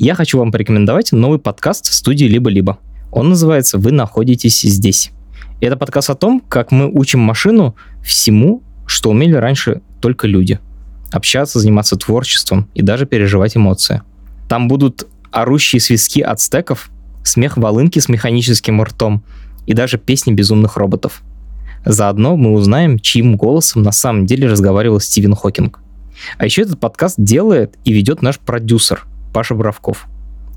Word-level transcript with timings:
Я 0.00 0.14
хочу 0.14 0.38
вам 0.38 0.52
порекомендовать 0.52 1.10
новый 1.10 1.40
подкаст 1.40 1.86
студии 1.86 2.26
«Либо-либо». 2.26 2.78
Он 3.10 3.30
называется 3.30 3.78
«Вы 3.78 3.90
находитесь 3.90 4.60
здесь». 4.60 5.10
Это 5.60 5.76
подкаст 5.76 6.08
о 6.10 6.14
том, 6.14 6.38
как 6.38 6.70
мы 6.70 6.88
учим 6.88 7.18
машину 7.18 7.74
всему, 8.04 8.62
что 8.86 9.10
умели 9.10 9.34
раньше 9.34 9.82
только 10.00 10.28
люди. 10.28 10.60
Общаться, 11.10 11.58
заниматься 11.58 11.96
творчеством 11.96 12.68
и 12.74 12.82
даже 12.82 13.06
переживать 13.06 13.56
эмоции. 13.56 14.02
Там 14.48 14.68
будут 14.68 15.08
орущие 15.32 15.80
свистки 15.80 16.24
стеков, 16.36 16.90
смех 17.24 17.56
волынки 17.56 17.98
с 17.98 18.08
механическим 18.08 18.80
ртом 18.80 19.24
и 19.66 19.74
даже 19.74 19.98
песни 19.98 20.32
безумных 20.32 20.76
роботов. 20.76 21.22
Заодно 21.84 22.36
мы 22.36 22.52
узнаем, 22.52 23.00
чьим 23.00 23.36
голосом 23.36 23.82
на 23.82 23.90
самом 23.90 24.26
деле 24.26 24.46
разговаривал 24.46 25.00
Стивен 25.00 25.34
Хокинг. 25.34 25.80
А 26.36 26.44
еще 26.44 26.62
этот 26.62 26.78
подкаст 26.78 27.16
делает 27.18 27.76
и 27.84 27.92
ведет 27.92 28.22
наш 28.22 28.38
продюсер 28.38 29.04
Паша 29.32 29.54
Бравков. 29.54 30.06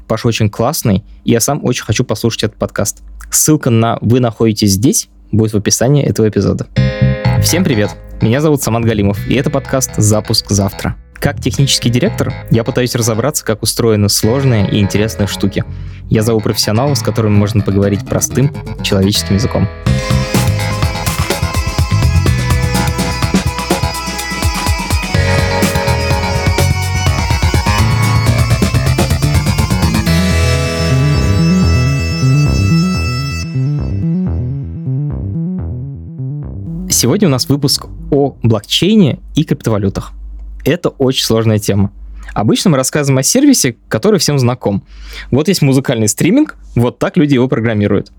Паша 0.07 0.27
очень 0.27 0.49
классный, 0.49 1.03
и 1.23 1.31
я 1.31 1.39
сам 1.39 1.63
очень 1.63 1.83
хочу 1.83 2.03
послушать 2.03 2.43
этот 2.43 2.57
подкаст. 2.57 3.01
Ссылка 3.29 3.69
на 3.69 3.97
«Вы 4.01 4.19
находитесь 4.19 4.71
здесь» 4.71 5.09
будет 5.31 5.53
в 5.53 5.57
описании 5.57 6.03
этого 6.03 6.27
эпизода. 6.27 6.67
Всем 7.41 7.63
привет! 7.63 7.91
Меня 8.21 8.41
зовут 8.41 8.61
Самат 8.61 8.83
Галимов, 8.83 9.27
и 9.27 9.35
это 9.35 9.49
подкаст 9.49 9.91
«Запуск 9.95 10.49
завтра». 10.49 10.95
Как 11.13 11.39
технический 11.39 11.89
директор, 11.89 12.33
я 12.49 12.63
пытаюсь 12.63 12.95
разобраться, 12.95 13.45
как 13.45 13.63
устроены 13.63 14.09
сложные 14.09 14.69
и 14.69 14.79
интересные 14.79 15.27
штуки. 15.27 15.63
Я 16.09 16.23
зову 16.23 16.41
профессионалов, 16.41 16.97
с 16.97 17.01
которыми 17.01 17.35
можно 17.35 17.61
поговорить 17.61 18.05
простым 18.07 18.51
человеческим 18.83 19.35
языком. 19.35 19.67
Сегодня 36.91 37.29
у 37.29 37.31
нас 37.31 37.47
выпуск 37.47 37.85
о 38.11 38.35
блокчейне 38.43 39.21
и 39.33 39.45
криптовалютах. 39.45 40.11
Это 40.65 40.89
очень 40.89 41.23
сложная 41.23 41.57
тема. 41.57 41.93
Обычно 42.33 42.69
мы 42.69 42.77
рассказываем 42.77 43.17
о 43.17 43.23
сервисе, 43.23 43.77
который 43.87 44.19
всем 44.19 44.37
знаком. 44.37 44.83
Вот 45.31 45.47
есть 45.47 45.61
музыкальный 45.61 46.09
стриминг, 46.09 46.57
вот 46.75 46.99
так 46.99 47.15
люди 47.15 47.35
его 47.35 47.47
программируют. 47.47 48.11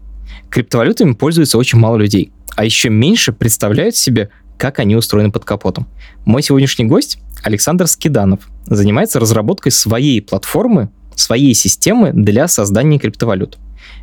Криптовалютами 0.48 1.12
пользуется 1.12 1.58
очень 1.58 1.78
мало 1.78 1.98
людей, 1.98 2.32
а 2.56 2.64
еще 2.64 2.88
меньше 2.88 3.32
представляют 3.32 3.94
себе, 3.94 4.30
как 4.56 4.78
они 4.78 4.96
устроены 4.96 5.30
под 5.30 5.44
капотом. 5.44 5.86
Мой 6.24 6.42
сегодняшний 6.42 6.86
гость 6.86 7.18
Александр 7.42 7.86
Скиданов 7.86 8.40
занимается 8.64 9.20
разработкой 9.20 9.70
своей 9.70 10.22
платформы, 10.22 10.88
своей 11.14 11.52
системы 11.52 12.12
для 12.14 12.48
создания 12.48 12.98
криптовалют. 12.98 13.58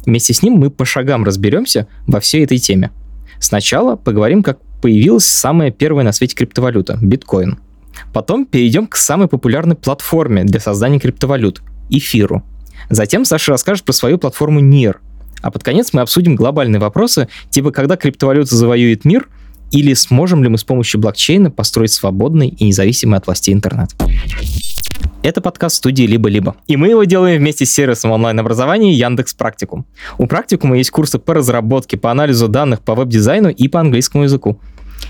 Вместе 0.06 0.36
с 0.36 0.44
ним 0.44 0.54
мы 0.54 0.70
по 0.70 0.86
шагам 0.86 1.24
разберемся 1.24 1.88
во 2.06 2.20
всей 2.20 2.44
этой 2.44 2.60
теме. 2.60 2.92
Сначала 3.40 3.96
поговорим, 3.96 4.44
как 4.44 4.60
появилась 4.82 5.26
самая 5.26 5.72
первая 5.72 6.06
на 6.06 6.12
свете 6.12 6.36
криптовалюта– 6.36 6.98
биткоин. 7.02 7.60
Потом 8.14 8.46
перейдем 8.46 8.88
к 8.88 8.96
самой 8.96 9.28
популярной 9.28 9.76
платформе 9.76 10.44
для 10.44 10.60
создания 10.60 11.00
криптовалют– 11.00 11.62
эфиру. 11.90 12.44
Затем 12.90 13.26
Саша 13.26 13.52
расскажет 13.52 13.86
про 13.86 13.94
свою 13.94 14.18
платформу 14.18 14.62
NIR. 14.62 14.98
А 15.42 15.52
под 15.52 15.64
конец 15.64 15.94
мы 15.94 16.02
обсудим 16.02 16.36
глобальные 16.36 16.80
вопросы, 16.80 17.30
типа 17.50 17.72
когда 17.72 17.96
криптовалюта 17.96 18.56
завоюет 18.56 19.06
мир, 19.06 19.30
или 19.72 19.94
сможем 19.94 20.44
ли 20.44 20.50
мы 20.50 20.58
с 20.58 20.64
помощью 20.64 21.00
блокчейна 21.00 21.52
построить 21.52 21.92
свободный 21.92 22.50
и 22.50 22.66
независимый 22.66 23.18
от 23.18 23.28
властей 23.28 23.54
интернет. 23.54 23.90
Это 25.22 25.42
подкаст 25.42 25.76
студии 25.76 26.04
«Либо-либо». 26.04 26.56
И 26.68 26.78
мы 26.78 26.88
его 26.88 27.04
делаем 27.04 27.40
вместе 27.40 27.66
с 27.66 27.72
сервисом 27.72 28.12
онлайн-образования 28.12 28.94
Яндекс 28.94 29.34
Практикум. 29.34 29.86
У 30.18 30.28
Практикума 30.28 30.78
есть 30.78 30.92
курсы 30.92 31.20
по 31.20 31.34
разработке, 31.34 31.98
по 31.98 32.10
анализу 32.10 32.48
данных, 32.48 32.80
по 32.82 32.96
веб-дизайну 32.96 33.50
и 33.50 33.68
по 33.68 33.82
английскому 33.82 34.24
языку. 34.24 34.60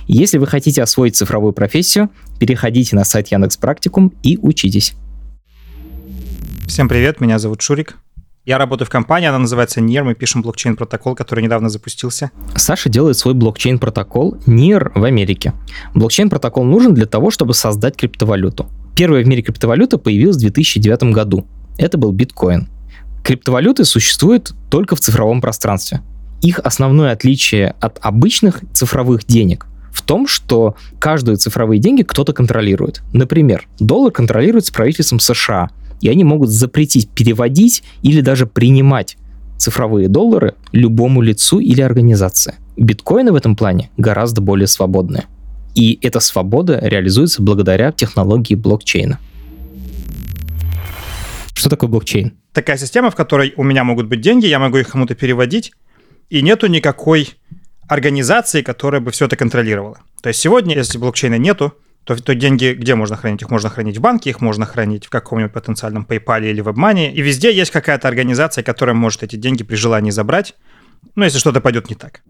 Если 0.08 0.40
вы 0.40 0.48
хотите 0.48 0.82
освоить 0.82 1.16
цифровую 1.16 1.54
профессию, 1.54 2.10
переходите 2.40 2.96
на 2.96 3.06
сайт 3.06 3.28
Яндекс 3.28 3.58
Практикум 3.58 4.14
и 4.24 4.38
учитесь. 4.42 4.94
Всем 6.68 6.88
привет, 6.88 7.22
меня 7.22 7.38
зовут 7.38 7.62
Шурик. 7.62 7.98
Я 8.46 8.58
работаю 8.58 8.88
в 8.88 8.90
компании, 8.90 9.28
она 9.28 9.40
называется 9.40 9.82
NIR, 9.82 10.04
мы 10.04 10.16
пишем 10.16 10.42
блокчейн-протокол, 10.42 11.14
который 11.14 11.44
недавно 11.44 11.70
запустился. 11.70 12.32
Саша 12.56 12.90
делает 12.90 13.18
свой 13.18 13.34
блокчейн-протокол 13.34 14.38
NIR 14.48 14.92
в 14.96 15.04
Америке. 15.04 15.54
Блокчейн-протокол 15.94 16.64
нужен 16.64 16.94
для 16.94 17.06
того, 17.06 17.32
чтобы 17.32 17.54
создать 17.54 17.98
криптовалюту. 17.98 18.68
Первая 18.96 19.24
в 19.24 19.28
мире 19.28 19.42
криптовалюта 19.42 19.98
появилась 19.98 20.38
в 20.38 20.40
2009 20.40 21.04
году. 21.14 21.46
Это 21.78 21.98
был 21.98 22.12
биткоин. 22.14 22.70
Криптовалюты 23.24 23.84
существуют 23.84 24.54
только 24.70 24.96
в 24.96 25.02
цифровом 25.02 25.42
пространстве. 25.42 26.02
Их 26.42 26.60
основное 26.60 27.12
отличие 27.12 27.76
от 27.82 28.00
обычных 28.02 28.62
цифровых 28.74 29.26
денег 29.26 29.68
в 29.92 30.02
том, 30.02 30.28
что 30.28 30.76
каждые 31.00 31.36
цифровые 31.36 31.80
деньги 31.80 32.04
кто-то 32.04 32.32
контролирует. 32.32 33.02
Например, 33.12 33.68
доллар 33.80 34.12
контролируется 34.12 34.72
правительством 34.72 35.20
США, 35.20 35.70
и 36.02 36.10
они 36.10 36.24
могут 36.24 36.50
запретить 36.50 37.10
переводить 37.10 37.84
или 38.02 38.22
даже 38.22 38.46
принимать 38.46 39.18
цифровые 39.58 40.08
доллары 40.08 40.56
любому 40.72 41.22
лицу 41.22 41.60
или 41.60 41.82
организации. 41.82 42.56
Биткоины 42.78 43.32
в 43.32 43.36
этом 43.36 43.56
плане 43.56 43.92
гораздо 43.98 44.42
более 44.42 44.68
свободные. 44.68 45.26
И 45.76 46.00
эта 46.02 46.20
свобода 46.20 46.80
реализуется 46.82 47.42
благодаря 47.42 47.92
технологии 47.92 48.56
блокчейна. 48.56 49.20
Что 51.54 51.70
такое 51.70 51.90
блокчейн? 51.90 52.34
Такая 52.54 52.78
система, 52.78 53.12
в 53.12 53.16
которой 53.16 53.54
у 53.58 53.64
меня 53.64 53.84
могут 53.84 54.08
быть 54.08 54.22
деньги, 54.22 54.46
я 54.46 54.60
могу 54.60 54.78
их 54.78 54.90
кому-то 54.90 55.14
переводить, 55.14 55.74
и 56.30 56.42
нету 56.42 56.68
никакой 56.68 57.30
организации, 57.88 58.62
которая 58.62 59.02
бы 59.02 59.12
все 59.12 59.26
это 59.26 59.36
контролировала. 59.36 60.00
То 60.22 60.30
есть 60.30 60.40
сегодня, 60.40 60.76
если 60.76 60.98
блокчейна 60.98 61.38
нету, 61.38 61.74
то, 62.16 62.24
то 62.24 62.34
деньги 62.34 62.74
где 62.74 62.96
можно 62.96 63.16
хранить? 63.16 63.44
Их 63.44 63.52
можно 63.52 63.70
хранить 63.70 63.98
в 63.98 64.02
банке, 64.02 64.32
их 64.32 64.42
можно 64.42 64.66
хранить 64.66 65.06
в 65.06 65.10
каком-нибудь 65.10 65.54
потенциальном 65.54 66.08
PayPal 66.10 66.44
или 66.44 66.64
WebMoney. 66.64 67.12
И 67.12 67.22
везде 67.22 67.54
есть 67.54 67.70
какая-то 67.70 68.08
организация, 68.08 68.64
которая 68.64 68.96
может 68.96 69.22
эти 69.22 69.36
деньги 69.36 69.64
при 69.64 69.76
желании 69.76 70.10
забрать, 70.10 70.56
ну, 71.16 71.24
если 71.24 71.38
что-то 71.38 71.62
пойдет 71.62 71.88
не 71.88 71.96
так. 71.96 72.22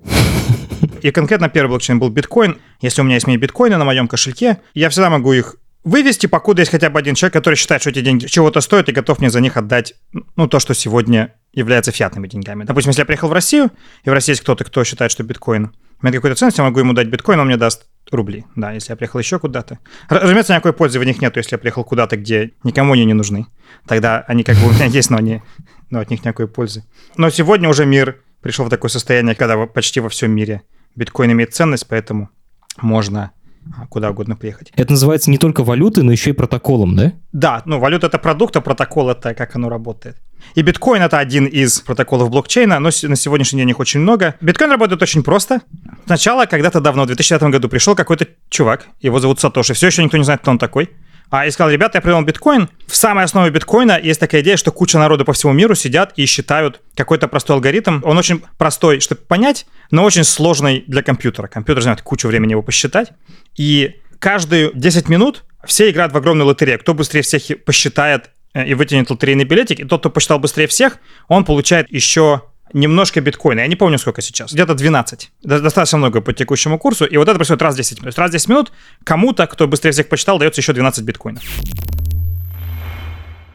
И 1.02 1.12
конкретно 1.12 1.48
первый 1.48 1.70
блокчейн 1.70 1.98
был 1.98 2.10
биткоин. 2.10 2.58
Если 2.82 3.02
у 3.02 3.06
меня 3.06 3.16
есть 3.16 3.26
мои 3.26 3.38
биткоины 3.38 3.78
на 3.78 3.86
моем 3.86 4.10
кошельке, 4.10 4.60
я 4.74 4.90
всегда 4.90 5.10
могу 5.10 5.32
их 5.32 5.56
вывести, 5.86 6.28
покуда 6.28 6.62
есть 6.62 6.72
хотя 6.72 6.90
бы 6.90 7.00
один 7.00 7.16
человек, 7.16 7.34
который 7.34 7.56
считает, 7.56 7.82
что 7.82 7.90
эти 7.90 8.02
деньги 8.02 8.26
чего-то 8.26 8.60
стоят 8.60 8.90
и 8.90 8.92
готов 8.92 9.20
мне 9.20 9.30
за 9.30 9.40
них 9.40 9.56
отдать, 9.56 9.94
ну, 10.36 10.48
то, 10.50 10.60
что 10.60 10.74
сегодня 10.74 11.36
является 11.54 11.94
фиатными 11.94 12.28
деньгами. 12.28 12.66
Допустим, 12.66 12.90
если 12.90 13.02
я 13.02 13.06
приехал 13.06 13.30
в 13.30 13.34
Россию, 13.34 13.72
и 14.04 14.10
в 14.10 14.14
России 14.14 14.34
есть 14.34 14.42
кто-то, 14.42 14.66
кто 14.66 14.84
считает, 14.84 15.12
что 15.12 15.24
биткоин 15.24 15.72
имеет 16.02 16.16
какую-то 16.16 16.38
ценность, 16.38 16.58
я 16.58 16.64
могу 16.64 16.80
ему 16.80 16.94
дать 16.94 17.08
биткоин, 17.08 17.40
он 17.40 17.48
мне 17.48 17.58
даст 17.58 17.88
рубли. 18.12 18.46
Да, 18.56 18.72
если 18.72 18.92
я 18.92 18.96
приехал 18.96 19.20
еще 19.20 19.40
куда-то. 19.40 19.80
Разумеется, 20.08 20.54
никакой 20.54 20.74
пользы 20.74 21.00
в 21.00 21.04
них 21.04 21.22
нет, 21.22 21.36
если 21.38 21.54
я 21.54 21.58
приехал 21.58 21.84
куда-то, 21.84 22.18
где 22.18 22.54
никому 22.64 22.94
они 22.94 23.06
не 23.06 23.14
нужны. 23.14 23.48
Тогда 23.88 24.24
они 24.28 24.44
как 24.44 24.58
бы 24.58 24.68
у 24.68 24.72
меня 24.72 24.86
есть, 24.88 25.10
но, 25.10 25.18
они, 25.18 25.42
но 25.90 26.00
от 26.00 26.10
них 26.10 26.22
никакой 26.22 26.48
пользы. 26.48 26.86
Но 27.18 27.30
сегодня 27.30 27.70
уже 27.70 27.86
мир 27.86 28.22
пришел 28.42 28.66
в 28.66 28.70
такое 28.70 28.90
состояние, 28.90 29.36
когда 29.36 29.66
почти 29.66 30.00
во 30.00 30.10
всем 30.10 30.32
мире 30.32 30.64
биткоин 30.96 31.32
имеет 31.32 31.54
ценность, 31.54 31.88
поэтому 31.88 32.30
можно 32.82 33.32
куда 33.90 34.12
угодно 34.12 34.36
приехать. 34.36 34.72
Это 34.76 34.92
называется 34.92 35.32
не 35.32 35.38
только 35.38 35.64
валютой, 35.64 36.04
но 36.04 36.12
еще 36.12 36.32
и 36.32 36.34
протоколом, 36.34 36.96
да? 36.96 37.14
Да, 37.32 37.62
ну 37.66 37.80
валюта 37.80 38.08
это 38.08 38.18
продукт, 38.18 38.56
а 38.56 38.62
протокол 38.62 39.10
это 39.10 39.34
как 39.34 39.56
оно 39.56 39.70
работает. 39.70 40.18
И 40.56 40.62
биткоин 40.62 41.02
это 41.02 41.20
один 41.20 41.46
из 41.46 41.80
протоколов 41.82 42.30
блокчейна, 42.30 42.80
но 42.80 42.90
на 43.04 43.16
сегодняшний 43.16 43.60
день 43.60 43.70
их 43.70 43.80
очень 43.80 44.00
много. 44.00 44.36
Биткоин 44.42 44.72
работает 44.72 45.02
очень 45.02 45.24
просто. 45.24 45.62
Сначала, 46.06 46.46
когда-то 46.46 46.82
давно, 46.82 47.04
в 47.04 47.08
2009 47.08 47.52
году 47.52 47.70
пришел 47.70 47.96
какой-то 47.96 48.28
чувак, 48.50 48.88
его 49.02 49.20
зовут 49.20 49.40
Сатоши, 49.40 49.74
все 49.74 49.88
еще 49.88 50.04
никто 50.04 50.18
не 50.18 50.24
знает, 50.24 50.42
кто 50.42 50.52
он 50.52 50.58
такой. 50.58 50.90
А 51.32 51.46
и 51.46 51.52
сказал, 51.52 51.72
ребята, 51.72 52.00
я 52.00 52.02
придумал 52.02 52.24
биткоин. 52.24 52.70
В 52.88 52.96
самой 52.96 53.24
основе 53.24 53.52
биткоина 53.52 54.00
есть 54.02 54.20
такая 54.20 54.42
идея, 54.42 54.58
что 54.58 54.72
куча 54.72 54.98
народу 54.98 55.26
по 55.26 55.34
всему 55.34 55.54
миру 55.54 55.76
сидят 55.76 56.14
и 56.16 56.26
считают 56.26 56.82
какой-то 56.96 57.28
простой 57.28 57.56
алгоритм. 57.56 58.00
Он 58.04 58.18
очень 58.18 58.42
простой, 58.58 59.00
чтобы 59.00 59.22
понять, 59.22 59.68
но 59.92 60.04
очень 60.04 60.24
сложный 60.24 60.84
для 60.88 61.04
компьютера. 61.04 61.48
Компьютер 61.48 61.84
занимает 61.84 62.02
кучу 62.02 62.28
времени 62.28 62.52
его 62.52 62.64
посчитать. 62.64 63.12
И 63.56 63.96
каждые 64.18 64.72
10 64.74 65.08
минут 65.08 65.44
все 65.66 65.92
играют 65.92 66.14
в 66.14 66.18
огромную 66.18 66.48
лотерею. 66.48 66.80
Кто 66.80 66.96
быстрее 66.96 67.22
всех 67.22 67.64
посчитает 67.64 68.32
э, 68.56 68.66
и 68.66 68.74
вытянет 68.74 69.12
лотерейный 69.12 69.44
билетик, 69.44 69.80
и 69.80 69.84
тот, 69.84 70.00
кто 70.00 70.10
посчитал 70.10 70.40
быстрее 70.40 70.68
всех, 70.68 70.98
он 71.28 71.46
получает 71.46 71.92
еще 71.92 72.42
немножко 72.74 73.22
биткоина. 73.22 73.62
Я 73.62 73.68
не 73.68 73.76
помню, 73.76 73.98
сколько 73.98 74.22
сейчас. 74.22 74.54
Где-то 74.54 74.76
12. 74.76 75.32
Достаточно 75.44 75.98
много 75.98 76.22
по 76.22 76.34
текущему 76.34 76.78
курсу. 76.78 77.06
И 77.06 77.18
вот 77.18 77.28
это 77.28 77.36
происходит 77.36 77.62
раз 77.62 77.74
в 77.76 77.78
10 77.78 77.92
минут. 77.92 78.04
То 78.04 78.08
есть 78.08 78.18
раз 78.18 78.30
в 78.30 78.34
10 78.34 78.50
минут 78.50 78.72
кому-то, 79.04 79.48
кто 79.48 79.68
быстрее 79.68 79.92
всех 79.92 80.10
почитал, 80.10 80.40
дается 80.40 80.62
еще 80.62 80.74
12 80.74 81.04
биткоинов. 81.04 81.44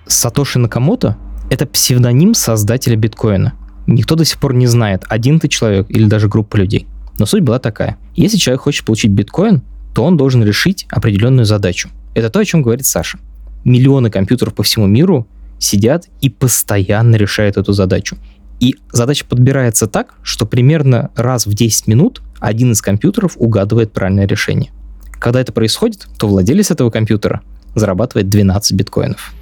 Сатоши 0.07 0.59
Накамото— 0.59 1.17
это 1.51 1.67
псевдоним 1.67 2.35
создателя 2.35 2.97
биткоина. 2.97 3.55
Никто 3.87 4.15
до 4.15 4.25
сих 4.25 4.39
пор 4.39 4.55
не 4.55 4.67
знает, 4.67 5.05
один 5.09 5.41
ты 5.41 5.49
человек 5.49 5.87
или 5.91 6.07
даже 6.07 6.29
группа 6.29 6.57
людей. 6.57 6.87
Но 7.19 7.27
суть 7.27 7.43
была 7.43 7.59
такая. 7.59 7.97
Если 8.17 8.39
человек 8.39 8.63
хочет 8.63 8.85
получить 8.85 9.11
биткоин, 9.11 9.63
то 9.95 10.05
он 10.05 10.17
должен 10.17 10.43
решить 10.43 10.87
определенную 10.91 11.45
задачу. 11.45 11.91
Это 12.15 12.31
то, 12.31 12.41
о 12.41 12.45
чем 12.45 12.63
говорит 12.63 12.87
Саша. 12.87 13.19
Миллионы 13.65 14.11
компьютеров 14.11 14.55
по 14.55 14.63
всему 14.63 14.87
миру 14.87 15.27
сидят 15.59 16.09
и 16.21 16.29
постоянно 16.29 17.17
решают 17.17 17.57
эту 17.57 17.73
задачу. 17.73 18.17
И 18.61 18.77
задача 18.93 19.25
подбирается 19.27 19.87
так, 19.87 20.15
что 20.23 20.47
примерно 20.47 21.11
раз 21.17 21.47
в 21.47 21.55
10 21.55 21.87
минут 21.87 22.23
один 22.41 22.73
из 22.73 22.83
компьютеров 22.83 23.33
угадывает 23.37 23.93
правильное 23.93 24.27
решение. 24.27 24.71
Когда 25.13 25.41
это 25.41 25.53
происходит, 25.53 26.07
то 26.19 26.29
владелец 26.29 26.71
этого 26.71 26.91
компьютера 26.91 27.43
зарабатывает 27.75 28.29
12 28.29 28.73
биткоинов. 28.73 29.33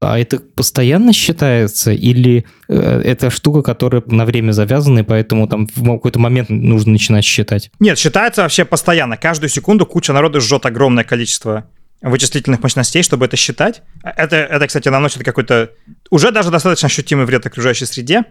А 0.00 0.18
это 0.18 0.38
постоянно 0.38 1.12
считается 1.12 1.90
или 1.90 2.44
э, 2.68 3.00
это 3.04 3.30
штука, 3.30 3.62
которая 3.62 4.02
на 4.06 4.26
время 4.26 4.52
завязана, 4.52 5.00
и 5.00 5.02
поэтому 5.02 5.48
там 5.48 5.66
в 5.74 5.84
какой-то 5.84 6.18
момент 6.18 6.50
нужно 6.50 6.92
начинать 6.92 7.24
считать? 7.24 7.70
Нет, 7.80 7.98
считается 7.98 8.42
вообще 8.42 8.66
постоянно. 8.66 9.16
Каждую 9.16 9.48
секунду 9.48 9.86
куча 9.86 10.12
народу 10.12 10.40
жжет 10.40 10.66
огромное 10.66 11.02
количество 11.02 11.64
вычислительных 12.02 12.62
мощностей, 12.62 13.02
чтобы 13.02 13.26
это 13.26 13.36
считать. 13.36 13.82
Это, 14.02 14.36
это 14.36 14.66
кстати, 14.66 14.88
наносит 14.88 15.24
какой-то 15.24 15.70
уже 16.10 16.30
даже 16.30 16.50
достаточно 16.50 16.86
ощутимый 16.86 17.26
вред 17.26 17.46
окружающей 17.46 17.86
среде. 17.86 18.24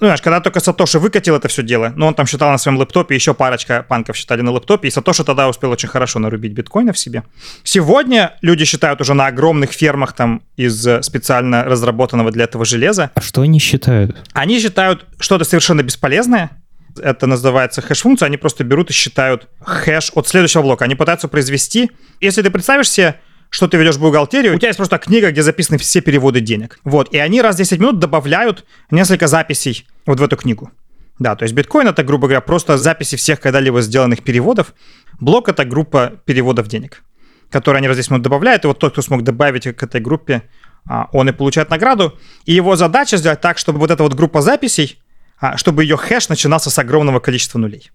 Ну, 0.00 0.06
знаешь, 0.06 0.22
когда 0.22 0.40
только 0.40 0.60
Сатоши 0.60 1.00
выкатил 1.00 1.34
это 1.34 1.48
все 1.48 1.64
дело, 1.64 1.92
ну, 1.96 2.06
он 2.06 2.14
там 2.14 2.24
считал 2.24 2.52
на 2.52 2.58
своем 2.58 2.78
лэптопе, 2.78 3.16
еще 3.16 3.34
парочка 3.34 3.84
панков 3.88 4.16
считали 4.16 4.42
на 4.42 4.52
лэптопе, 4.52 4.86
и 4.86 4.90
Сатоши 4.92 5.24
тогда 5.24 5.48
успел 5.48 5.72
очень 5.72 5.88
хорошо 5.88 6.20
нарубить 6.20 6.52
биткоинов 6.52 6.96
себе. 6.96 7.24
Сегодня 7.64 8.36
люди 8.40 8.64
считают 8.64 9.00
уже 9.00 9.14
на 9.14 9.26
огромных 9.26 9.72
фермах 9.72 10.12
там 10.12 10.42
из 10.56 10.86
специально 11.02 11.64
разработанного 11.64 12.30
для 12.30 12.44
этого 12.44 12.64
железа. 12.64 13.10
А 13.14 13.20
что 13.20 13.42
они 13.42 13.58
считают? 13.58 14.16
Они 14.34 14.60
считают 14.60 15.04
что-то 15.18 15.44
совершенно 15.44 15.82
бесполезное, 15.82 16.50
это 16.98 17.26
называется 17.26 17.82
хэш-функция, 17.82 18.26
они 18.26 18.36
просто 18.36 18.64
берут 18.64 18.90
и 18.90 18.92
считают 18.92 19.48
хэш 19.60 20.12
от 20.14 20.28
следующего 20.28 20.62
блока. 20.62 20.84
Они 20.84 20.94
пытаются 20.94 21.28
произвести. 21.28 21.90
Если 22.20 22.42
ты 22.42 22.50
представишь 22.50 22.90
себе 22.90 23.20
что 23.50 23.66
ты 23.66 23.78
ведешь 23.78 23.96
бухгалтерию, 23.96 24.54
у 24.54 24.58
тебя 24.58 24.68
есть 24.68 24.76
просто 24.76 24.98
книга, 24.98 25.30
где 25.30 25.42
записаны 25.42 25.78
все 25.78 26.00
переводы 26.00 26.40
денег. 26.40 26.78
Вот, 26.84 27.14
и 27.14 27.18
они 27.18 27.40
раз 27.40 27.54
в 27.54 27.58
10 27.58 27.80
минут 27.80 27.98
добавляют 27.98 28.64
несколько 28.90 29.26
записей 29.26 29.86
вот 30.06 30.20
в 30.20 30.22
эту 30.22 30.36
книгу. 30.36 30.70
Да, 31.18 31.34
то 31.34 31.44
есть 31.44 31.54
биткоин 31.54 31.88
это, 31.88 32.04
грубо 32.04 32.28
говоря, 32.28 32.40
просто 32.40 32.78
записи 32.78 33.16
всех 33.16 33.40
когда-либо 33.40 33.80
сделанных 33.80 34.22
переводов. 34.22 34.74
Блок 35.18 35.48
это 35.48 35.64
группа 35.64 36.20
переводов 36.24 36.68
денег, 36.68 37.02
которые 37.50 37.78
они 37.78 37.88
раз 37.88 37.96
в 37.96 38.00
10 38.00 38.10
минут 38.10 38.22
добавляют. 38.22 38.64
И 38.64 38.68
вот 38.68 38.78
тот, 38.78 38.92
кто 38.92 39.02
смог 39.02 39.24
добавить 39.24 39.64
к 39.74 39.82
этой 39.82 40.00
группе, 40.00 40.42
а, 40.88 41.08
он 41.12 41.28
и 41.28 41.32
получает 41.32 41.70
награду. 41.70 42.16
И 42.44 42.52
его 42.52 42.76
задача 42.76 43.16
сделать 43.16 43.40
так, 43.40 43.58
чтобы 43.58 43.78
вот 43.78 43.90
эта 43.90 44.02
вот 44.02 44.14
группа 44.14 44.42
записей, 44.42 45.00
чтобы 45.56 45.84
ее 45.84 45.96
хэш 45.96 46.28
начинался 46.28 46.70
с 46.70 46.78
огромного 46.78 47.20
количества 47.20 47.58
нулей. 47.58 47.90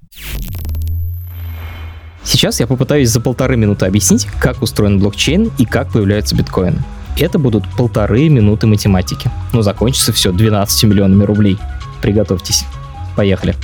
Сейчас 2.23 2.59
я 2.59 2.67
попытаюсь 2.67 3.09
за 3.09 3.19
полторы 3.19 3.57
минуты 3.57 3.85
объяснить, 3.85 4.27
как 4.39 4.61
устроен 4.61 4.99
блокчейн 4.99 5.51
и 5.57 5.65
как 5.65 5.91
появляются 5.91 6.35
биткоины. 6.35 6.81
Это 7.17 7.37
будут 7.37 7.65
полторы 7.77 8.29
минуты 8.29 8.65
математики. 8.65 9.29
Но 9.51 9.61
закончится 9.61 10.13
все 10.13 10.31
12 10.31 10.85
миллионами 10.85 11.23
рублей. 11.25 11.57
Приготовьтесь. 12.01 12.65
Поехали. 13.15 13.55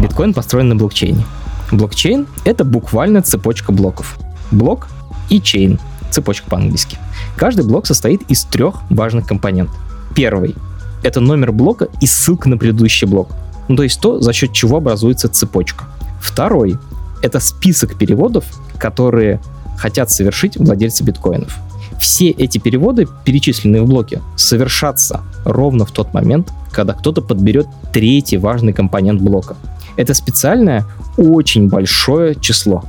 Биткоин 0.00 0.34
построен 0.34 0.68
на 0.68 0.76
блокчейне. 0.76 1.24
Блокчейн— 1.70 2.26
это 2.44 2.64
буквально 2.64 3.22
цепочка 3.22 3.72
блоков. 3.72 4.18
Блок 4.50 4.88
и 5.28 5.40
чейн, 5.40 5.78
цепочка 6.10 6.50
по-английски. 6.50 6.98
Каждый 7.36 7.64
блок 7.64 7.86
состоит 7.86 8.22
из 8.30 8.44
трех 8.44 8.82
важных 8.90 9.26
компонентов. 9.26 9.76
Первый— 10.14 10.54
это 11.02 11.20
номер 11.20 11.52
блока 11.52 11.88
и 12.00 12.06
ссылка 12.06 12.48
на 12.48 12.56
предыдущий 12.56 13.06
блок. 13.06 13.28
Ну, 13.68 13.76
то 13.76 13.82
есть 13.82 14.00
то, 14.00 14.20
за 14.20 14.32
счет 14.32 14.52
чего 14.52 14.78
образуется 14.78 15.28
цепочка. 15.28 15.84
Второй 16.20 16.78
это 17.22 17.40
список 17.40 17.96
переводов, 17.96 18.44
которые 18.78 19.40
хотят 19.78 20.10
совершить 20.10 20.56
владельцы 20.56 21.04
биткоинов. 21.04 21.56
Все 21.98 22.30
эти 22.30 22.58
переводы, 22.58 23.06
перечисленные 23.24 23.82
в 23.82 23.86
блоке, 23.86 24.20
совершатся 24.36 25.20
ровно 25.44 25.84
в 25.84 25.92
тот 25.92 26.12
момент, 26.14 26.52
когда 26.72 26.94
кто-то 26.94 27.22
подберет 27.22 27.68
третий 27.92 28.38
важный 28.38 28.72
компонент 28.72 29.20
блока. 29.20 29.56
Это 29.96 30.14
специальное, 30.14 30.84
очень 31.16 31.68
большое 31.68 32.34
число. 32.34 32.84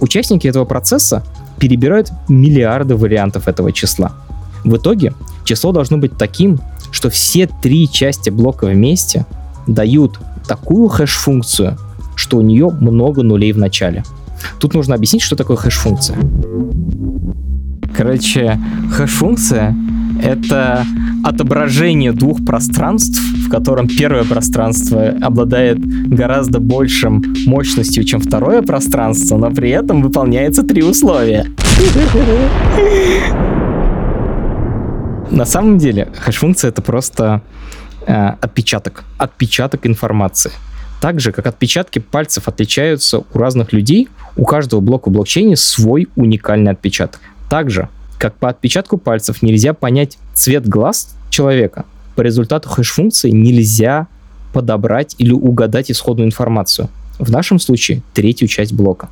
Участники 0.00 0.48
этого 0.48 0.64
процесса 0.64 1.22
перебирают 1.58 2.10
миллиарды 2.28 2.96
вариантов 2.96 3.46
этого 3.46 3.72
числа. 3.72 4.12
В 4.64 4.76
итоге 4.76 5.14
число 5.44 5.72
должно 5.72 5.98
быть 5.98 6.16
таким, 6.16 6.58
что 6.90 7.10
все 7.10 7.48
три 7.62 7.88
части 7.88 8.30
блока 8.30 8.66
вместе 8.66 9.26
дают 9.66 10.18
такую 10.46 10.88
хэш-функцию, 10.88 11.76
что 12.16 12.38
у 12.38 12.40
нее 12.40 12.70
много 12.70 13.22
нулей 13.22 13.52
в 13.52 13.58
начале. 13.58 14.04
Тут 14.58 14.74
нужно 14.74 14.94
объяснить, 14.94 15.22
что 15.22 15.36
такое 15.36 15.56
хэш-функция. 15.56 16.18
Короче, 17.96 18.58
хэш-функция— 18.92 19.76
это 20.22 20.84
отображение 21.22 22.12
двух 22.12 22.44
пространств, 22.44 23.20
в 23.46 23.50
котором 23.50 23.88
первое 23.88 24.24
пространство 24.24 25.08
обладает 25.20 25.78
гораздо 26.08 26.60
большим 26.60 27.22
мощностью, 27.46 28.04
чем 28.04 28.20
второе 28.20 28.62
пространство, 28.62 29.36
но 29.36 29.50
при 29.50 29.70
этом 29.70 30.02
выполняется 30.02 30.62
три 30.62 30.82
условия. 30.82 31.46
На 35.30 35.44
самом 35.44 35.78
деле, 35.78 36.08
хэш-функция— 36.18 36.68
это 36.70 36.82
просто 36.82 37.42
э, 38.06 38.12
отпечаток, 38.40 39.04
отпечаток 39.16 39.86
информации. 39.86 40.50
Так 41.00 41.20
же, 41.20 41.32
как 41.32 41.46
отпечатки 41.46 41.98
пальцев 41.98 42.48
отличаются 42.48 43.18
у 43.18 43.38
разных 43.38 43.72
людей, 43.72 44.08
у 44.36 44.44
каждого 44.44 44.80
блока 44.80 45.08
в 45.08 45.12
блокчейне 45.12 45.56
свой 45.56 46.08
уникальный 46.16 46.72
отпечаток. 46.72 47.20
Также, 47.48 47.88
как 48.18 48.34
по 48.34 48.48
отпечатку 48.48 48.98
пальцев 48.98 49.40
нельзя 49.40 49.72
понять 49.72 50.18
цвет 50.34 50.68
глаз 50.68 51.14
человека, 51.30 51.84
по 52.16 52.22
результату 52.22 52.68
хэш-функции 52.68 53.30
нельзя 53.30 54.08
подобрать 54.52 55.14
или 55.18 55.32
угадать 55.32 55.90
исходную 55.90 56.26
информацию. 56.26 56.88
В 57.18 57.30
нашем 57.30 57.60
случае 57.60 58.02
третью 58.14 58.48
часть 58.48 58.72
блока. 58.72 59.08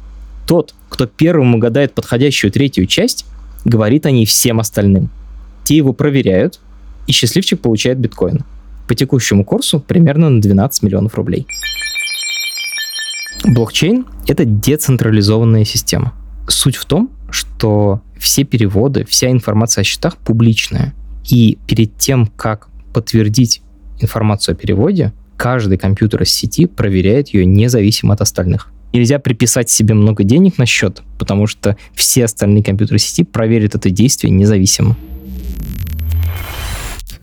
Тот, 0.47 0.75
кто 0.89 1.07
первым 1.07 1.55
угадает 1.55 1.95
подходящую 1.95 2.51
третью 2.51 2.87
часть, 2.87 3.25
говорит 3.65 4.05
о 4.05 4.11
ней 4.11 4.27
всем 4.27 4.61
остальным. 4.61 5.11
Те 5.69 5.77
его 5.77 5.93
проверяют, 5.93 6.61
и 7.07 7.13
счастливчик 7.13 7.61
получает 7.61 7.99
биткоин. 7.99 8.47
По 8.87 8.95
текущему 8.95 9.45
курсу 9.45 9.81
примерно 9.81 10.31
на 10.31 10.41
12 10.41 10.83
миллионов 10.83 11.15
рублей. 11.15 11.47
Блокчейн— 13.45 14.07
это 14.27 14.47
децентрализованная 14.47 15.67
система. 15.67 16.15
Суть 16.49 16.77
в 16.77 16.87
том, 16.87 17.11
что 17.29 18.01
все 18.19 18.45
переводы, 18.45 19.05
вся 19.05 19.31
информация 19.31 19.83
о 19.83 19.85
счетах 19.85 20.17
публичная. 20.17 20.95
И 21.29 21.59
перед 21.67 21.99
тем, 21.99 22.29
как 22.29 22.71
подтвердить 22.95 23.61
информацию 24.01 24.55
о 24.55 24.57
переводе, 24.57 25.13
каждый 25.37 25.77
компьютер 25.77 26.23
из 26.23 26.31
сети 26.31 26.65
проверяет 26.65 27.35
ее 27.35 27.45
независимо 27.45 28.15
от 28.15 28.23
остальных. 28.23 28.73
Нельзя 28.95 29.19
приписать 29.19 29.69
себе 29.69 29.93
много 29.93 30.25
денег 30.25 30.57
на 30.57 30.65
счет, 30.65 31.03
потому 31.19 31.47
что 31.47 31.77
все 31.95 32.25
остальные 32.25 32.65
компьютеры 32.65 32.99
сети 32.99 33.23
проверят 33.23 33.75
это 33.75 33.91
действие 33.91 34.31
независимо. 34.33 34.97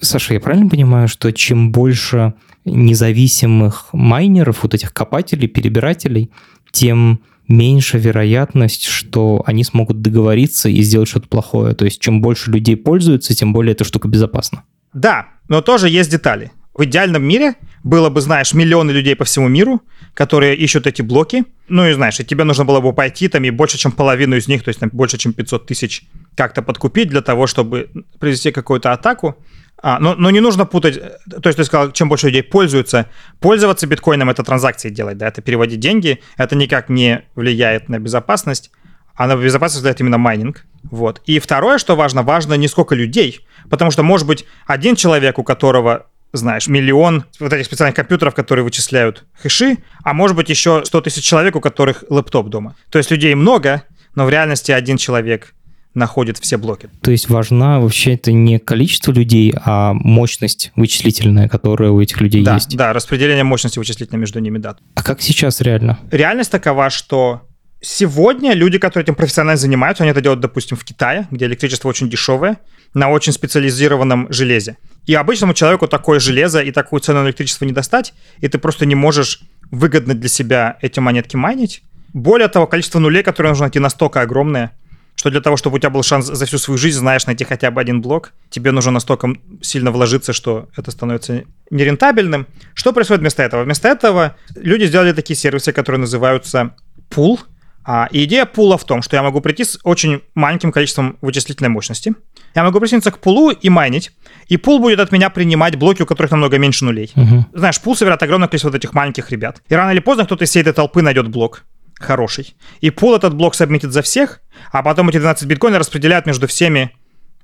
Саша, 0.01 0.34
я 0.34 0.39
правильно 0.39 0.70
понимаю, 0.70 1.08
что 1.08 1.32
чем 1.32 1.72
больше 1.72 2.34
независимых 2.63 3.89
майнеров, 3.94 4.63
вот 4.63 4.74
этих 4.74 4.94
копателей, 4.94 5.48
перебирателей, 5.48 6.32
тем 6.72 7.22
меньше 7.48 7.98
вероятность, 7.98 8.86
что 8.86 9.44
они 9.46 9.63
смогут 9.63 10.01
договориться 10.01 10.70
и 10.70 10.82
сделать 10.82 11.10
что-то 11.10 11.27
плохое. 11.27 11.75
То 11.75 11.86
есть 11.86 12.01
чем 12.01 12.22
больше 12.22 12.51
людей 12.51 12.75
пользуются, 12.75 13.36
тем 13.36 13.54
более 13.54 13.74
эта 13.74 13.84
штука 13.84 14.08
безопасна. 14.08 14.63
Да, 14.94 15.27
но 15.48 15.62
тоже 15.62 15.89
есть 15.89 16.10
детали. 16.10 16.51
В 16.75 16.84
идеальном 16.84 17.24
мире 17.24 17.55
было 17.84 18.10
бы, 18.10 18.20
знаешь, 18.20 18.53
миллионы 18.53 18.91
людей 18.91 19.15
по 19.15 19.24
всему 19.24 19.48
миру, 19.48 19.82
которые 20.13 20.55
ищут 20.58 20.88
эти 20.88 21.01
блоки. 21.01 21.46
Ну 21.70 21.88
и 21.88 21.94
знаешь, 21.94 22.20
и 22.20 22.25
тебе 22.25 22.44
нужно 22.44 22.65
было 22.65 22.82
бы 22.82 22.91
пойти 22.91 23.29
там 23.29 23.46
и 23.46 23.50
больше, 23.50 23.77
чем 23.77 23.94
половину 23.94 24.36
из 24.36 24.50
них, 24.50 24.62
то 24.62 24.70
есть 24.70 24.82
там 24.82 24.89
больше, 24.91 25.17
чем 25.17 25.32
500 25.32 25.67
тысяч 25.67 26.03
как-то 26.36 26.62
подкупить 26.62 27.08
для 27.08 27.22
того, 27.22 27.48
чтобы 27.48 27.89
провести 28.20 28.51
какую-то 28.51 28.91
атаку. 28.91 29.38
А, 29.82 30.00
но, 30.00 30.15
но 30.15 30.32
не 30.32 30.41
нужно 30.41 30.65
путать, 30.65 31.00
то 31.29 31.48
есть 31.48 31.58
ты 31.58 31.63
сказал, 31.63 31.91
чем 31.91 32.10
больше 32.10 32.27
людей 32.27 32.44
пользуются, 32.44 33.10
пользоваться 33.39 33.88
биткоином 33.88 34.29
это 34.29 34.44
транзакции 34.44 34.89
делать, 34.89 35.17
да, 35.17 35.27
это 35.27 35.41
переводить 35.41 35.79
деньги, 35.79 36.22
это 36.38 36.55
никак 36.55 36.89
не 36.89 37.25
влияет 37.36 37.89
на 37.89 38.00
безопасность, 38.00 38.72
а 39.15 39.27
на 39.27 39.36
безопасность 39.36 39.82
влияет 39.82 40.00
именно 40.00 40.17
майнинг, 40.17 40.65
вот. 40.84 41.22
И 41.25 41.39
второе, 41.39 41.77
что 41.77 41.96
важно, 41.96 42.24
важно 42.24 42.53
не 42.55 42.70
сколько 42.70 42.96
людей, 42.96 43.46
потому 43.70 43.91
что 43.91 44.01
может 44.01 44.25
быть 44.25 44.46
один 44.65 44.96
человек, 44.96 45.38
у 45.39 45.44
которого 45.44 46.08
знаешь, 46.36 46.68
миллион 46.68 47.25
вот 47.39 47.54
этих 47.54 47.65
специальных 47.65 47.96
компьютеров, 47.96 48.34
которые 48.34 48.63
вычисляют 48.63 49.25
хэши, 49.42 49.77
а 50.04 50.13
может 50.13 50.36
быть 50.36 50.50
еще 50.50 50.84
100 50.86 51.01
тысяч 51.01 51.24
человек, 51.24 51.56
у 51.56 51.62
которых 51.62 52.04
лэптоп 52.10 52.50
дома. 52.50 52.75
То 52.89 52.98
есть 52.98 53.12
людей 53.12 53.34
много, 53.36 53.84
но 54.15 54.25
в 54.25 54.30
реальности 54.30 54.72
один 54.72 54.98
человек 54.98 55.54
находит 55.94 56.38
все 56.38 56.58
блоки. 56.58 56.89
То 57.01 57.12
есть 57.12 57.30
важна 57.30 57.80
вообще 57.80 58.15
это 58.15 58.32
не 58.32 58.60
количество 58.60 59.12
людей, 59.12 59.54
а 59.63 59.94
мощность 59.94 60.72
вычислительная, 60.75 61.48
которая 61.48 61.92
у 61.92 62.01
этих 62.01 62.20
людей 62.20 62.44
да, 62.44 62.56
есть. 62.56 62.75
Да, 62.75 62.92
распределение 62.92 63.46
мощности 63.46 63.80
вычислительной 63.80 64.20
между 64.20 64.39
ними, 64.39 64.58
да. 64.58 64.75
А 64.96 65.04
как 65.04 65.22
сейчас 65.22 65.62
реально? 65.62 66.00
Реальность 66.12 66.51
такова, 66.51 66.89
что 66.89 67.42
Сегодня 67.88 68.54
люди, 68.54 68.80
которые 68.80 69.04
этим 69.04 69.13
профессионально 69.13 69.58
занимаются, 69.58 70.04
они 70.04 70.12
это 70.12 70.20
делают, 70.20 70.42
допустим, 70.42 70.75
в 70.75 70.84
Китае, 70.84 71.27
где 71.30 71.46
электричество 71.46 71.88
очень 71.88 72.10
дешевое, 72.10 72.58
на 72.96 73.10
очень 73.10 73.32
специализированном 73.32 74.25
железе. 74.32 74.77
И 75.06 75.14
обычному 75.14 75.54
человеку 75.54 75.88
такое 75.88 76.20
железо 76.20 76.62
и 76.62 76.72
такую 76.72 77.00
цену 77.00 77.22
на 77.22 77.28
электричество 77.28 77.66
не 77.66 77.74
достать, 77.74 78.14
и 78.40 78.48
ты 78.48 78.58
просто 78.58 78.86
не 78.86 78.96
можешь 78.96 79.42
выгодно 79.72 80.14
для 80.14 80.30
себя 80.30 80.78
эти 80.82 81.00
монетки 81.00 81.36
майнить. 81.36 81.84
Более 82.14 82.48
того, 82.48 82.66
количество 82.66 83.00
нулей, 83.00 83.24
которые 83.24 83.52
нужно 83.52 83.66
найти, 83.66 83.80
настолько 83.80 84.22
огромное, 84.22 84.72
что 85.16 85.30
для 85.30 85.42
того, 85.42 85.58
чтобы 85.58 85.78
у 85.78 85.80
тебя 85.80 85.90
был 85.90 86.04
шанс 86.04 86.26
за 86.26 86.46
всю 86.46 86.58
свою 86.58 86.78
жизнь, 86.78 87.00
знаешь, 87.00 87.26
найти 87.26 87.44
хотя 87.44 87.72
бы 87.72 87.82
один 87.82 88.02
блок, 88.02 88.34
тебе 88.50 88.72
нужно 88.72 88.92
настолько 88.92 89.34
сильно 89.62 89.92
вложиться, 89.92 90.34
что 90.34 90.70
это 90.76 90.92
становится 90.92 91.44
нерентабельным. 91.70 92.48
Что 92.74 92.94
происходит 92.94 93.22
вместо 93.22 93.44
этого? 93.44 93.64
Вместо 93.64 93.88
этого 93.88 94.36
люди 94.56 94.86
сделали 94.86 95.14
такие 95.14 95.38
сервисы, 95.38 95.72
которые 95.72 96.02
называются 96.02 96.76
пул. 97.10 97.40
А, 97.88 98.08
и 98.12 98.24
идея 98.24 98.46
пула 98.46 98.77
в 98.77 98.84
том, 98.84 99.01
что 99.04 99.15
я 99.15 99.22
могу 99.22 99.42
прийти 99.42 99.63
с 99.63 99.80
очень 99.84 100.22
маленьким 100.34 100.72
количеством 100.72 101.18
вычислительной 101.22 101.70
мощности. 101.70 102.15
Я 102.56 102.63
могу 102.63 102.80
присоединиться 102.80 103.12
к 103.12 103.20
пулу 103.20 103.51
и 103.51 103.70
майнить. 103.70 104.12
И 104.48 104.58
пул 104.58 104.80
будет 104.80 105.00
от 105.00 105.12
меня 105.12 105.30
принимать 105.30 105.75
блоки, 105.75 106.01
у 106.01 106.06
которых 106.06 106.32
намного 106.32 106.58
меньше 106.58 106.84
нулей. 106.86 107.12
Мгм. 107.15 107.46
Знаешь, 107.54 107.80
пул 107.80 107.96
собирает 107.96 108.24
огромное 108.24 108.48
количество 108.48 108.70
вот 108.70 108.75
этих 108.75 108.94
маленьких 108.94 109.30
ребят. 109.30 109.62
И 109.70 109.75
рано 109.75 109.92
или 109.92 110.00
поздно 110.00 110.25
кто-то 110.25 110.46
из 110.46 110.50
всей 110.50 110.62
этой 110.62 110.74
толпы 110.74 111.01
найдет 111.01 111.27
блок 111.27 111.63
хороший. 112.00 112.56
И 112.82 112.89
пул 112.89 113.15
этот 113.15 113.36
блок 113.36 113.56
сабмитит 113.56 113.92
за 113.92 114.01
всех, 114.01 114.42
а 114.72 114.84
потом 114.84 115.10
эти 115.10 115.18
12 115.18 115.48
биткоинов 115.48 115.80
распределяют 115.80 116.25
между 116.25 116.48
всеми 116.48 116.92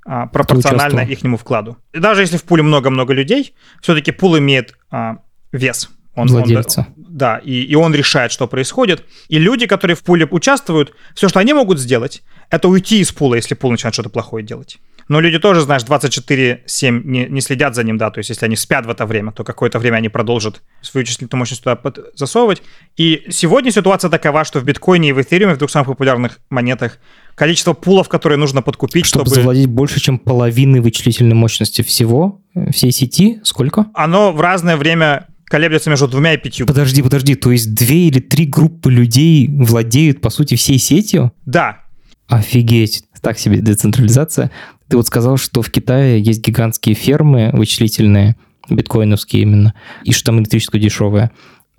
а, 0.05 0.27
пропорционально 0.27 1.01
ихнему 1.01 1.38
вкладу. 1.38 1.77
И 1.93 2.00
даже 2.00 2.21
если 2.21 2.38
в 2.38 2.43
пуле 2.43 2.63
много-много 2.63 3.13
людей, 3.13 3.53
все-таки 3.81 4.12
пул 4.12 4.38
имеет 4.38 4.75
а, 4.89 5.17
вес. 5.51 5.89
Он, 6.15 6.24
он- 6.24 6.27
Владельца. 6.29 6.88
Да, 7.22 7.38
и, 7.38 7.62
и 7.62 7.75
он 7.75 7.94
решает, 7.94 8.32
что 8.32 8.48
происходит. 8.48 9.06
И 9.30 9.38
люди, 9.38 9.68
которые 9.68 9.96
в 9.96 10.01
пуле 10.01 10.28
участвуют, 10.32 10.94
все, 11.13 11.30
что 11.30 11.40
они 11.40 11.54
могут 11.54 11.80
сделать, 11.80 12.24
это 12.50 12.68
уйти 12.68 13.00
из 13.00 13.12
пула, 13.12 13.36
если 13.36 13.54
пул 13.54 13.70
начинает 13.70 13.94
что-то 13.94 14.10
плохое 14.10 14.44
делать. 14.44 14.80
Но 15.08 15.20
люди 15.20 15.38
тоже, 15.38 15.62
знаешь, 15.62 15.84
24-7 15.84 17.01
не, 17.04 17.28
не 17.28 17.42
следят 17.42 17.75
за 17.75 17.84
ним, 17.84 18.00
да, 18.00 18.10
то 18.10 18.20
есть 18.20 18.32
если 18.32 18.46
они 18.46 18.56
спят 18.56 18.88
в 18.88 18.90
это 18.90 19.06
время, 19.06 19.32
то 19.32 19.44
какое-то 19.44 19.78
время 19.78 19.98
они 19.98 20.10
продолжат 20.10 20.63
свою 20.82 21.06
числительную 21.06 21.40
мощность 21.40 21.63
туда 21.63 21.75
под- 21.75 22.00
засовывать. 22.16 22.63
И 22.98 23.28
сегодня 23.30 23.72
ситуация 23.72 24.10
такова, 24.10 24.44
что 24.44 24.60
в 24.60 24.63
биткоине 24.63 25.10
и 25.10 25.12
в 25.12 25.22
эфириуме, 25.22 25.54
в 25.54 25.58
двух 25.60 25.70
самых 25.70 25.90
популярных 25.90 26.40
монетах, 26.50 26.98
количество 27.36 27.74
пулов, 27.74 28.10
которые 28.10 28.40
нужно 28.40 28.63
подкупить, 28.63 29.06
Чтобы, 29.06 29.25
чтобы... 29.25 29.36
завладеть 29.36 29.68
больше, 29.68 30.00
чем 30.00 30.18
половины 30.18 30.82
вычислительной 30.82 31.36
мощности 31.36 31.84
всего, 31.84 32.42
э, 32.56 32.72
всей 32.72 32.92
сети, 32.92 33.42
сколько? 33.44 33.86
Оно 33.94 34.32
в 34.32 34.42
разное 34.42 34.75
время 34.75 35.28
колеблется 35.51 35.89
между 35.89 36.08
двумя 36.08 36.34
и 36.34 36.38
пятью. 36.38 36.65
Подожди, 36.65 37.03
подожди, 37.03 37.36
то 37.36 37.51
есть 37.51 37.74
две 37.74 38.08
или 38.08 38.20
три 38.20 38.46
группы 38.46 38.91
людей 38.91 39.48
владеют, 39.51 40.22
по 40.22 40.29
сути, 40.29 40.55
всей 40.55 40.79
сетью? 40.79 41.31
Да, 41.46 41.81
Офигеть. 42.31 43.03
Так 43.22 43.38
себе 43.38 43.58
децентрализация. 43.60 44.51
Ты 44.88 44.98
вот 44.98 45.05
сказал, 45.05 45.38
что 45.38 45.62
в 45.62 45.70
Китае 45.70 46.22
есть 46.22 46.41
гигантские 46.41 46.96
фермы 46.96 47.51
вычислительные, 47.53 48.38
биткоиновские 48.70 49.43
именно, 49.43 49.74
и 50.05 50.13
что 50.13 50.27
там 50.27 50.39
электричество 50.39 50.79
дешевое. 50.79 51.31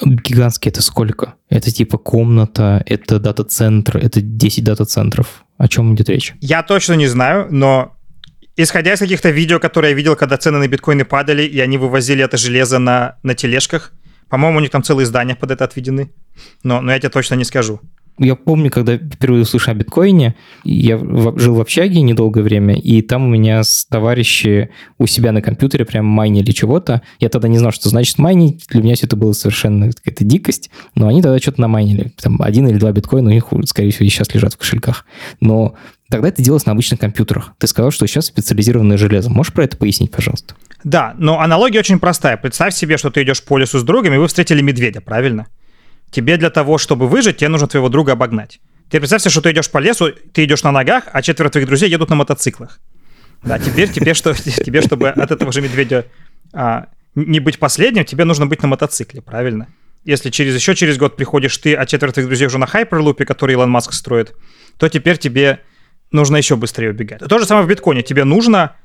Гигантские 0.05 0.71
это 0.71 0.83
сколько? 0.83 1.35
Это 1.49 1.71
типа 1.71 1.97
комната, 1.97 2.83
это 2.87 3.19
дата-центр, 3.19 3.97
это 3.97 4.21
10 4.21 4.63
дата-центров. 4.63 5.45
О 5.57 5.69
чем 5.69 5.95
идет 5.95 6.11
речь? 6.11 6.35
Я 6.41 6.63
точно 6.63 6.95
не 6.95 7.07
знаю, 7.07 7.49
но 7.51 7.97
исходя 8.57 8.95
из 8.95 8.99
каких-то 8.99 9.31
видео, 9.31 9.59
которые 9.59 9.91
я 9.91 9.97
видел, 9.97 10.17
когда 10.17 10.37
цены 10.37 10.59
на 10.59 10.69
биткоины 10.69 11.05
падали, 11.05 11.43
и 11.43 11.61
они 11.61 11.79
вывозили 11.79 12.25
это 12.25 12.37
железо 12.37 12.79
на, 12.79 13.17
на 13.23 13.35
тележках, 13.35 13.93
по-моему, 14.29 14.59
у 14.59 14.61
них 14.61 14.71
там 14.71 14.83
целые 14.83 15.05
здания 15.05 15.35
под 15.35 15.51
это 15.51 15.65
отведены. 15.65 16.11
Но, 16.63 16.81
но 16.81 16.93
я 16.93 16.99
тебе 16.99 17.11
точно 17.11 17.35
не 17.35 17.45
скажу. 17.45 17.81
Я 18.19 18.35
помню, 18.35 18.71
когда 18.71 18.97
впервые 18.97 19.43
услышал 19.43 19.73
о 19.73 19.75
биткоине, 19.75 20.37
я 20.65 20.99
жил 20.99 21.55
в 21.55 21.61
общаге 21.61 22.03
недолгое 22.03 22.43
время, 22.43 22.75
и 22.75 23.01
там 23.01 23.27
у 23.27 23.29
меня 23.29 23.63
с 23.63 23.87
товарищи 23.87 24.71
у 24.99 25.07
себя 25.07 25.33
на 25.33 25.41
компьютере 25.41 25.85
прям 25.85 26.07
майнили 26.07 26.51
чего-то. 26.51 27.03
Я 27.21 27.31
тогда 27.31 27.49
не 27.49 27.59
знал, 27.59 27.73
что 27.73 27.89
значит 27.89 28.19
майнить. 28.19 28.67
Для 28.69 28.83
меня 28.83 28.95
все 28.95 29.07
это 29.07 29.17
было 29.17 29.33
совершенно 29.33 29.91
какая-то 29.91 30.25
дикость. 30.25 30.71
Но 30.95 31.09
они 31.09 31.23
тогда 31.23 31.39
что-то 31.39 31.61
намайнили. 31.61 32.13
Там 32.21 32.41
один 32.41 32.69
или 32.69 32.79
два 32.79 32.93
биткоина 32.93 33.31
у 33.31 33.33
них, 33.33 33.47
скорее 33.67 33.91
всего, 33.91 34.09
сейчас 34.09 34.33
лежат 34.35 34.55
в 34.55 34.59
кошельках. 34.59 35.07
Но 35.41 35.75
тогда 36.13 36.29
это 36.29 36.43
делалось 36.43 36.67
на 36.67 36.73
обычных 36.73 37.01
компьютерах. 37.01 37.53
Ты 37.59 37.67
сказал, 37.67 37.91
что 37.91 38.07
сейчас 38.07 38.27
специализированное 38.27 38.99
железо. 38.99 39.31
Можешь 39.31 39.53
про 39.53 39.65
это 39.65 39.79
пояснить, 39.79 40.11
пожалуйста? 40.11 40.55
Да, 40.85 41.15
но 41.17 41.41
аналогия 41.41 41.79
очень 41.79 41.99
простая. 41.99 42.37
Представь 42.37 42.75
себе, 42.75 42.99
что 42.99 43.11
ты 43.11 43.23
идешь 43.23 43.43
по 43.43 43.57
лесу 43.57 43.79
с 43.79 43.83
другом, 43.83 44.13
и 44.13 44.19
вы 44.19 44.29
встретили 44.29 44.61
медведя, 44.61 45.01
правильно? 45.01 45.47
Тебе 46.11 46.37
для 46.37 46.51
того, 46.51 46.77
чтобы 46.77 47.09
выжить, 47.09 47.39
тебе 47.39 47.49
нужно 47.49 47.67
твоего 47.67 47.89
друга 47.89 48.13
обогнать. 48.13 48.61
Теперь 48.89 49.01
представь 49.01 49.23
себе, 49.23 49.31
что 49.31 49.41
ты 49.41 49.53
идешь 49.53 49.71
по 49.71 49.79
лесу, 49.79 50.11
ты 50.33 50.45
идешь 50.45 50.63
на 50.63 50.71
ногах, 50.71 51.05
а 51.11 51.23
четверо 51.23 51.49
твоих 51.49 51.67
друзей 51.67 51.89
едут 51.89 52.11
на 52.11 52.17
мотоциклах. 52.17 52.79
Да, 53.43 53.59
теперь 53.59 53.91
тебе, 53.91 54.13
что, 54.13 54.35
тебе 54.35 54.83
чтобы 54.83 55.09
от 55.09 55.31
этого 55.31 55.51
же 55.51 55.63
медведя 55.63 56.05
а, 56.53 56.89
не 57.15 57.41
быть 57.41 57.59
последним, 57.59 58.05
тебе 58.05 58.25
нужно 58.25 58.47
быть 58.47 58.61
на 58.61 58.69
мотоцикле, 58.69 59.23
правильно? 59.23 59.69
Если 60.05 60.29
через 60.29 60.55
еще 60.55 60.75
через 60.75 60.99
год 60.99 61.17
приходишь 61.17 61.57
ты, 61.57 61.75
а 61.75 61.87
четверо 61.87 62.13
твоих 62.13 62.29
друзей 62.29 62.49
уже 62.49 62.59
на 62.59 62.67
хайперлупе, 62.67 63.25
который 63.25 63.53
Илон 63.53 63.71
Маск 63.71 63.95
строит, 63.95 64.35
то 64.77 64.91
теперь 64.91 65.17
тебе 65.17 65.61
нужно 66.13 66.37
еще 66.37 66.57
быстрее 66.57 66.91
убегать. 66.91 67.21
То 67.21 67.39
же 67.39 67.47
самое 67.47 67.67
в 67.67 67.69
биткоине. 67.69 68.03
Тебе 68.03 68.25
нужно 68.25 68.77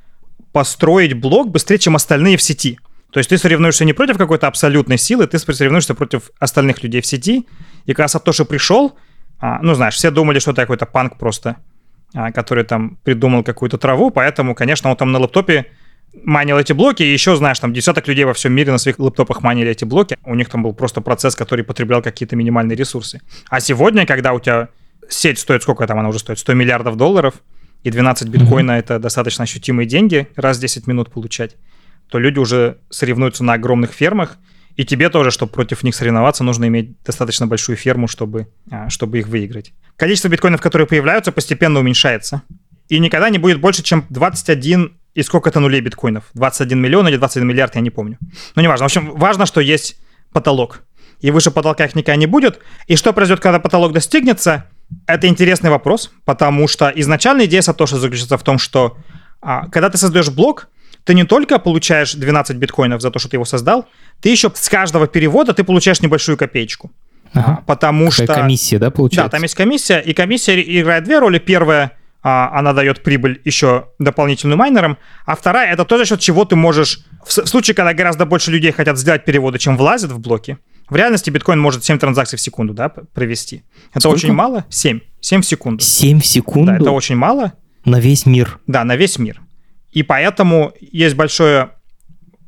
построить 0.52 1.14
блок 1.14 1.50
быстрее, 1.50 1.78
чем 1.78 1.96
остальные 1.96 2.38
в 2.38 2.42
сети. 2.42 2.80
То 3.12 3.20
есть 3.20 3.30
ты 3.30 3.38
соревнуешься 3.38 3.86
не 3.86 3.94
против 3.94 4.18
какой-то 4.18 4.48
абсолютной 4.48 4.98
силы, 4.98 5.28
ты 5.28 5.40
соревнуешься 5.40 5.96
против 5.96 6.32
остальных 6.40 6.84
людей 6.84 7.02
в 7.02 7.06
сети. 7.06 7.48
И 7.86 7.94
когда 7.94 8.08
Сатоши 8.08 8.44
пришел, 8.44 8.98
а, 9.40 9.60
ну, 9.62 9.76
знаешь, 9.76 9.96
все 9.96 10.12
думали, 10.12 10.40
что 10.40 10.52
это 10.52 10.62
какой-то 10.62 10.86
панк 10.86 11.18
просто, 11.18 11.58
а, 12.14 12.32
который 12.32 12.64
там 12.64 12.98
придумал 13.04 13.44
какую-то 13.44 13.78
траву, 13.78 14.12
поэтому, 14.12 14.56
конечно, 14.56 14.90
он 14.90 14.98
там 14.98 15.12
на 15.12 15.20
лэптопе 15.20 15.68
майнил 16.24 16.58
эти 16.58 16.74
блоки, 16.74 17.04
и 17.04 17.14
еще, 17.14 17.36
знаешь, 17.36 17.60
там 17.60 17.74
десяток 17.74 18.08
людей 18.08 18.26
во 18.26 18.34
всем 18.34 18.54
мире 18.54 18.72
на 18.72 18.78
своих 18.78 19.00
лэптопах 19.00 19.42
майнили 19.44 19.72
эти 19.72 19.86
блоки. 19.86 20.18
У 20.26 20.36
них 20.36 20.50
там 20.50 20.64
был 20.64 20.74
просто 20.74 21.02
процесс, 21.02 21.36
который 21.36 21.64
потреблял 21.64 22.02
какие-то 22.02 22.36
минимальные 22.36 22.76
ресурсы. 22.76 23.22
А 23.50 23.60
сегодня, 23.60 24.06
когда 24.06 24.34
у 24.34 24.40
тебя 24.40 24.70
сеть 25.10 25.40
стоит, 25.40 25.64
сколько 25.64 25.86
там 25.88 26.00
она 26.00 26.10
уже 26.10 26.20
стоит? 26.20 26.40
100 26.40 26.54
миллиардов 26.54 26.98
долларов, 26.98 27.36
и 27.84 27.92
12 27.92 28.28
биткоина 28.30 28.72
это 28.72 29.00
достаточно 29.00 29.44
ощутимые 29.44 29.88
деньги, 29.88 30.28
раз 30.36 30.58
в 30.58 30.62
10 30.62 30.88
минут 30.88 31.12
получать, 31.12 31.56
то 32.10 32.20
люди 32.20 32.40
уже 32.40 32.80
соревнуются 32.90 33.44
на 33.44 33.54
огромных 33.54 33.92
фермах, 33.92 34.38
и 34.76 34.86
тебе 34.86 35.10
тоже, 35.10 35.32
чтобы 35.32 35.52
против 35.52 35.84
них 35.84 35.96
соревноваться, 35.96 36.44
нужно 36.44 36.68
иметь 36.68 37.02
достаточно 37.04 37.48
большую 37.48 37.78
ферму, 37.78 38.08
чтобы, 38.08 38.48
а, 38.70 38.90
чтобы 38.90 39.18
их 39.20 39.28
выиграть. 39.28 39.74
Количество 39.96 40.28
биткоинов, 40.30 40.62
которые 40.62 40.88
появляются, 40.88 41.32
постепенно 41.32 41.80
уменьшается. 41.80 42.44
И 42.88 43.00
никогда 43.00 43.30
не 43.30 43.40
будет 43.40 43.60
больше, 43.60 43.82
чем 43.82 44.06
21 44.10 44.96
и 45.16 45.24
сколько 45.24 45.50
это 45.50 45.60
нулей 45.60 45.82
биткоинов. 45.82 46.26
21 46.36 46.80
миллион 46.80 47.08
или 47.08 47.18
21 47.18 47.48
миллиард, 47.48 47.74
я 47.74 47.82
не 47.82 47.90
помню. 47.90 48.20
Но 48.56 48.62
неважно. 48.62 48.84
В 48.84 48.86
общем, 48.86 49.12
важно, 49.16 49.48
что 49.48 49.62
есть 49.62 49.98
потолок. 50.32 50.84
И 51.22 51.32
выше 51.32 51.50
потолка 51.50 51.86
их 51.86 51.96
никогда 51.96 52.16
не 52.16 52.28
будет. 52.28 52.60
И 52.86 52.96
что 52.96 53.14
произойдет, 53.14 53.42
когда 53.42 53.60
потолок 53.60 53.94
достигнется, 53.94 54.70
это 55.06 55.28
интересный 55.28 55.70
вопрос, 55.70 56.12
потому 56.26 56.68
что 56.68 56.92
изначальная 56.96 57.46
идея 57.46 57.62
Сатоши 57.62 57.98
заключается 57.98 58.38
в 58.38 58.44
том, 58.44 58.58
что 58.58 58.98
а, 59.42 59.68
когда 59.70 59.90
ты 59.90 59.98
создаешь 59.98 60.30
блок, 60.30 60.70
ты 61.04 61.14
не 61.14 61.24
только 61.24 61.60
получаешь 61.60 62.14
12 62.14 62.58
биткоинов 62.58 63.02
за 63.02 63.12
то, 63.12 63.20
что 63.20 63.30
ты 63.30 63.38
его 63.38 63.46
создал, 63.46 63.88
ты 64.22 64.30
еще 64.30 64.52
с 64.54 64.70
каждого 64.70 65.08
перевода 65.08 65.54
ты 65.54 65.64
получаешь 65.64 66.02
небольшую 66.02 66.38
копеечку. 66.38 66.92
Ага. 67.34 67.60
А, 67.60 67.64
потому 67.66 68.10
Такая 68.10 68.26
что... 68.26 68.36
комиссия, 68.36 68.80
да, 68.80 68.92
получается? 68.92 69.30
Да, 69.30 69.30
там 69.30 69.44
есть 69.44 69.56
комиссия, 69.56 70.00
и 70.00 70.14
комиссия 70.14 70.62
играет 70.62 71.04
две 71.04 71.20
роли. 71.20 71.40
Первая, 71.40 71.94
а, 72.24 72.52
она 72.58 72.74
дает 72.74 73.04
прибыль 73.04 73.42
еще 73.46 73.90
дополнительную 74.00 74.58
майнерам, 74.58 74.98
а 75.26 75.36
вторая, 75.36 75.72
это 75.72 75.86
то, 75.86 75.98
за 75.98 76.06
счет 76.06 76.20
чего 76.20 76.46
ты 76.46 76.56
можешь... 76.56 77.06
В 77.26 77.32
случае, 77.32 77.76
когда 77.76 77.94
гораздо 77.94 78.26
больше 78.26 78.52
людей 78.52 78.72
хотят 78.72 78.98
сделать 78.98 79.26
переводы, 79.26 79.60
чем 79.60 79.78
влазят 79.78 80.12
в 80.12 80.20
блоки, 80.20 80.58
в 80.90 80.96
реальности 80.96 81.30
биткоин 81.30 81.60
может 81.60 81.84
7 81.84 82.00
транзакций 82.00 82.38
в 82.38 82.42
секунду 82.42 82.74
да, 82.74 82.90
провести. 82.90 83.64
Это 83.92 84.02
Сколько? 84.02 84.16
очень 84.18 84.34
мало. 84.34 84.66
7. 84.70 85.00
7 85.20 85.42
в 85.42 85.46
секунду. 85.46 85.84
7 85.84 86.22
секунд 86.22 86.68
Да, 86.68 86.76
это 86.78 86.92
очень 86.92 87.16
мало. 87.16 87.54
на 87.86 88.00
весь 88.00 88.26
мир. 88.26 88.60
Да, 88.68 88.84
на 88.84 88.96
весь 88.96 89.20
мир. 89.20 89.42
И 89.92 90.04
поэтому 90.04 90.74
есть 90.80 91.16
большое, 91.16 91.72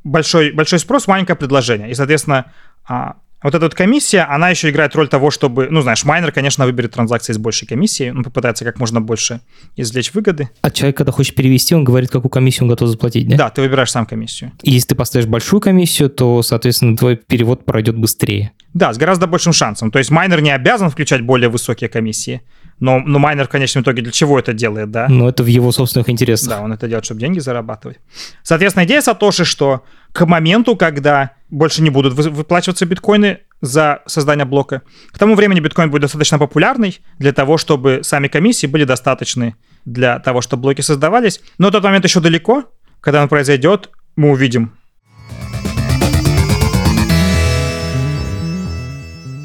большой, 0.04 0.52
большой 0.52 0.80
спрос, 0.80 1.08
маленькое 1.08 1.36
предложение. 1.36 1.90
И, 1.90 1.94
соответственно, 1.94 2.52
а, 2.88 3.16
вот 3.42 3.56
эта 3.56 3.66
вот 3.66 3.76
комиссия, 3.76 4.22
она 4.22 4.50
еще 4.50 4.70
играет 4.70 4.96
роль 4.96 5.08
того, 5.08 5.32
чтобы, 5.32 5.68
ну, 5.70 5.82
знаешь, 5.82 6.04
майнер, 6.04 6.32
конечно, 6.32 6.66
выберет 6.66 6.92
транзакции 6.92 7.34
с 7.34 7.38
большей 7.38 7.68
комиссией, 7.68 8.12
он 8.12 8.24
попытается 8.24 8.66
как 8.66 8.80
можно 8.80 9.02
больше 9.02 9.42
извлечь 9.76 10.14
выгоды. 10.14 10.50
А 10.62 10.72
человек, 10.72 10.98
когда 10.98 11.12
хочет 11.12 11.36
перевести, 11.36 11.76
он 11.76 11.84
говорит, 11.84 12.10
какую 12.10 12.30
комиссию 12.30 12.64
он 12.64 12.70
готов 12.70 12.90
заплатить, 12.90 13.28
да? 13.28 13.38
Да, 13.38 13.50
ты 13.50 13.62
выбираешь 13.62 13.92
сам 13.92 14.06
комиссию. 14.06 14.52
И 14.62 14.72
если 14.72 14.90
ты 14.90 14.96
поставишь 14.96 15.28
большую 15.28 15.62
комиссию, 15.62 16.10
то, 16.10 16.42
соответственно, 16.42 16.98
твой 16.98 17.16
перевод 17.16 17.66
пройдет 17.66 17.98
быстрее. 17.98 18.52
Да, 18.74 18.94
с 18.94 18.98
гораздо 18.98 19.26
большим 19.26 19.54
шансом. 19.54 19.90
То 19.92 20.00
есть 20.00 20.12
майнер 20.12 20.42
не 20.42 20.52
обязан 20.52 20.90
включать 20.90 21.22
более 21.22 21.50
высокие 21.50 21.90
комиссии, 21.90 22.42
но, 22.80 23.00
но 23.00 23.20
майнер 23.20 23.46
в 23.46 23.50
конечном 23.50 23.84
итоге 23.84 24.02
для 24.02 24.12
чего 24.12 24.40
это 24.40 24.54
делает, 24.54 24.92
да? 24.92 25.08
Но 25.10 25.30
это 25.30 25.44
в 25.44 25.48
его 25.48 25.72
собственных 25.72 26.10
интересах. 26.10 26.50
Да, 26.50 26.62
он 26.62 26.74
это 26.74 26.88
делает, 26.88 27.06
чтобы 27.06 27.20
деньги 27.20 27.40
зарабатывать. 27.40 28.00
Соответственно, 28.44 28.86
идея 28.86 29.02
Сатоши, 29.02 29.46
что 29.46 29.84
к 30.12 30.26
моменту, 30.26 30.76
когда 30.76 31.32
больше 31.50 31.82
не 31.82 31.90
будут 31.90 32.14
вы- 32.14 32.30
выплачиваться 32.30 32.86
биткоины, 32.86 33.40
за 33.62 34.02
создание 34.06 34.46
блока. 34.46 34.84
К 35.12 35.18
тому 35.18 35.36
времени 35.36 35.60
биткоин 35.60 35.92
будет 35.92 36.04
достаточно 36.04 36.40
популярный 36.40 37.02
для 37.18 37.34
того, 37.34 37.58
чтобы 37.58 38.00
сами 38.04 38.28
комиссии 38.28 38.68
были 38.68 38.86
достаточны 38.86 39.56
для 39.86 40.20
того, 40.20 40.42
чтобы 40.42 40.62
блоки 40.64 40.82
создавались. 40.82 41.42
Но 41.58 41.72
тот 41.72 41.84
момент 41.84 42.06
еще 42.06 42.22
далеко. 42.22 42.66
Когда 43.02 43.22
он 43.22 43.30
произойдет, 43.30 43.90
мы 44.16 44.32
увидим, 44.32 44.74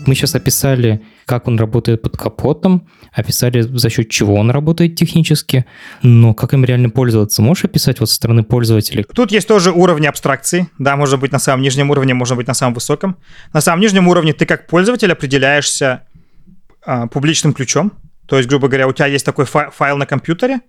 Мы 0.06 0.14
сейчас 0.14 0.34
описали, 0.34 1.02
как 1.26 1.48
он 1.48 1.58
работает 1.58 2.02
под 2.02 2.16
капотом, 2.16 2.88
описали, 3.12 3.62
за 3.62 3.90
счет 3.90 4.10
чего 4.10 4.34
он 4.34 4.50
работает 4.50 4.96
технически, 4.96 5.64
но 6.02 6.34
как 6.34 6.52
им 6.54 6.64
реально 6.64 6.90
пользоваться? 6.90 7.42
Можешь 7.42 7.64
описать 7.64 8.00
вот 8.00 8.08
со 8.08 8.16
стороны 8.16 8.42
пользователей? 8.42 9.04
Тут 9.14 9.32
есть 9.32 9.48
тоже 9.48 9.72
уровни 9.72 10.06
абстракции. 10.06 10.68
Да, 10.78 10.96
может 10.96 11.20
быть 11.20 11.32
на 11.32 11.38
самом 11.38 11.62
нижнем 11.62 11.90
уровне, 11.90 12.14
может 12.14 12.36
быть 12.36 12.46
на 12.46 12.54
самом 12.54 12.74
высоком. 12.74 13.16
На 13.52 13.60
самом 13.60 13.80
нижнем 13.80 14.08
уровне 14.08 14.32
ты 14.32 14.46
как 14.46 14.66
пользователь 14.66 15.10
определяешься 15.12 16.02
а, 16.84 17.06
публичным 17.06 17.54
ключом. 17.54 17.92
То 18.26 18.36
есть, 18.36 18.48
грубо 18.48 18.68
говоря, 18.68 18.88
у 18.88 18.92
тебя 18.92 19.06
есть 19.06 19.24
такой 19.24 19.44
файл, 19.44 19.70
файл 19.70 19.96
на 19.96 20.06
компьютере, 20.06 20.60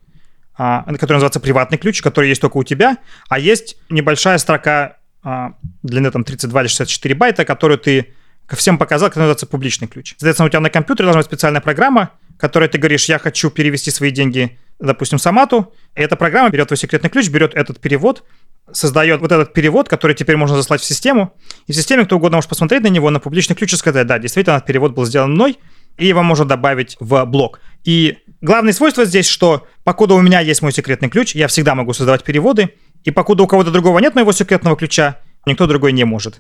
а, 0.58 0.84
который 0.84 1.14
называется 1.14 1.40
приватный 1.40 1.78
ключ, 1.78 2.02
который 2.02 2.30
есть 2.30 2.42
только 2.42 2.58
у 2.58 2.64
тебя, 2.64 2.98
а 3.30 3.40
есть 3.40 3.78
небольшая 3.90 4.38
строка 4.38 4.98
а, 5.24 5.54
длины 5.84 6.12
там 6.12 6.24
32 6.24 6.62
или 6.62 6.68
64 6.68 7.16
байта, 7.16 7.46
которую 7.46 7.78
ты 7.78 8.14
ко 8.48 8.56
всем 8.56 8.78
показал, 8.78 9.10
как 9.10 9.18
называется 9.18 9.48
публичный 9.48 9.88
ключ. 9.88 10.12
Соответственно, 10.18 10.48
у 10.48 10.50
тебя 10.50 10.60
на 10.60 10.70
компьютере 10.70 11.06
должна 11.06 11.20
быть 11.20 11.28
специальная 11.28 11.62
программа, 11.62 12.12
которой 12.38 12.70
ты 12.70 12.78
говоришь, 12.78 13.06
я 13.06 13.18
хочу 13.18 13.50
перевести 13.50 13.92
свои 13.92 14.12
деньги, 14.12 14.58
допустим, 14.80 15.18
Самату, 15.18 15.74
и 15.96 16.02
эта 16.02 16.16
программа 16.16 16.50
берет 16.50 16.68
твой 16.68 16.78
секретный 16.78 17.10
ключ, 17.10 17.30
берет 17.30 17.56
этот 17.56 17.80
перевод, 17.80 18.24
создает 18.72 19.22
вот 19.22 19.32
этот 19.32 19.54
перевод, 19.54 19.88
который 19.88 20.16
теперь 20.16 20.36
можно 20.36 20.56
заслать 20.56 20.82
в 20.82 20.86
систему, 20.86 21.34
и 21.68 21.72
в 21.72 21.76
системе 21.76 22.06
кто 22.06 22.18
угодно 22.18 22.38
может 22.38 22.50
посмотреть 22.50 22.84
на 22.84 22.88
него, 22.88 23.10
на 23.10 23.20
публичный 23.20 23.56
ключ 23.56 23.74
и 23.74 23.78
сказать, 23.78 24.06
да, 24.06 24.20
действительно, 24.20 24.56
этот 24.56 24.68
перевод 24.68 24.94
был 24.94 25.06
сделан 25.06 25.32
мной, 25.32 25.58
и 25.98 26.08
его 26.08 26.24
можно 26.24 26.46
добавить 26.46 26.98
в 27.00 27.24
блок. 27.26 27.62
И 27.86 28.18
главное 28.42 28.74
свойство 28.74 29.06
здесь, 29.06 29.28
что 29.30 29.66
покуда 29.84 30.14
у 30.16 30.22
меня 30.22 30.42
есть 30.42 30.62
мой 30.62 30.74
секретный 30.74 31.10
ключ, 31.10 31.36
я 31.36 31.48
всегда 31.48 31.74
могу 31.74 31.94
создавать 31.94 32.24
переводы, 32.24 32.72
и 33.06 33.12
покуда 33.12 33.44
у 33.44 33.48
кого-то 33.48 33.72
другого 33.72 34.00
нет 34.00 34.14
моего 34.14 34.34
секретного 34.34 34.76
ключа, 34.76 35.20
никто 35.46 35.68
другой 35.68 35.94
не 35.94 36.04
может 36.04 36.40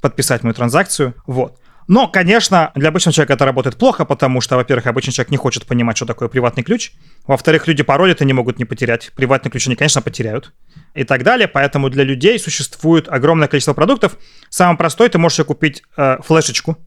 подписать 0.00 0.42
мою 0.42 0.54
транзакцию. 0.54 1.14
Вот. 1.26 1.58
Но, 1.88 2.06
конечно, 2.06 2.70
для 2.76 2.90
обычного 2.90 3.12
человека 3.12 3.32
это 3.32 3.44
работает 3.44 3.76
плохо, 3.76 4.04
потому 4.04 4.40
что, 4.40 4.56
во-первых, 4.56 4.86
обычный 4.86 5.12
человек 5.12 5.32
не 5.32 5.36
хочет 5.36 5.66
понимать, 5.66 5.96
что 5.96 6.06
такое 6.06 6.28
приватный 6.28 6.62
ключ. 6.62 6.92
Во-вторых, 7.26 7.66
люди 7.66 7.82
паролят 7.82 8.22
и 8.22 8.24
не 8.24 8.32
могут 8.32 8.60
не 8.60 8.64
потерять. 8.64 9.10
Приватный 9.16 9.50
ключ 9.50 9.66
они, 9.66 9.74
конечно, 9.74 10.00
потеряют. 10.00 10.52
И 10.94 11.02
так 11.02 11.24
далее. 11.24 11.48
Поэтому 11.48 11.90
для 11.90 12.04
людей 12.04 12.38
существует 12.38 13.08
огромное 13.08 13.48
количество 13.48 13.74
продуктов. 13.74 14.16
Самый 14.50 14.76
простой, 14.76 15.08
ты 15.08 15.18
можешь 15.18 15.44
купить 15.44 15.82
э, 15.96 16.18
флешечку, 16.24 16.78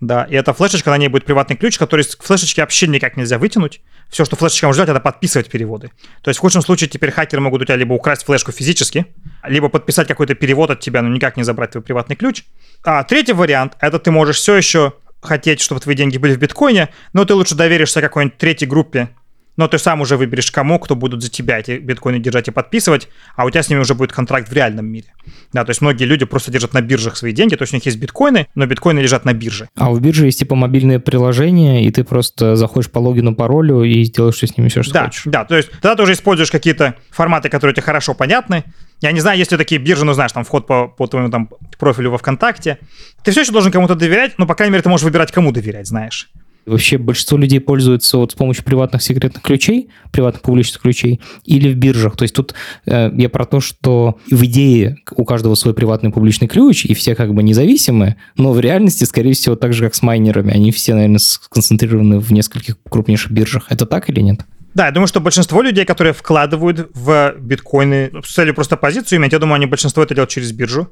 да, 0.00 0.24
и 0.24 0.34
эта 0.34 0.52
флешечка, 0.52 0.90
на 0.90 0.98
ней 0.98 1.08
будет 1.08 1.24
приватный 1.24 1.56
ключ, 1.56 1.76
который 1.76 2.04
с 2.04 2.16
флешечки 2.16 2.60
вообще 2.60 2.86
никак 2.86 3.16
нельзя 3.16 3.38
вытянуть. 3.38 3.80
Все, 4.08 4.24
что 4.24 4.36
флешечка 4.36 4.66
может 4.66 4.88
это 4.88 5.00
подписывать 5.00 5.50
переводы. 5.50 5.90
То 6.22 6.30
есть 6.30 6.38
в 6.38 6.40
худшем 6.40 6.62
случае 6.62 6.88
теперь 6.88 7.10
хакеры 7.10 7.42
могут 7.42 7.62
у 7.62 7.64
тебя 7.64 7.76
либо 7.76 7.92
украсть 7.92 8.24
флешку 8.24 8.52
физически, 8.52 9.06
либо 9.44 9.68
подписать 9.68 10.08
какой-то 10.08 10.34
перевод 10.34 10.70
от 10.70 10.80
тебя, 10.80 11.02
но 11.02 11.08
никак 11.08 11.36
не 11.36 11.42
забрать 11.42 11.72
твой 11.72 11.82
приватный 11.82 12.16
ключ. 12.16 12.44
А 12.84 13.04
третий 13.04 13.34
вариант, 13.34 13.76
это 13.80 13.98
ты 13.98 14.10
можешь 14.10 14.36
все 14.36 14.54
еще 14.54 14.94
хотеть, 15.20 15.60
чтобы 15.60 15.80
твои 15.80 15.94
деньги 15.94 16.16
были 16.16 16.34
в 16.34 16.38
биткоине, 16.38 16.88
но 17.12 17.24
ты 17.24 17.34
лучше 17.34 17.54
доверишься 17.54 18.00
какой-нибудь 18.00 18.38
третьей 18.38 18.68
группе, 18.68 19.10
но 19.58 19.68
ты 19.68 19.76
сам 19.78 20.00
уже 20.00 20.16
выберешь, 20.16 20.50
кому, 20.50 20.78
кто 20.78 20.96
будут 20.96 21.22
за 21.22 21.28
тебя 21.28 21.58
эти 21.58 21.78
биткоины 21.78 22.20
держать 22.20 22.48
и 22.48 22.50
подписывать, 22.52 23.08
а 23.36 23.44
у 23.44 23.50
тебя 23.50 23.62
с 23.62 23.68
ними 23.68 23.80
уже 23.80 23.94
будет 23.94 24.12
контракт 24.12 24.48
в 24.48 24.52
реальном 24.52 24.86
мире. 24.86 25.08
Да, 25.52 25.64
то 25.64 25.70
есть 25.70 25.80
многие 25.80 26.04
люди 26.04 26.24
просто 26.24 26.50
держат 26.50 26.72
на 26.72 26.80
биржах 26.80 27.16
свои 27.16 27.32
деньги, 27.32 27.56
то 27.56 27.62
есть 27.62 27.72
у 27.72 27.76
них 27.76 27.84
есть 27.84 27.98
биткоины, 27.98 28.46
но 28.54 28.66
биткоины 28.66 29.00
лежат 29.00 29.24
на 29.24 29.34
бирже. 29.34 29.68
А 29.76 29.90
у 29.90 29.98
биржи 29.98 30.26
есть 30.26 30.38
типа 30.38 30.54
мобильное 30.54 31.00
приложение, 31.00 31.84
и 31.84 31.90
ты 31.90 32.04
просто 32.04 32.54
заходишь 32.54 32.90
по 32.90 33.00
логину, 33.00 33.34
паролю 33.34 33.82
и 33.82 34.04
делаешь 34.04 34.38
с 34.38 34.56
ними 34.56 34.68
все, 34.68 34.84
что 34.84 34.94
да, 34.94 35.04
хочешь. 35.06 35.22
Да, 35.26 35.44
то 35.44 35.56
есть 35.56 35.70
тогда 35.72 35.96
ты 35.96 36.02
уже 36.04 36.12
используешь 36.12 36.52
какие-то 36.52 36.94
форматы, 37.10 37.48
которые 37.48 37.74
тебе 37.74 37.82
хорошо 37.82 38.14
понятны. 38.14 38.62
Я 39.00 39.10
не 39.10 39.20
знаю, 39.20 39.38
есть 39.38 39.50
ли 39.50 39.58
такие 39.58 39.80
биржи, 39.80 40.04
ну 40.04 40.12
знаешь, 40.12 40.32
там 40.32 40.44
вход 40.44 40.68
по, 40.68 40.86
по 40.86 41.08
твоему 41.08 41.30
там 41.30 41.50
профилю 41.78 42.12
во 42.12 42.18
ВКонтакте. 42.18 42.78
Ты 43.24 43.32
все 43.32 43.40
еще 43.40 43.50
должен 43.50 43.72
кому-то 43.72 43.96
доверять, 43.96 44.38
но, 44.38 44.46
по 44.46 44.54
крайней 44.54 44.72
мере, 44.72 44.82
ты 44.82 44.88
можешь 44.88 45.04
выбирать, 45.04 45.32
кому 45.32 45.50
доверять, 45.50 45.88
знаешь. 45.88 46.30
Вообще 46.68 46.98
большинство 46.98 47.38
людей 47.38 47.60
пользуются 47.60 48.18
вот 48.18 48.32
с 48.32 48.34
помощью 48.34 48.64
приватных 48.64 49.02
секретных 49.02 49.42
ключей, 49.42 49.88
приватных 50.12 50.42
публичных 50.42 50.82
ключей, 50.82 51.20
или 51.44 51.72
в 51.72 51.76
биржах. 51.76 52.16
То 52.16 52.22
есть 52.22 52.34
тут 52.34 52.54
э, 52.86 53.10
я 53.16 53.28
про 53.28 53.44
то, 53.44 53.60
что 53.60 54.18
в 54.30 54.44
идее 54.44 54.98
у 55.16 55.24
каждого 55.24 55.54
свой 55.54 55.74
приватный 55.74 56.10
публичный 56.10 56.48
ключ, 56.48 56.84
и 56.84 56.94
все 56.94 57.14
как 57.14 57.34
бы 57.34 57.42
независимые, 57.42 58.16
но 58.36 58.52
в 58.52 58.60
реальности, 58.60 59.04
скорее 59.04 59.32
всего, 59.32 59.56
так 59.56 59.72
же, 59.72 59.84
как 59.84 59.94
с 59.94 60.02
майнерами, 60.02 60.52
они 60.52 60.70
все, 60.72 60.94
наверное, 60.94 61.18
сконцентрированы 61.18 62.18
в 62.18 62.32
нескольких 62.32 62.76
крупнейших 62.88 63.32
биржах. 63.32 63.66
Это 63.70 63.86
так 63.86 64.08
или 64.10 64.20
нет? 64.20 64.40
Да, 64.74 64.86
я 64.86 64.92
думаю, 64.92 65.08
что 65.08 65.20
большинство 65.20 65.62
людей, 65.62 65.84
которые 65.84 66.12
вкладывают 66.12 66.90
в 66.94 67.34
биткоины 67.38 68.12
с 68.24 68.32
целью 68.32 68.54
просто 68.54 68.76
позицию 68.76 69.18
иметь, 69.18 69.32
я 69.32 69.38
думаю, 69.38 69.56
они 69.56 69.66
большинство 69.66 70.02
это 70.02 70.14
делают 70.14 70.30
через 70.30 70.52
биржу. 70.52 70.88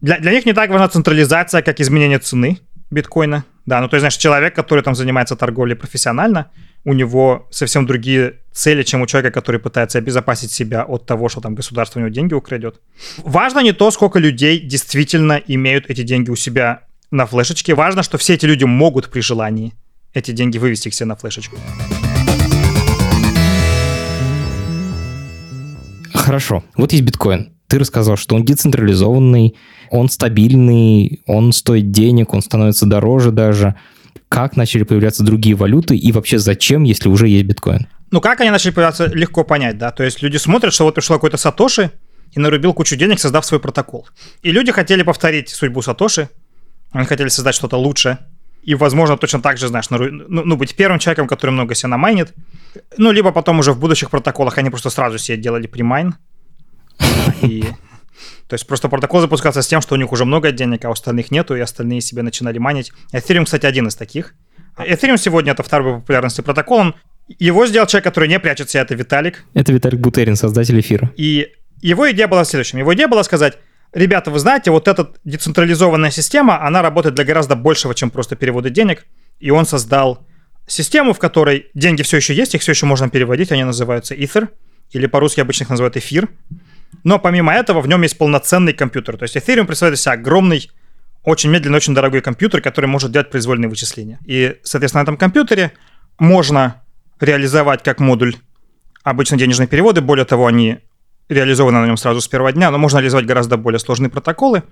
Для, 0.00 0.18
для 0.18 0.32
них 0.32 0.46
не 0.46 0.52
так 0.52 0.70
важна 0.70 0.88
централизация, 0.88 1.60
как 1.62 1.80
изменение 1.80 2.18
цены 2.20 2.58
биткоина. 2.90 3.44
Да, 3.68 3.82
ну 3.82 3.88
то 3.88 3.96
есть, 3.96 4.00
знаешь, 4.00 4.16
человек, 4.16 4.54
который 4.54 4.82
там 4.82 4.94
занимается 4.94 5.36
торговлей 5.36 5.76
профессионально, 5.76 6.50
у 6.84 6.94
него 6.94 7.46
совсем 7.50 7.84
другие 7.84 8.36
цели, 8.50 8.82
чем 8.82 9.02
у 9.02 9.06
человека, 9.06 9.30
который 9.30 9.60
пытается 9.60 9.98
обезопасить 9.98 10.50
себя 10.50 10.84
от 10.84 11.04
того, 11.04 11.28
что 11.28 11.42
там 11.42 11.54
государство 11.54 11.98
у 11.98 12.02
него 12.02 12.10
деньги 12.10 12.32
украдет. 12.32 12.80
Важно 13.18 13.60
не 13.60 13.72
то, 13.72 13.90
сколько 13.90 14.18
людей 14.18 14.58
действительно 14.58 15.34
имеют 15.34 15.90
эти 15.90 16.02
деньги 16.02 16.30
у 16.30 16.36
себя 16.36 16.84
на 17.10 17.26
флешечке. 17.26 17.74
Важно, 17.74 18.02
что 18.02 18.16
все 18.16 18.34
эти 18.34 18.46
люди 18.46 18.64
могут 18.64 19.10
при 19.10 19.20
желании 19.20 19.74
эти 20.14 20.30
деньги 20.30 20.56
вывести 20.56 20.88
к 20.88 20.94
себе 20.94 21.08
на 21.08 21.16
флешечку. 21.16 21.58
Хорошо. 26.14 26.64
Вот 26.74 26.92
есть 26.92 27.04
биткоин. 27.04 27.57
Ты 27.68 27.78
рассказал, 27.78 28.16
что 28.16 28.34
он 28.34 28.44
децентрализованный, 28.44 29.56
он 29.90 30.08
стабильный, 30.08 31.22
он 31.26 31.52
стоит 31.52 31.90
денег, 31.90 32.32
он 32.34 32.42
становится 32.42 32.86
дороже 32.86 33.30
даже. 33.30 33.74
Как 34.28 34.56
начали 34.56 34.82
появляться 34.82 35.22
другие 35.22 35.54
валюты 35.54 35.96
и 35.96 36.12
вообще 36.12 36.38
зачем, 36.38 36.82
если 36.82 37.08
уже 37.08 37.28
есть 37.28 37.44
биткоин? 37.44 37.86
Ну, 38.10 38.20
как 38.20 38.40
они 38.40 38.50
начали 38.50 38.72
появляться, 38.72 39.06
легко 39.06 39.44
понять, 39.44 39.76
да. 39.78 39.90
То 39.90 40.02
есть 40.02 40.22
люди 40.22 40.38
смотрят, 40.38 40.72
что 40.72 40.84
вот 40.84 40.94
пришел 40.94 41.16
какой-то 41.16 41.36
Сатоши 41.36 41.90
и 42.32 42.40
нарубил 42.40 42.72
кучу 42.72 42.96
денег, 42.96 43.20
создав 43.20 43.44
свой 43.44 43.60
протокол. 43.60 44.08
И 44.42 44.50
люди 44.50 44.72
хотели 44.72 45.02
повторить 45.02 45.50
судьбу 45.50 45.82
Сатоши, 45.82 46.30
они 46.90 47.04
хотели 47.04 47.28
создать 47.28 47.54
что-то 47.54 47.76
лучше, 47.76 48.18
и, 48.62 48.74
возможно, 48.74 49.16
точно 49.16 49.40
так 49.40 49.56
же, 49.56 49.68
знаешь, 49.68 49.88
ну, 49.90 49.98
ну, 50.28 50.56
быть 50.56 50.74
первым 50.74 50.98
человеком, 50.98 51.26
который 51.26 51.50
много 51.50 51.74
себя 51.74 51.90
намайнит. 51.90 52.34
Ну, 52.96 53.12
либо 53.12 53.30
потом 53.32 53.60
уже 53.60 53.72
в 53.72 53.78
будущих 53.78 54.10
протоколах 54.10 54.58
они 54.58 54.68
просто 54.70 54.90
сразу 54.90 55.18
себе 55.18 55.38
делали 55.38 55.66
примайн. 55.66 56.16
И 57.42 57.64
то 58.48 58.54
есть 58.54 58.66
просто 58.66 58.88
протокол 58.88 59.20
запускался 59.20 59.60
с 59.60 59.66
тем, 59.66 59.82
что 59.82 59.94
у 59.94 59.98
них 59.98 60.10
уже 60.10 60.24
много 60.24 60.52
денег, 60.52 60.84
а 60.86 60.88
у 60.88 60.92
остальных 60.92 61.30
нету, 61.30 61.54
и 61.54 61.60
остальные 61.60 62.00
себе 62.00 62.22
начинали 62.22 62.58
манить. 62.58 62.92
Ethereum, 63.12 63.44
кстати, 63.44 63.66
один 63.66 63.88
из 63.88 63.94
таких. 63.94 64.34
Ethereum 64.78 65.18
сегодня 65.18 65.52
это 65.52 65.62
второй 65.62 65.94
по 65.94 66.00
популярности 66.00 66.40
протокол. 66.40 66.94
Его 67.38 67.66
сделал 67.66 67.86
человек, 67.86 68.04
который 68.04 68.28
не 68.28 68.40
прячется, 68.40 68.78
это 68.78 68.94
Виталик. 68.94 69.44
Это 69.52 69.70
Виталик 69.72 70.00
Бутерин, 70.00 70.34
создатель 70.34 70.80
эфира. 70.80 71.12
И 71.16 71.52
его 71.82 72.10
идея 72.10 72.26
была 72.26 72.44
в 72.44 72.48
следующем. 72.48 72.78
Его 72.78 72.94
идея 72.94 73.06
была 73.06 73.22
сказать, 73.22 73.58
ребята, 73.92 74.30
вы 74.30 74.38
знаете, 74.38 74.70
вот 74.70 74.88
эта 74.88 75.12
децентрализованная 75.24 76.10
система, 76.10 76.64
она 76.64 76.80
работает 76.80 77.14
для 77.14 77.24
гораздо 77.24 77.54
большего, 77.54 77.94
чем 77.94 78.10
просто 78.10 78.34
переводы 78.34 78.70
денег. 78.70 79.06
И 79.40 79.50
он 79.50 79.66
создал 79.66 80.26
систему, 80.66 81.12
в 81.12 81.18
которой 81.18 81.66
деньги 81.74 82.02
все 82.02 82.16
еще 82.16 82.34
есть, 82.34 82.54
их 82.54 82.62
все 82.62 82.72
еще 82.72 82.86
можно 82.86 83.10
переводить, 83.10 83.52
они 83.52 83.64
называются 83.64 84.14
Ether, 84.14 84.48
или 84.92 85.06
по-русски 85.06 85.40
обычно 85.40 85.64
их 85.64 85.70
называют 85.70 85.98
эфир. 85.98 86.28
Но 87.04 87.18
помимо 87.18 87.52
этого 87.52 87.80
в 87.80 87.88
нем 87.88 88.02
есть 88.02 88.18
полноценный 88.18 88.72
компьютер. 88.72 89.16
То 89.16 89.24
есть 89.24 89.36
Ethereum 89.36 89.66
представляет 89.66 89.98
из 89.98 90.02
себя 90.02 90.12
огромный, 90.12 90.70
очень 91.24 91.50
медленный, 91.50 91.76
очень 91.76 91.94
дорогой 91.94 92.20
компьютер, 92.20 92.60
который 92.60 92.86
может 92.86 93.12
делать 93.12 93.30
произвольные 93.30 93.68
вычисления. 93.68 94.18
И, 94.24 94.56
соответственно, 94.62 95.02
на 95.02 95.04
этом 95.04 95.16
компьютере 95.16 95.72
можно 96.18 96.82
реализовать 97.20 97.82
как 97.82 98.00
модуль 98.00 98.36
обычно 99.02 99.36
денежные 99.36 99.68
переводы. 99.68 100.00
Более 100.00 100.24
того, 100.24 100.46
они 100.46 100.78
реализованы 101.28 101.80
на 101.80 101.86
нем 101.86 101.96
сразу 101.96 102.20
с 102.20 102.28
первого 102.28 102.52
дня, 102.52 102.70
но 102.70 102.78
можно 102.78 102.98
реализовать 102.98 103.26
гораздо 103.26 103.56
более 103.56 103.78
сложные 103.78 104.10
протоколы. 104.10 104.62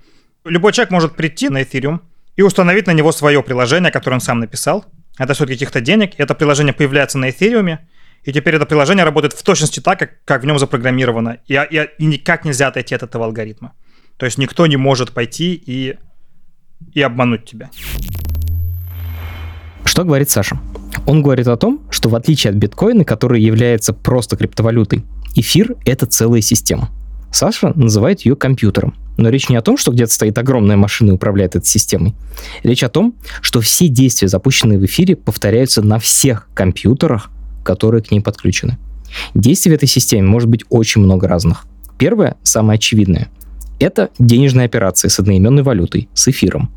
Любой 0.45 0.73
человек 0.73 0.91
может 0.91 1.17
прийти 1.17 1.49
на 1.49 1.63
Ethereum 1.63 2.01
и 2.37 2.43
установить 2.43 2.87
на 2.87 2.93
него 2.93 3.13
свое 3.13 3.43
приложение, 3.43 3.91
которое 3.91 4.15
он 4.17 4.21
сам 4.21 4.41
написал. 4.41 4.85
Это 5.19 5.35
стоит 5.35 5.51
каких-то 5.51 5.81
денег. 5.81 6.13
Это 6.19 6.35
приложение 6.35 6.73
появляется 6.73 7.19
на 7.19 7.31
Ethereum, 7.31 7.79
и 8.25 8.33
теперь 8.33 8.57
это 8.57 8.67
приложение 8.67 9.05
работает 9.05 9.35
в 9.35 9.43
точности 9.43 9.81
так, 9.81 9.99
как, 9.99 10.25
как 10.25 10.43
в 10.43 10.47
нем 10.47 10.59
запрограммировано. 10.59 11.39
И, 11.47 11.55
и, 11.55 11.89
и 11.99 12.07
никак 12.07 12.45
нельзя 12.45 12.69
отойти 12.69 12.95
от 12.95 13.03
этого 13.03 13.25
алгоритма. 13.25 13.73
То 14.17 14.27
есть 14.27 14.39
никто 14.39 14.67
не 14.67 14.77
может 14.77 15.13
пойти 15.13 15.55
и, 15.55 15.97
и 16.93 17.03
обмануть 17.03 17.45
тебя. 17.45 17.71
Что 19.85 20.05
говорит 20.05 20.31
Саша? 20.31 20.59
Он 21.07 21.23
говорит 21.23 21.47
о 21.47 21.57
том, 21.57 21.83
что 21.91 22.09
в 22.09 22.17
отличие 22.17 22.51
от 22.51 22.57
биткоина, 22.57 23.05
который 23.05 23.41
является 23.41 23.93
просто 23.93 24.37
криптовалютой, 24.37 25.05
эфир— 25.35 25.77
это 25.85 26.07
целая 26.07 26.41
система. 26.41 26.91
Саша 27.31 27.73
называет 27.77 28.23
ее 28.23 28.35
компьютером. 28.35 28.95
Но 29.17 29.29
речь 29.29 29.49
не 29.49 29.57
о 29.57 29.63
том, 29.63 29.77
что 29.77 29.93
где-то 29.93 30.13
стоит 30.13 30.37
огромная 30.39 30.77
машина 30.77 31.11
и 31.11 31.15
управляет 31.15 31.57
этой 31.57 31.67
системой. 31.67 32.15
Речь 32.63 32.83
о 32.83 32.89
том, 32.89 33.15
что 33.41 33.61
все 33.61 33.89
действия, 33.89 34.29
запущенные 34.29 34.79
в 34.79 34.85
эфире, 34.85 35.17
повторяются 35.17 35.83
на 35.83 35.99
всех 35.99 36.49
компьютерах, 36.55 37.31
которые 37.67 38.03
к 38.03 38.11
ней 38.11 38.21
подключены. 38.21 38.79
Действий 39.35 39.73
в 39.73 39.75
этой 39.75 39.89
системе 39.89 40.27
может 40.27 40.49
быть 40.49 40.65
очень 40.71 41.03
много 41.03 41.29
разных. 41.29 41.67
Первое, 41.99 42.37
самое 42.43 42.77
очевидное, 42.77 43.29
это 43.79 44.11
денежные 44.19 44.65
операции 44.65 45.09
с 45.09 45.19
одноименной 45.19 45.63
валютой, 45.63 46.09
с 46.15 46.29
эфиром. 46.29 46.71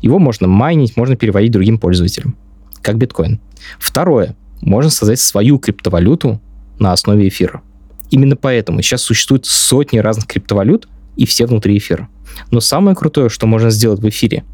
Его 0.00 0.18
можно 0.18 0.46
майнить, 0.46 0.96
можно 0.96 1.16
переводить 1.16 1.52
другим 1.52 1.78
пользователям, 1.78 2.36
как 2.82 2.96
биткоин. 2.96 3.40
Второе, 3.78 4.36
можно 4.60 4.90
создать 4.90 5.20
свою 5.20 5.58
криптовалюту 5.58 6.40
на 6.78 6.92
основе 6.92 7.28
эфира. 7.28 7.62
Именно 8.10 8.36
поэтому 8.36 8.82
сейчас 8.82 9.02
существует 9.02 9.46
сотни 9.46 9.98
разных 9.98 10.26
криптовалют, 10.26 10.88
и 11.16 11.26
все 11.26 11.46
внутри 11.46 11.76
эфира. 11.78 12.08
Но 12.50 12.60
самое 12.60 12.94
крутое, 12.94 13.30
что 13.30 13.46
можно 13.46 13.70
сделать 13.70 14.00
в 14.00 14.08
эфире, 14.08 14.44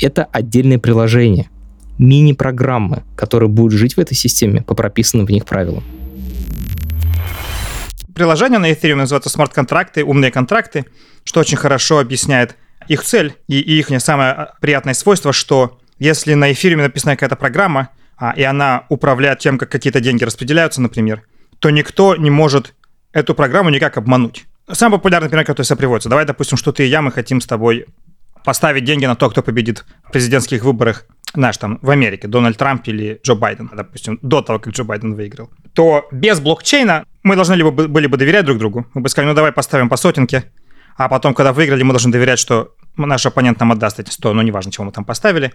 это 0.00 0.24
отдельные 0.24 0.78
приложения, 0.78 1.50
мини-программы, 1.98 3.02
которые 3.16 3.48
будут 3.48 3.78
жить 3.78 3.96
в 3.96 4.00
этой 4.00 4.14
системе 4.14 4.62
по 4.62 4.74
прописанным 4.74 5.26
в 5.26 5.30
них 5.30 5.44
правилам. 5.44 5.84
Приложение 8.14 8.58
на 8.58 8.70
Ethereum 8.70 8.94
называется 8.96 9.28
смарт-контракты, 9.28 10.02
умные 10.02 10.30
контракты, 10.30 10.86
что 11.24 11.40
очень 11.40 11.58
хорошо 11.58 11.98
объясняет 11.98 12.56
их 12.88 13.02
цель 13.02 13.34
и, 13.48 13.58
их 13.58 13.90
самое 14.00 14.52
приятное 14.60 14.94
свойство, 14.94 15.32
что 15.32 15.78
если 15.98 16.34
на 16.34 16.52
эфире 16.52 16.76
написана 16.76 17.14
какая-то 17.14 17.36
программа, 17.36 17.90
а, 18.16 18.32
и 18.36 18.42
она 18.42 18.84
управляет 18.88 19.40
тем, 19.40 19.58
как 19.58 19.70
какие-то 19.70 20.00
деньги 20.00 20.24
распределяются, 20.24 20.80
например, 20.80 21.22
то 21.58 21.70
никто 21.70 22.16
не 22.16 22.30
может 22.30 22.74
эту 23.12 23.34
программу 23.34 23.70
никак 23.70 23.96
обмануть. 23.96 24.46
Самый 24.70 24.98
популярный 24.98 25.28
пример, 25.28 25.44
который 25.44 25.66
себя 25.66 25.76
приводится. 25.76 26.08
Давай, 26.08 26.24
допустим, 26.24 26.58
что 26.58 26.72
ты 26.72 26.84
и 26.84 26.88
я, 26.88 27.02
мы 27.02 27.12
хотим 27.12 27.40
с 27.40 27.46
тобой 27.46 27.86
поставить 28.44 28.84
деньги 28.84 29.06
на 29.06 29.16
то, 29.16 29.28
кто 29.30 29.42
победит 29.42 29.84
в 30.04 30.12
президентских 30.12 30.62
выборах, 30.62 31.06
знаешь, 31.36 31.56
там, 31.58 31.78
в 31.82 31.90
Америке, 31.90 32.28
Дональд 32.28 32.56
Трамп 32.56 32.88
или 32.88 33.20
Джо 33.22 33.34
Байден, 33.34 33.70
допустим, 33.72 34.18
до 34.22 34.42
того, 34.42 34.58
как 34.58 34.72
Джо 34.72 34.84
Байден 34.84 35.14
выиграл, 35.14 35.50
то 35.74 36.08
без 36.10 36.40
блокчейна 36.40 37.04
мы 37.22 37.36
должны 37.36 37.54
либо 37.54 37.70
были 37.70 38.06
бы 38.06 38.16
доверять 38.16 38.44
друг 38.44 38.58
другу, 38.58 38.86
мы 38.94 39.02
бы 39.02 39.08
сказали, 39.08 39.28
ну 39.28 39.34
давай 39.34 39.52
поставим 39.52 39.88
по 39.88 39.96
сотенке, 39.96 40.50
а 40.96 41.08
потом, 41.08 41.34
когда 41.34 41.52
выиграли, 41.52 41.82
мы 41.82 41.92
должны 41.92 42.10
доверять, 42.10 42.38
что 42.38 42.74
наш 42.96 43.26
оппонент 43.26 43.60
нам 43.60 43.72
отдаст 43.72 44.00
эти 44.00 44.10
100, 44.10 44.32
ну 44.32 44.42
неважно, 44.42 44.72
чего 44.72 44.84
мы 44.84 44.92
там 44.92 45.04
поставили, 45.04 45.52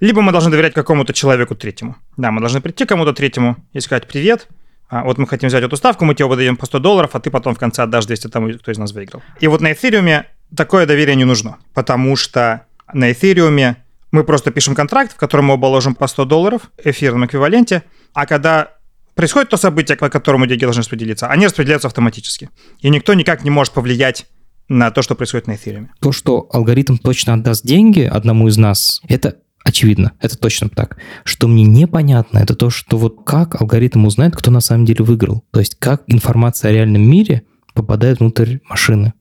либо 0.00 0.22
мы 0.22 0.32
должны 0.32 0.50
доверять 0.50 0.74
какому-то 0.74 1.12
человеку 1.12 1.54
третьему. 1.54 1.96
Да, 2.16 2.30
мы 2.30 2.40
должны 2.40 2.60
прийти 2.60 2.86
кому-то 2.86 3.12
третьему 3.12 3.56
и 3.72 3.80
сказать 3.80 4.06
«Привет, 4.08 4.48
а, 4.88 5.04
вот 5.04 5.18
мы 5.18 5.26
хотим 5.26 5.48
взять 5.48 5.62
эту 5.62 5.76
ставку, 5.76 6.04
мы 6.04 6.14
тебе 6.14 6.26
выдаем 6.26 6.56
по 6.56 6.64
100 6.64 6.78
долларов, 6.78 7.10
а 7.12 7.20
ты 7.20 7.30
потом 7.30 7.54
в 7.54 7.58
конце 7.58 7.82
отдашь 7.82 8.06
200 8.06 8.28
тому, 8.28 8.50
кто 8.54 8.70
из 8.70 8.78
нас 8.78 8.92
выиграл». 8.92 9.22
И 9.40 9.48
вот 9.48 9.60
на 9.60 9.72
эфириуме 9.72 10.26
такое 10.56 10.86
доверие 10.86 11.16
не 11.16 11.24
нужно, 11.24 11.58
потому 11.74 12.16
что 12.16 12.62
на 12.92 13.12
эфириуме 13.12 13.76
мы 14.10 14.24
просто 14.24 14.50
пишем 14.50 14.74
контракт, 14.74 15.12
в 15.12 15.16
котором 15.16 15.46
мы 15.46 15.54
оба 15.54 15.66
ложим 15.66 15.94
по 15.94 16.06
100 16.06 16.24
долларов 16.24 16.70
в 16.82 16.86
эфирном 16.86 17.26
эквиваленте, 17.26 17.82
а 18.14 18.26
когда 18.26 18.72
происходит 19.14 19.50
то 19.50 19.56
событие, 19.56 19.96
по 19.96 20.08
которому 20.08 20.46
деньги 20.46 20.62
должны 20.62 20.80
распределиться, 20.80 21.26
они 21.26 21.46
распределяются 21.46 21.88
автоматически. 21.88 22.50
И 22.80 22.88
никто 22.88 23.14
никак 23.14 23.44
не 23.44 23.50
может 23.50 23.72
повлиять 23.72 24.26
на 24.68 24.90
то, 24.90 25.02
что 25.02 25.14
происходит 25.14 25.46
на 25.46 25.56
эфире. 25.56 25.88
То, 26.00 26.12
что 26.12 26.48
алгоритм 26.52 26.96
точно 26.96 27.34
отдаст 27.34 27.66
деньги 27.66 28.02
одному 28.02 28.48
из 28.48 28.56
нас, 28.58 29.00
это 29.08 29.38
очевидно, 29.64 30.12
это 30.20 30.38
точно 30.38 30.68
так. 30.68 30.98
Что 31.24 31.48
мне 31.48 31.64
непонятно, 31.64 32.38
это 32.38 32.54
то, 32.54 32.70
что 32.70 32.96
вот 32.96 33.24
как 33.24 33.60
алгоритм 33.60 34.06
узнает, 34.06 34.36
кто 34.36 34.50
на 34.50 34.60
самом 34.60 34.84
деле 34.84 35.04
выиграл. 35.04 35.44
То 35.52 35.60
есть 35.60 35.76
как 35.76 36.04
информация 36.06 36.70
о 36.70 36.72
реальном 36.72 37.02
мире 37.02 37.42
попадает 37.74 38.20
внутрь 38.20 38.58
машины. 38.68 39.14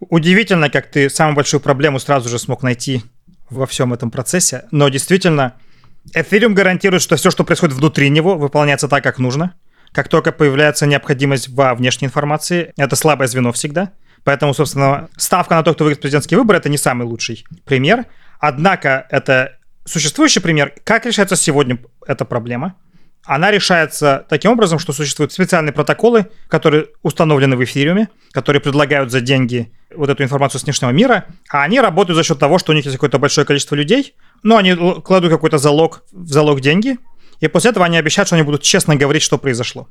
Удивительно, 0.00 0.70
как 0.70 0.90
ты 0.90 1.10
самую 1.10 1.36
большую 1.36 1.60
проблему 1.60 1.98
сразу 1.98 2.28
же 2.28 2.38
смог 2.38 2.62
найти 2.62 3.02
во 3.50 3.66
всем 3.66 3.92
этом 3.92 4.10
процессе. 4.10 4.64
Но 4.70 4.88
действительно, 4.88 5.54
Ethereum 6.14 6.52
гарантирует, 6.52 7.02
что 7.02 7.16
все, 7.16 7.30
что 7.30 7.44
происходит 7.44 7.76
внутри 7.76 8.08
него, 8.10 8.36
выполняется 8.36 8.88
так, 8.88 9.02
как 9.02 9.18
нужно. 9.18 9.54
Как 9.92 10.08
только 10.08 10.32
появляется 10.32 10.86
необходимость 10.86 11.48
во 11.48 11.74
внешней 11.74 12.06
информации, 12.06 12.72
это 12.76 12.96
слабое 12.96 13.26
звено 13.26 13.52
всегда. 13.52 13.92
Поэтому, 14.24 14.52
собственно, 14.52 15.08
ставка 15.16 15.54
на 15.54 15.62
то, 15.62 15.74
кто 15.74 15.84
выиграет 15.84 16.02
президентский 16.02 16.36
выбор, 16.36 16.56
это 16.56 16.68
не 16.68 16.76
самый 16.76 17.04
лучший 17.04 17.44
пример. 17.64 18.06
Однако 18.38 19.06
это 19.10 19.56
существующий 19.84 20.40
пример. 20.40 20.74
Как 20.84 21.06
решается 21.06 21.36
сегодня 21.36 21.78
эта 22.06 22.24
проблема? 22.24 22.74
Она 23.28 23.50
решается 23.50 24.24
таким 24.30 24.52
образом, 24.52 24.78
что 24.78 24.94
существуют 24.94 25.34
специальные 25.34 25.74
протоколы, 25.74 26.28
которые 26.48 26.86
установлены 27.02 27.56
в 27.56 27.62
эфириуме, 27.62 28.08
которые 28.32 28.62
предлагают 28.62 29.12
за 29.12 29.20
деньги 29.20 29.70
вот 29.94 30.08
эту 30.08 30.22
информацию 30.22 30.58
с 30.58 30.64
внешнего 30.64 30.88
мира, 30.92 31.26
а 31.50 31.62
они 31.62 31.78
работают 31.78 32.16
за 32.16 32.22
счет 32.22 32.38
того, 32.38 32.58
что 32.58 32.72
у 32.72 32.74
них 32.74 32.86
есть 32.86 32.96
какое-то 32.96 33.18
большое 33.18 33.46
количество 33.46 33.74
людей, 33.74 34.14
но 34.42 34.56
они 34.56 34.74
кладут 34.74 35.30
какой-то 35.30 35.58
залог 35.58 36.04
в 36.10 36.26
залог 36.26 36.62
деньги, 36.62 36.96
и 37.40 37.48
после 37.48 37.68
этого 37.68 37.84
они 37.84 37.98
обещают, 37.98 38.28
что 38.28 38.36
они 38.36 38.44
будут 38.44 38.62
честно 38.62 38.96
говорить, 38.96 39.22
что 39.22 39.36
произошло. 39.36 39.88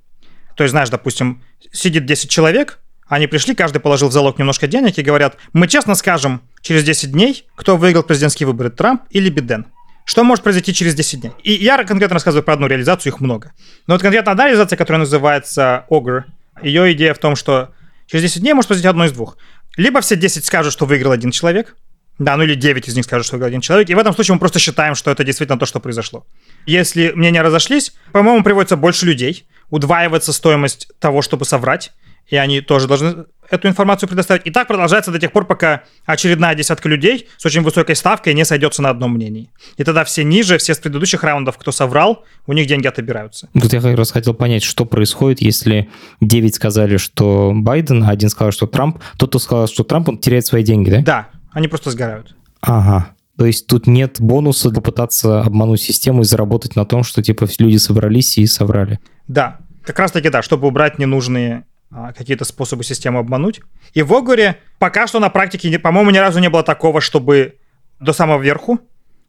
То 0.55 0.63
есть, 0.63 0.71
знаешь, 0.71 0.89
допустим, 0.89 1.43
сидит 1.71 2.07
10 2.07 2.31
человек, 2.31 2.79
они 3.07 3.27
пришли, 3.27 3.53
каждый 3.53 3.79
положил 3.79 4.09
в 4.09 4.13
залог 4.13 4.39
немножко 4.39 4.65
денег 4.65 4.97
и 4.97 5.03
говорят, 5.03 5.37
мы 5.53 5.67
честно 5.67 5.93
скажем 5.93 6.41
через 6.61 6.83
10 6.83 7.11
дней, 7.11 7.45
кто 7.55 7.77
выиграл 7.77 8.01
президентские 8.01 8.47
выборы, 8.47 8.71
Трамп 8.71 9.03
или 9.11 9.29
Биден. 9.29 9.67
Что 10.07 10.23
может 10.23 10.41
произойти 10.41 10.73
через 10.73 10.95
10 10.95 11.19
дней? 11.19 11.33
И 11.43 11.51
я 11.51 11.83
конкретно 11.83 12.13
рассказываю 12.13 12.41
про 12.41 12.53
одну 12.53 12.67
реализацию, 12.67 13.11
их 13.11 13.19
много. 13.19 13.51
Но 13.87 13.95
вот 13.95 14.01
конкретно 14.01 14.31
одна 14.31 14.45
реализация, 14.45 14.77
которая 14.77 15.01
называется 15.01 15.85
Ogre, 15.89 16.23
ее 16.63 16.93
идея 16.93 17.13
в 17.13 17.17
том, 17.17 17.35
что 17.35 17.73
через 18.05 18.23
10 18.23 18.41
дней 18.41 18.53
может 18.53 18.69
произойти 18.69 18.87
одно 18.87 19.03
из 19.03 19.11
двух. 19.11 19.37
Либо 19.75 19.99
все 19.99 20.15
10 20.15 20.45
скажут, 20.45 20.71
что 20.71 20.85
выиграл 20.85 21.11
один 21.11 21.31
человек, 21.31 21.75
да, 22.19 22.37
ну 22.37 22.43
или 22.43 22.55
9 22.55 22.87
из 22.87 22.95
них 22.95 23.03
скажут, 23.03 23.27
что 23.27 23.35
выиграл 23.35 23.49
один 23.49 23.59
человек, 23.59 23.89
и 23.89 23.95
в 23.95 23.99
этом 23.99 24.13
случае 24.13 24.35
мы 24.35 24.39
просто 24.39 24.59
считаем, 24.59 24.95
что 24.95 25.11
это 25.11 25.25
действительно 25.25 25.59
то, 25.59 25.65
что 25.65 25.81
произошло. 25.81 26.25
Если 26.65 27.11
мнения 27.11 27.41
разошлись, 27.41 27.93
по-моему, 28.13 28.45
приводится 28.45 28.77
больше 28.77 29.05
людей, 29.05 29.45
удваивается 29.71 30.31
стоимость 30.31 30.87
того, 30.99 31.21
чтобы 31.21 31.43
соврать, 31.43 31.91
и 32.29 32.35
они 32.35 32.61
тоже 32.61 32.87
должны 32.87 33.25
эту 33.49 33.67
информацию 33.67 34.09
предоставить. 34.09 34.45
И 34.45 34.51
так 34.51 34.67
продолжается 34.67 35.11
до 35.11 35.19
тех 35.19 35.31
пор, 35.31 35.45
пока 35.45 35.83
очередная 36.05 36.55
десятка 36.55 36.89
людей 36.89 37.27
с 37.37 37.45
очень 37.45 37.61
высокой 37.61 37.95
ставкой 37.95 38.33
не 38.33 38.45
сойдется 38.45 38.81
на 38.81 38.89
одном 38.89 39.13
мнении. 39.13 39.51
И 39.77 39.83
тогда 39.83 40.03
все 40.03 40.23
ниже, 40.23 40.57
все 40.57 40.73
с 40.73 40.79
предыдущих 40.79 41.23
раундов, 41.23 41.57
кто 41.57 41.71
соврал, 41.71 42.25
у 42.45 42.53
них 42.53 42.67
деньги 42.67 42.87
отобираются. 42.87 43.49
Вот 43.53 43.71
я 43.71 43.81
как 43.81 43.97
раз 43.97 44.11
хотел 44.11 44.33
понять, 44.33 44.63
что 44.63 44.85
происходит, 44.85 45.41
если 45.41 45.89
9 46.21 46.55
сказали, 46.55 46.97
что 46.97 47.53
Байден, 47.55 48.03
а 48.03 48.09
один 48.09 48.29
сказал, 48.29 48.51
что 48.51 48.67
Трамп. 48.67 48.99
Тот, 49.17 49.29
кто 49.29 49.39
сказал, 49.39 49.67
что 49.67 49.83
Трамп, 49.83 50.09
он 50.09 50.17
теряет 50.17 50.45
свои 50.45 50.63
деньги, 50.63 50.89
да? 50.89 51.01
Да, 51.01 51.27
они 51.51 51.67
просто 51.67 51.91
сгорают. 51.91 52.35
Ага. 52.61 53.11
То 53.37 53.45
есть 53.45 53.67
тут 53.67 53.85
нет 53.85 54.17
бонуса 54.19 54.71
попытаться 54.71 55.41
обмануть 55.41 55.81
систему 55.81 56.21
и 56.21 56.25
заработать 56.25 56.75
на 56.75 56.85
том, 56.85 57.03
что 57.03 57.21
типа 57.21 57.47
люди 57.59 57.77
собрались 57.77 58.37
и 58.39 58.47
соврали. 58.47 58.99
Да, 59.27 59.59
как 59.83 59.99
раз 59.99 60.11
таки 60.11 60.29
да, 60.29 60.41
чтобы 60.41 60.67
убрать 60.67 60.97
ненужные 60.97 61.63
какие-то 61.91 62.45
способы 62.45 62.83
систему 62.83 63.19
обмануть. 63.19 63.61
И 63.93 64.01
в 64.01 64.13
Огуре 64.13 64.57
пока 64.79 65.07
что 65.07 65.19
на 65.19 65.29
практике, 65.29 65.79
по-моему, 65.79 66.11
ни 66.11 66.17
разу 66.17 66.39
не 66.39 66.49
было 66.49 66.63
такого, 66.63 67.01
чтобы 67.01 67.57
до 67.99 68.13
самого 68.13 68.41
верху. 68.41 68.79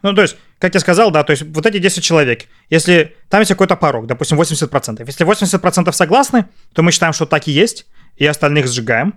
Ну, 0.02 0.14
то 0.14 0.22
есть, 0.22 0.36
как 0.58 0.74
я 0.74 0.80
сказал, 0.80 1.10
да, 1.10 1.24
то 1.24 1.32
есть 1.32 1.42
вот 1.42 1.66
эти 1.66 1.78
10 1.78 2.02
человек, 2.04 2.44
если 2.70 3.16
там 3.28 3.40
есть 3.40 3.50
какой-то 3.50 3.74
порог, 3.74 4.06
допустим, 4.06 4.40
80%, 4.40 5.02
если 5.04 5.26
80% 5.26 5.92
согласны, 5.92 6.46
то 6.72 6.82
мы 6.82 6.92
считаем, 6.92 7.12
что 7.12 7.26
так 7.26 7.48
и 7.48 7.50
есть, 7.50 7.86
и 8.16 8.24
остальных 8.24 8.68
сжигаем. 8.68 9.14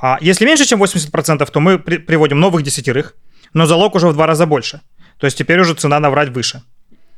А 0.00 0.18
если 0.20 0.46
меньше, 0.46 0.64
чем 0.64 0.82
80%, 0.82 1.50
то 1.50 1.60
мы 1.60 1.78
при- 1.78 1.98
приводим 1.98 2.40
новых 2.40 2.62
десятерых, 2.62 3.14
но 3.52 3.66
залог 3.66 3.94
уже 3.94 4.08
в 4.08 4.14
два 4.14 4.26
раза 4.26 4.46
больше. 4.46 4.80
То 5.18 5.26
есть 5.26 5.36
теперь 5.36 5.60
уже 5.60 5.74
цена 5.74 6.00
наврать 6.00 6.30
выше. 6.30 6.62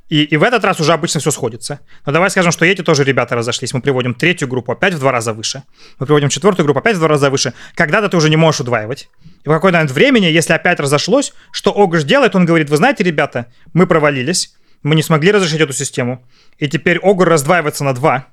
И, 0.08 0.22
и 0.22 0.36
в 0.36 0.42
этот 0.42 0.62
раз 0.64 0.80
уже 0.80 0.92
обычно 0.92 1.20
все 1.20 1.30
сходится. 1.30 1.80
Но 2.04 2.12
давай 2.12 2.28
скажем, 2.30 2.52
что 2.52 2.66
эти 2.66 2.82
тоже 2.82 3.04
ребята 3.04 3.36
разошлись. 3.36 3.72
Мы 3.72 3.80
приводим 3.80 4.14
третью 4.14 4.48
группу 4.48 4.72
опять 4.72 4.92
в 4.94 4.98
два 4.98 5.12
раза 5.12 5.32
выше. 5.32 5.62
Мы 5.98 6.06
приводим 6.06 6.28
четвертую 6.28 6.66
группу 6.66 6.80
опять 6.80 6.96
в 6.96 6.98
два 6.98 7.08
раза 7.08 7.30
выше. 7.30 7.54
Когда-то 7.74 8.10
ты 8.10 8.16
уже 8.16 8.28
не 8.28 8.36
можешь 8.36 8.60
удваивать. 8.60 9.08
И 9.44 9.48
в 9.48 9.52
какой-то 9.52 9.78
момент 9.78 9.92
времени, 9.92 10.26
если 10.26 10.52
опять 10.52 10.78
разошлось, 10.78 11.32
что 11.52 11.72
Огр 11.74 12.02
делает? 12.02 12.36
Он 12.36 12.44
говорит, 12.44 12.68
вы 12.68 12.76
знаете, 12.76 13.02
ребята, 13.02 13.46
мы 13.72 13.86
провалились, 13.86 14.54
мы 14.82 14.94
не 14.94 15.02
смогли 15.02 15.32
разрешить 15.32 15.60
эту 15.60 15.72
систему. 15.72 16.22
И 16.58 16.68
теперь 16.68 16.98
Огр 16.98 17.26
раздваивается 17.26 17.82
на 17.82 17.94
два, 17.94 18.26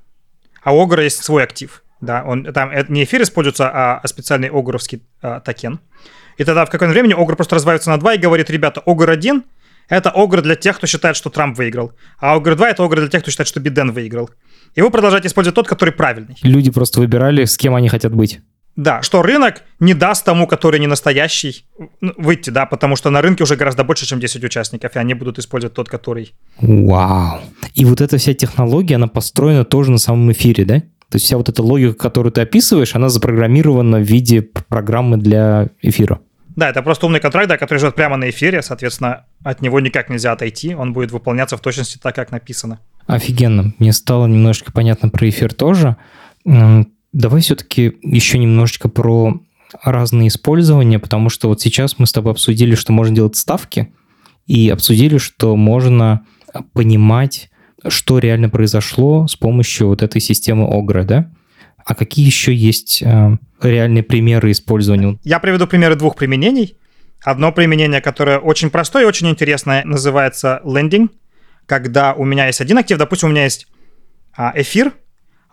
а 0.63 0.75
у 0.75 0.81
Augur 0.81 1.00
а 1.00 1.03
есть 1.03 1.23
свой 1.23 1.43
актив. 1.43 1.83
Да, 2.01 2.23
он, 2.25 2.43
там 2.51 2.71
это 2.71 2.91
не 2.91 3.03
эфир 3.03 3.21
используется, 3.21 3.69
а, 3.69 3.99
а 4.03 4.07
специальный 4.07 4.49
Augur 4.49 4.74
овский 4.74 5.03
а, 5.21 5.39
токен. 5.39 5.79
И 6.37 6.43
тогда 6.43 6.65
в 6.65 6.69
какое-то 6.69 6.91
время 6.91 7.15
Augur 7.15 7.35
просто 7.35 7.55
раздваивается 7.55 7.91
на 7.91 7.99
два 7.99 8.15
и 8.15 8.17
говорит, 8.17 8.49
ребята, 8.49 8.81
Augur 8.85 9.09
один– 9.09 9.45
это 9.91 10.09
Augur 10.09 10.41
для 10.41 10.55
тех, 10.55 10.77
кто 10.77 10.87
считает, 10.87 11.15
что 11.15 11.29
Трамп 11.29 11.57
выиграл. 11.57 11.91
А 12.19 12.33
Augur 12.33 12.55
2 12.55 12.69
это 12.69 12.83
Augur 12.83 12.99
для 12.99 13.09
тех, 13.09 13.21
кто 13.21 13.29
считает, 13.29 13.47
что 13.47 13.59
Биден 13.59 13.91
выиграл. 13.91 14.29
И 14.73 14.81
вы 14.81 14.89
продолжаете 14.89 15.27
использовать 15.27 15.55
тот, 15.55 15.67
который 15.67 15.91
правильный. 15.91 16.37
Люди 16.43 16.71
просто 16.71 17.01
выбирали, 17.01 17.43
с 17.43 17.57
кем 17.57 17.75
они 17.75 17.89
хотят 17.89 18.15
быть. 18.15 18.39
Да, 18.77 19.01
что 19.01 19.21
рынок 19.21 19.63
не 19.81 19.93
даст 19.93 20.23
тому, 20.23 20.47
который 20.47 20.79
не 20.79 20.87
настоящий, 20.87 21.65
выйти, 21.99 22.49
да, 22.51 22.65
потому 22.65 22.95
что 22.95 23.09
на 23.09 23.21
рынке 23.21 23.43
уже 23.43 23.57
гораздо 23.57 23.83
больше, 23.83 24.05
чем 24.05 24.21
10 24.21 24.41
участников, 24.45 24.95
и 24.95 24.99
они 24.99 25.13
будут 25.13 25.39
использовать 25.39 25.75
тот, 25.75 25.89
который... 25.89 26.33
Вау. 26.61 27.41
И 27.73 27.83
вот 27.83 27.99
эта 27.99 28.17
вся 28.17 28.33
технология, 28.33 28.95
она 28.95 29.07
построена 29.07 29.65
тоже 29.65 29.91
на 29.91 29.97
самом 29.97 30.31
эфире, 30.31 30.63
да? 30.63 30.79
То 30.79 31.17
есть 31.17 31.25
вся 31.25 31.35
вот 31.35 31.49
эта 31.49 31.61
логика, 31.61 31.95
которую 31.95 32.31
ты 32.31 32.39
описываешь, 32.39 32.95
она 32.95 33.09
запрограммирована 33.09 33.97
в 33.97 34.03
виде 34.03 34.41
программы 34.41 35.17
для 35.17 35.69
эфира. 35.81 36.21
Да, 36.61 36.69
это 36.69 36.83
просто 36.83 37.07
умный 37.07 37.19
контракт, 37.19 37.49
да, 37.49 37.57
который 37.57 37.79
живет 37.79 37.95
прямо 37.95 38.17
на 38.17 38.29
эфире, 38.29 38.61
соответственно, 38.61 39.25
от 39.43 39.63
него 39.63 39.79
никак 39.79 40.11
нельзя 40.11 40.31
отойти, 40.31 40.75
он 40.75 40.93
будет 40.93 41.09
выполняться 41.11 41.57
в 41.57 41.59
точности 41.59 41.97
так, 41.97 42.13
как 42.13 42.29
написано. 42.29 42.79
Офигенно. 43.07 43.73
Мне 43.79 43.91
стало 43.93 44.27
немножечко 44.27 44.71
понятно 44.71 45.09
про 45.09 45.27
эфир 45.27 45.55
тоже. 45.55 45.97
Давай 46.45 47.41
все-таки 47.41 47.97
еще 48.03 48.37
немножечко 48.37 48.89
про 48.89 49.41
разные 49.81 50.27
использования, 50.27 50.99
потому 50.99 51.29
что 51.29 51.47
вот 51.47 51.59
сейчас 51.61 51.97
мы 51.97 52.05
с 52.05 52.11
тобой 52.11 52.33
обсудили, 52.33 52.75
что 52.75 52.93
можно 52.93 53.15
делать 53.15 53.35
ставки, 53.37 53.91
и 54.45 54.69
обсудили, 54.69 55.17
что 55.17 55.55
можно 55.55 56.21
понимать, 56.73 57.49
что 57.87 58.19
реально 58.19 58.49
произошло 58.49 59.25
с 59.25 59.35
помощью 59.35 59.87
вот 59.87 60.03
этой 60.03 60.21
системы 60.21 60.67
Огра, 60.71 61.05
да? 61.05 61.31
А 61.85 61.95
какие 61.95 62.25
еще 62.25 62.53
есть 62.53 63.01
э, 63.01 63.37
реальные 63.61 64.03
примеры 64.03 64.51
использования? 64.51 65.17
Я 65.23 65.39
приведу 65.39 65.67
примеры 65.67 65.95
двух 65.95 66.15
применений. 66.15 66.77
Одно 67.23 67.51
применение, 67.51 68.01
которое 68.01 68.39
очень 68.39 68.69
простое 68.69 69.03
и 69.03 69.05
очень 69.05 69.29
интересное, 69.29 69.83
называется 69.85 70.61
lending, 70.65 71.09
когда 71.67 72.13
у 72.13 72.25
меня 72.25 72.47
есть 72.47 72.61
один 72.61 72.77
актив, 72.79 72.97
допустим, 72.97 73.29
у 73.29 73.31
меня 73.31 73.43
есть 73.43 73.67
а, 74.35 74.51
эфир, 74.55 74.93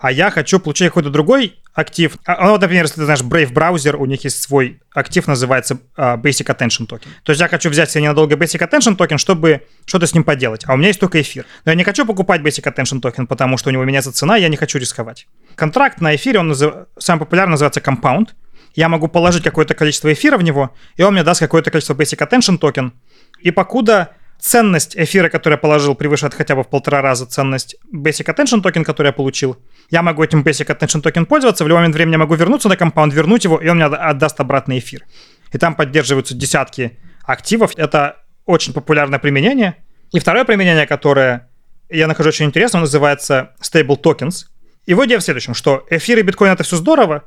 а 0.00 0.12
я 0.12 0.30
хочу 0.30 0.61
получить 0.61 0.88
какой-то 0.88 1.11
другой 1.11 1.58
актив. 1.74 2.16
А, 2.24 2.44
ну, 2.44 2.50
вот, 2.52 2.61
например, 2.61 2.84
если 2.84 2.96
ты 2.96 3.04
знаешь 3.04 3.20
Brave 3.20 3.52
браузер, 3.52 3.96
у 3.96 4.06
них 4.06 4.24
есть 4.24 4.40
свой 4.42 4.80
актив, 4.92 5.26
называется 5.26 5.78
uh, 5.96 6.20
Basic 6.20 6.46
Attention 6.46 6.87
Token. 6.87 7.08
То 7.22 7.30
есть 7.30 7.40
я 7.40 7.48
хочу 7.48 7.70
взять 7.70 7.90
себе 7.90 8.04
ненадолго 8.04 8.34
Basic 8.34 8.58
Attention 8.61 8.96
Token, 8.96 9.18
чтобы 9.18 9.62
что-то 9.87 10.06
с 10.06 10.14
ним 10.14 10.24
поделать. 10.24 10.64
А 10.66 10.74
у 10.74 10.76
меня 10.76 10.88
есть 10.88 11.00
только 11.00 11.20
эфир. 11.20 11.46
Но 11.64 11.72
я 11.72 11.76
не 11.76 11.84
хочу 11.84 12.04
покупать 12.04 12.40
Basic 12.40 12.64
Attention 12.64 13.00
Token, 13.00 13.26
потому 13.26 13.58
что 13.58 13.70
у 13.70 13.72
него 13.72 13.84
меняется 13.84 14.12
цена, 14.12 14.37
я 14.37 14.48
не 14.48 14.56
хочу 14.56 14.78
рисковать. 14.78 15.26
Контракт 15.54 16.00
на 16.00 16.14
эфире, 16.16 16.40
он 16.40 16.48
назыв... 16.48 16.74
самый 16.98 17.20
популярный 17.20 17.52
называется 17.52 17.80
Compound. 17.80 18.30
Я 18.74 18.88
могу 18.88 19.08
положить 19.08 19.42
какое-то 19.42 19.74
количество 19.74 20.12
эфира 20.12 20.37
в 20.37 20.42
него, 20.42 20.74
и 20.96 21.02
он 21.02 21.14
мне 21.14 21.24
даст 21.24 21.40
какое-то 21.40 21.70
количество 21.70 21.94
Basic 21.94 22.18
Attention 22.18 22.58
Token. 22.58 22.92
И 23.40 23.50
покуда 23.50 24.16
ценность 24.40 24.96
эфира, 24.96 25.29
который 25.29 25.55
я 25.55 25.59
положил, 25.59 25.94
превышает 25.94 26.35
хотя 26.35 26.55
бы 26.55 26.62
в 26.62 26.68
полтора 26.68 27.03
раза 27.03 27.27
ценность 27.27 27.77
Basic 27.92 28.24
Attention 28.27 28.62
Token, 28.62 28.85
который 28.85 29.09
я 29.09 29.12
получил. 29.12 29.59
Я 29.90 30.03
могу 30.03 30.22
этим 30.22 30.42
Basic 30.42 30.66
Attention 30.66 31.01
Token 31.01 31.27
пользоваться, 31.27 31.64
в 31.64 31.68
любой 31.68 31.81
момент 31.81 31.94
времени 31.94 32.14
я 32.14 32.18
могу 32.18 32.35
вернуться 32.35 32.68
на 32.68 32.77
Compound, 32.77 33.12
вернуть 33.12 33.44
его, 33.44 33.59
и 33.59 33.68
он 33.68 33.77
мне 33.77 33.87
отдаст 33.87 34.38
обратно 34.40 34.79
эфир. 34.79 35.05
И 35.53 35.59
там 35.59 35.74
поддерживаются 35.74 36.35
десятки 36.35 36.98
активов. 37.24 37.72
Это 37.77 38.16
очень 38.44 38.72
популярное 38.72 39.18
применение. 39.18 39.77
И 40.12 40.18
второе 40.18 40.44
применение, 40.44 40.87
которое 40.87 41.48
я 41.90 42.07
нахожу 42.07 42.29
очень 42.29 42.46
интересным, 42.46 42.83
называется 42.83 43.53
Stable 43.61 44.01
Tokens. 44.01 44.46
Его 44.87 45.05
идея 45.07 45.18
в 45.18 45.22
следующем, 45.22 45.55
что 45.55 45.87
эфир 45.90 46.18
и 46.18 46.22
биткоин 46.22 46.53
это 46.53 46.64
все 46.64 46.77
здорово, 46.77 47.24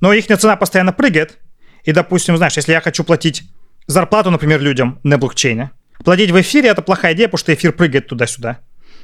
но 0.00 0.12
их 0.12 0.26
цена 0.26 0.56
постоянно 0.56 0.92
прыгает. 0.92 1.38
И, 1.84 1.92
допустим, 1.92 2.36
знаешь, 2.36 2.56
если 2.56 2.72
я 2.72 2.80
хочу 2.80 3.04
платить 3.04 3.44
зарплату, 3.86 4.30
например, 4.30 4.60
людям 4.60 5.00
на 5.02 5.18
блокчейне, 5.18 5.72
Платить 6.04 6.30
в 6.30 6.40
эфире 6.40 6.70
это 6.70 6.82
плохая 6.82 7.14
идея, 7.14 7.28
потому 7.28 7.38
что 7.38 7.54
эфир 7.54 7.72
прыгает 7.72 8.06
туда-сюда. 8.08 8.60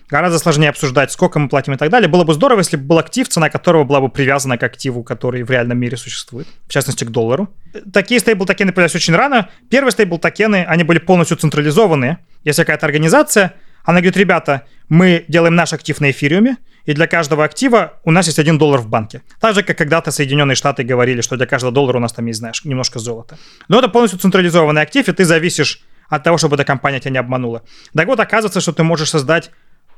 Гораздо 0.08 0.38
сложнее 0.38 0.70
обсуждать, 0.70 1.10
сколько 1.10 1.38
мы 1.40 1.48
платим 1.48 1.72
и 1.72 1.76
так 1.76 1.90
далее. 1.90 2.08
Было 2.08 2.22
бы 2.22 2.32
здорово, 2.32 2.60
если 2.60 2.76
бы 2.76 2.84
был 2.84 2.98
актив, 2.98 3.28
цена 3.28 3.50
которого 3.50 3.82
была 3.82 4.00
бы 4.00 4.08
привязана 4.08 4.56
к 4.56 4.62
активу, 4.62 5.02
который 5.02 5.42
в 5.42 5.50
реальном 5.50 5.78
мире 5.78 5.96
существует, 5.96 6.46
в 6.68 6.72
частности, 6.72 7.04
к 7.04 7.10
доллару. 7.10 7.52
Такие 7.92 8.20
стейбл-токены 8.20 8.72
появились 8.72 8.94
очень 8.94 9.16
рано. 9.16 9.50
Первые 9.68 9.90
стейбл-токены, 9.90 10.64
они 10.64 10.84
были 10.84 11.00
полностью 11.00 11.36
централизованные. 11.36 12.18
Если 12.44 12.62
какая-то 12.62 12.86
организация, 12.86 13.54
она 13.84 13.98
говорит, 13.98 14.16
ребята, 14.16 14.62
мы 14.88 15.24
делаем 15.26 15.56
наш 15.56 15.72
актив 15.72 16.00
на 16.00 16.12
эфириуме, 16.12 16.56
и 16.84 16.92
для 16.92 17.08
каждого 17.08 17.44
актива 17.44 17.94
у 18.04 18.12
нас 18.12 18.26
есть 18.26 18.38
один 18.38 18.58
доллар 18.58 18.80
в 18.80 18.88
банке. 18.88 19.22
Так 19.40 19.56
же, 19.56 19.64
как 19.64 19.76
когда-то 19.76 20.12
Соединенные 20.12 20.54
Штаты 20.54 20.84
говорили, 20.84 21.20
что 21.20 21.36
для 21.36 21.46
каждого 21.46 21.72
доллара 21.72 21.96
у 21.96 22.00
нас 22.00 22.12
там 22.12 22.26
есть, 22.26 22.38
знаешь, 22.38 22.64
немножко 22.64 23.00
золота. 23.00 23.38
Но 23.66 23.80
это 23.80 23.88
полностью 23.88 24.20
централизованный 24.20 24.82
актив, 24.82 25.08
и 25.08 25.12
ты 25.12 25.24
зависишь 25.24 25.82
от 26.08 26.22
того, 26.22 26.38
чтобы 26.38 26.56
эта 26.56 26.64
компания 26.64 27.00
тебя 27.00 27.12
не 27.12 27.18
обманула. 27.18 27.62
Так 27.94 28.06
вот, 28.06 28.20
оказывается, 28.20 28.60
что 28.60 28.72
ты 28.72 28.82
можешь 28.82 29.10
создать 29.10 29.50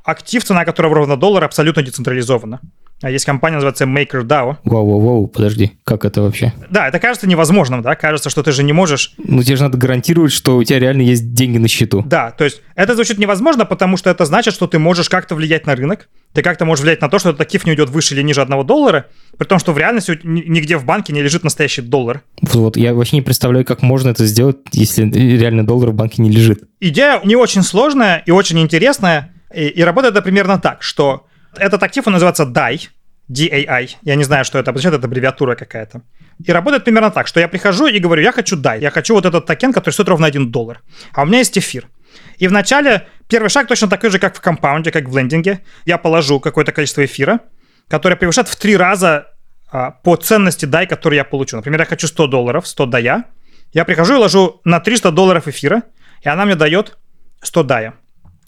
актив, 0.08 0.42
цена 0.42 0.64
которого 0.64 0.94
ровно 0.94 1.16
доллар, 1.16 1.44
абсолютно 1.44 1.82
децентрализована. 1.82 2.60
А 3.00 3.10
есть 3.10 3.24
компания, 3.24 3.56
называется 3.56 3.84
MakerDAO. 3.84 4.56
Вау-вау-вау, 4.64 5.28
подожди, 5.28 5.72
как 5.84 6.04
это 6.04 6.22
вообще? 6.22 6.52
Да, 6.68 6.88
это 6.88 6.98
кажется 6.98 7.28
невозможным, 7.28 7.80
да, 7.80 7.94
кажется, 7.94 8.28
что 8.28 8.42
ты 8.42 8.50
же 8.50 8.64
не 8.64 8.72
можешь... 8.72 9.14
Ну, 9.18 9.40
тебе 9.42 9.54
же 9.54 9.62
надо 9.62 9.78
гарантировать, 9.78 10.32
что 10.32 10.56
у 10.56 10.64
тебя 10.64 10.80
реально 10.80 11.02
есть 11.02 11.32
деньги 11.32 11.58
на 11.58 11.68
счету. 11.68 12.02
Да, 12.04 12.32
то 12.32 12.42
есть 12.42 12.60
это 12.74 12.94
звучит 12.94 13.18
невозможно, 13.18 13.66
потому 13.66 13.96
что 13.98 14.10
это 14.10 14.24
значит, 14.24 14.54
что 14.54 14.66
ты 14.66 14.80
можешь 14.80 15.08
как-то 15.08 15.36
влиять 15.36 15.66
на 15.66 15.76
рынок, 15.76 16.08
ты 16.32 16.42
как-то 16.42 16.64
можешь 16.64 16.82
влиять 16.82 17.00
на 17.00 17.08
то, 17.08 17.20
что 17.20 17.28
этот 17.28 17.42
актив 17.42 17.64
не 17.66 17.72
уйдет 17.72 17.90
выше 17.90 18.14
или 18.14 18.22
ниже 18.22 18.40
одного 18.40 18.64
доллара, 18.64 19.06
при 19.36 19.46
том, 19.46 19.60
что 19.60 19.72
в 19.72 19.78
реальности 19.78 20.18
нигде 20.24 20.76
в 20.76 20.84
банке 20.84 21.12
не 21.12 21.22
лежит 21.22 21.44
настоящий 21.44 21.82
доллар. 21.82 22.22
Вот, 22.42 22.76
я 22.76 22.94
вообще 22.94 23.16
не 23.16 23.22
представляю, 23.22 23.64
как 23.64 23.82
можно 23.82 24.08
это 24.08 24.26
сделать, 24.26 24.56
если 24.72 25.04
реально 25.04 25.64
доллар 25.64 25.90
в 25.90 25.94
банке 25.94 26.20
не 26.20 26.30
лежит. 26.30 26.64
Идея 26.80 27.20
не 27.22 27.36
очень 27.36 27.62
сложная 27.62 28.24
и 28.26 28.32
очень 28.32 28.58
интересная, 28.58 29.34
и, 29.54 29.68
и 29.68 29.82
работает 29.82 30.14
это 30.14 30.22
примерно 30.22 30.58
так, 30.58 30.82
что 30.82 31.26
этот 31.56 31.82
актив, 31.82 32.06
он 32.06 32.12
называется 32.12 32.44
DAI, 32.44 32.88
DAI. 33.30 33.96
Я 34.02 34.14
не 34.14 34.24
знаю, 34.24 34.44
что 34.44 34.58
это 34.58 34.70
обозначает, 34.70 34.98
это 34.98 35.06
аббревиатура 35.06 35.54
какая-то. 35.54 36.02
И 36.44 36.52
работает 36.52 36.84
примерно 36.84 37.10
так, 37.10 37.26
что 37.26 37.40
я 37.40 37.48
прихожу 37.48 37.86
и 37.86 37.98
говорю, 37.98 38.22
я 38.22 38.32
хочу 38.32 38.56
DAI, 38.56 38.80
я 38.80 38.90
хочу 38.90 39.14
вот 39.14 39.24
этот 39.24 39.46
токен, 39.46 39.72
который 39.72 39.94
стоит 39.94 40.08
ровно 40.08 40.26
1 40.26 40.50
доллар. 40.50 40.80
А 41.12 41.22
у 41.22 41.26
меня 41.26 41.38
есть 41.38 41.58
эфир. 41.58 41.88
И 42.38 42.48
вначале 42.48 43.06
первый 43.28 43.48
шаг 43.48 43.66
точно 43.66 43.88
такой 43.88 44.10
же, 44.10 44.18
как 44.18 44.36
в 44.36 44.40
компаунде, 44.40 44.90
как 44.90 45.08
в 45.08 45.16
лендинге. 45.16 45.60
Я 45.84 45.98
положу 45.98 46.40
какое-то 46.40 46.72
количество 46.72 47.04
эфира, 47.04 47.40
которое 47.88 48.16
превышает 48.16 48.48
в 48.48 48.56
три 48.56 48.76
раза 48.76 49.26
а, 49.70 49.90
по 49.90 50.16
ценности 50.16 50.64
DAI, 50.64 50.86
который 50.86 51.16
я 51.16 51.24
получу. 51.24 51.56
Например, 51.56 51.80
я 51.80 51.86
хочу 51.86 52.06
100 52.06 52.26
долларов, 52.28 52.66
100 52.66 52.86
DAI. 52.86 53.24
Я 53.72 53.84
прихожу 53.84 54.14
и 54.14 54.18
ложу 54.18 54.60
на 54.64 54.80
300 54.80 55.10
долларов 55.10 55.48
эфира, 55.48 55.82
и 56.22 56.28
она 56.28 56.44
мне 56.46 56.54
дает 56.54 56.96
100 57.42 57.62
DAI. 57.64 57.92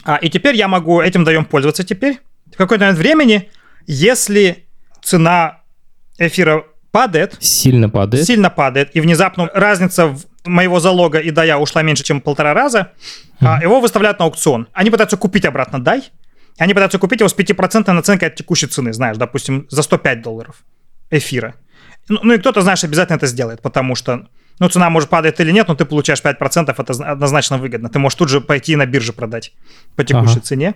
А, 0.05 0.17
и 0.17 0.29
теперь 0.29 0.57
я 0.57 0.69
могу 0.69 1.01
этим 1.01 1.25
даем 1.25 1.45
пользоваться 1.45 1.85
теперь. 1.85 2.21
В 2.53 2.57
какой-то 2.57 2.85
момент 2.85 2.99
времени, 2.99 3.51
если 3.87 4.67
цена 5.03 5.61
эфира 6.19 6.65
падает. 6.91 7.37
Сильно 7.41 7.89
падает. 7.89 8.27
Сильно 8.27 8.51
падает. 8.51 8.95
И 8.95 9.01
внезапно 9.01 9.51
разница 9.55 10.07
в 10.07 10.25
моего 10.45 10.81
залога 10.81 11.19
и 11.19 11.31
дая 11.31 11.57
ушла 11.57 11.83
меньше, 11.83 12.03
чем 12.03 12.21
полтора 12.21 12.55
раза. 12.55 12.93
Mm-hmm. 13.41 13.63
его 13.63 13.81
выставляют 13.81 14.19
на 14.19 14.27
аукцион. 14.27 14.69
Они 14.73 14.91
пытаются 14.91 15.17
купить 15.17 15.45
обратно 15.45 15.83
дай. 15.83 16.11
Они 16.59 16.75
пытаются 16.75 16.99
купить 16.99 17.21
его 17.21 17.29
с 17.29 17.37
5% 17.37 17.91
наценкой 17.91 18.29
от 18.29 18.35
текущей 18.35 18.67
цены, 18.67 18.93
знаешь, 18.93 19.17
допустим, 19.17 19.67
за 19.71 19.83
105 19.83 20.23
долларов 20.23 20.57
эфира. 21.11 21.55
Ну, 22.09 22.19
ну 22.23 22.35
и 22.35 22.39
кто-то, 22.39 22.61
знаешь, 22.61 22.85
обязательно 22.85 23.17
это 23.17 23.27
сделает, 23.27 23.63
потому 23.63 23.95
что 23.95 24.29
ну, 24.61 24.69
цена 24.69 24.91
может 24.91 25.09
падает 25.09 25.41
или 25.41 25.51
нет, 25.51 25.69
но 25.69 25.75
ты 25.75 25.87
получаешь 25.87 26.21
5%, 26.21 26.75
это 26.77 27.11
однозначно 27.11 27.57
выгодно. 27.57 27.89
Ты 27.89 27.99
можешь 27.99 28.17
тут 28.17 28.29
же 28.29 28.41
пойти 28.41 28.77
на 28.77 28.87
бирже 28.87 29.13
продать 29.13 29.53
по 29.97 30.05
текущей 30.05 30.35
ага. 30.35 30.41
цене. 30.43 30.75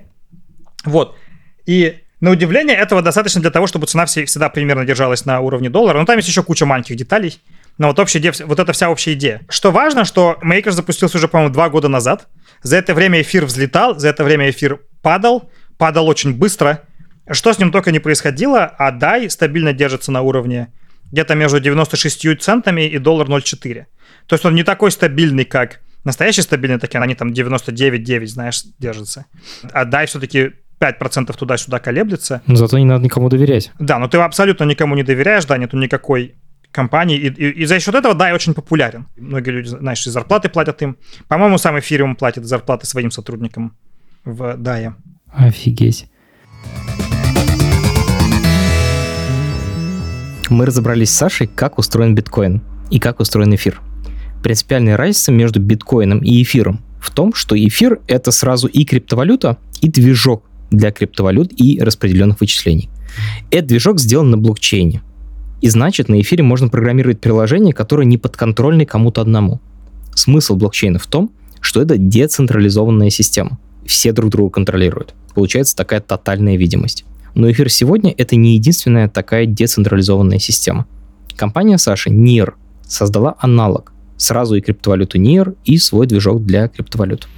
Вот. 0.85 1.17
И 1.67 1.99
на 2.21 2.31
удивление 2.31 2.77
этого 2.77 3.03
достаточно 3.03 3.43
для 3.43 3.51
того, 3.51 3.67
чтобы 3.67 3.87
цена 3.87 4.07
всегда 4.07 4.49
примерно 4.49 4.87
держалась 4.87 5.27
на 5.27 5.41
уровне 5.41 5.69
доллара. 5.69 5.99
Но 5.99 6.07
там 6.07 6.17
есть 6.17 6.29
еще 6.29 6.43
куча 6.43 6.65
маленьких 6.65 6.97
деталей. 6.97 7.39
Но 7.77 7.89
вот, 7.89 7.99
общая 7.99 8.21
идея, 8.21 8.33
вот 8.47 8.59
это 8.59 8.73
вся 8.73 8.89
общая 8.89 9.13
идея. 9.13 9.43
Что 9.51 9.71
важно, 9.71 10.07
что 10.07 10.39
Maker 10.43 10.71
запустился 10.71 11.19
уже, 11.19 11.29
по-моему, 11.29 11.53
два 11.53 11.69
года 11.69 11.89
назад. 11.89 12.29
За 12.63 12.77
это 12.79 12.95
время 12.95 13.21
эфир 13.21 13.45
взлетал, 13.45 13.99
за 13.99 14.09
это 14.09 14.25
время 14.25 14.49
эфир 14.49 14.81
падал, 15.03 15.51
падал 15.77 16.09
очень 16.09 16.35
быстро. 16.35 16.81
Что 17.31 17.53
с 17.53 17.59
ним 17.59 17.71
только 17.71 17.93
не 17.93 17.99
происходило, 17.99 18.65
а 18.65 18.97
DAI 18.97 19.29
стабильно 19.29 19.75
держится 19.75 20.11
на 20.11 20.23
уровне 20.23 20.73
где-то 21.13 21.35
между 21.35 21.61
96 21.61 22.41
центами 22.41 22.87
и 22.89 22.99
доллар 22.99 23.29
0,4. 23.29 23.87
То 24.27 24.35
есть 24.35 24.45
он 24.45 24.55
не 24.55 24.65
такой 24.65 24.91
стабильный, 24.91 25.45
как 25.45 25.81
настоящий 26.05 26.43
стабильный 26.43 26.79
токен, 26.79 27.03
они 27.03 27.15
там 27.15 27.29
99,9, 27.29 28.27
знаешь, 28.27 28.63
держатся. 28.79 29.27
А 29.73 29.85
DAI 29.85 30.07
все-таки 30.07 30.53
5% 30.81 31.37
туда-сюда 31.37 31.79
колеблется. 31.79 32.43
Но 32.47 32.57
зато 32.57 32.79
не 32.79 32.85
надо 32.85 33.05
никому 33.05 33.29
доверять. 33.29 33.73
Да, 33.79 33.99
но 33.99 34.09
ты 34.09 34.19
абсолютно 34.19 34.65
никому 34.65 34.95
не 34.95 35.03
доверяешь, 35.03 35.45
да, 35.45 35.57
нету 35.57 35.77
никакой 35.77 36.35
компании. 36.71 37.17
И, 37.17 37.29
и, 37.29 37.63
и 37.63 37.65
за 37.67 37.81
счет 37.81 37.95
этого, 37.95 38.15
да, 38.15 38.31
и 38.31 38.35
очень 38.35 38.55
популярен. 38.55 39.07
Многие 39.17 39.51
люди, 39.51 39.69
знаешь, 39.69 40.07
и 40.07 40.11
зарплаты 40.11 40.49
платят 40.49 40.83
им. 40.83 40.97
По-моему, 41.29 41.59
сам 41.59 41.79
эфириум 41.79 42.17
платит 42.17 42.45
зарплаты 42.45 42.87
своим 42.87 43.11
сотрудникам 43.11 43.77
в 44.25 44.57
DAI. 44.57 44.95
Офигеть. 45.33 46.09
Мы 50.55 50.67
разобрались 50.67 51.11
с 51.11 51.17
Сашей, 51.17 51.49
как 51.49 51.79
устроен 51.79 52.15
биткоин 52.15 52.63
и 52.89 53.01
как 53.01 53.19
устроен 53.19 53.53
эфир. 53.57 53.81
Принципиальная 54.41 54.97
разница 54.97 55.33
между 55.33 55.59
биткоином 55.59 56.21
и 56.21 56.41
эфиром 56.45 56.79
в 57.01 57.11
том, 57.11 57.35
что 57.35 57.59
эфир— 57.59 57.99
это 58.07 58.31
сразу 58.31 58.69
и 58.69 58.85
криптовалюта, 58.85 59.59
и 59.81 59.91
движок 59.91 60.45
для 60.71 60.93
криптовалют 60.93 61.53
и 61.61 61.81
распределенных 61.81 62.41
вычислений. 62.41 62.89
Этот 63.51 63.67
движок 63.67 63.99
сделан 63.99 64.31
на 64.31 64.39
блокчейне. 64.39 65.03
И 65.61 65.69
значит, 65.69 66.09
на 66.09 66.21
эфире 66.21 66.45
можно 66.45 66.69
программировать 66.69 67.21
приложение, 67.21 67.75
которое 67.75 68.05
не 68.05 68.17
подконтрольно 68.17 68.87
кому-то 68.87 69.23
одному. 69.23 69.61
Смысл 70.15 70.55
блокчейна 70.55 71.01
в 71.01 71.09
том, 71.09 71.33
что 71.61 71.83
это 71.83 71.99
децентрализованная 71.99 73.11
система. 73.11 73.59
Все 73.87 74.13
друг 74.13 74.31
друга 74.31 74.53
контролируют. 74.53 75.15
Получается 75.35 75.75
такая 75.75 76.01
тотальная 76.01 76.57
видимость. 76.57 77.05
Но 77.35 77.51
эфир 77.51 77.71
сегодня— 77.71 78.15
это 78.17 78.37
не 78.37 78.55
единственная 78.55 79.09
такая 79.09 79.47
децентрализованная 79.47 80.39
система. 80.39 80.87
Компания 81.37 81.79
Саши, 81.79 82.11
NIR, 82.11 82.55
создала 82.87 83.35
аналог 83.39 83.95
сразу 84.17 84.55
и 84.55 84.61
криптовалюту 84.61 85.19
NIR, 85.19 85.57
и 85.65 85.79
свой 85.79 86.07
движок 86.07 86.45
для 86.45 86.69
криптовалют. 86.69 87.29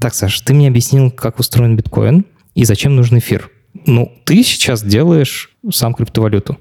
Так, 0.00 0.14
Саш, 0.14 0.40
ты 0.40 0.54
мне 0.54 0.68
объяснил, 0.68 1.10
как 1.10 1.38
устроен 1.38 1.76
биткоин 1.76 2.24
и 2.54 2.64
зачем 2.64 2.96
нужен 2.96 3.18
эфир. 3.18 3.50
Ну, 3.86 4.12
ты 4.24 4.42
сейчас 4.42 4.82
делаешь 4.82 5.50
сам 5.70 5.94
криптовалюту. 5.94 6.58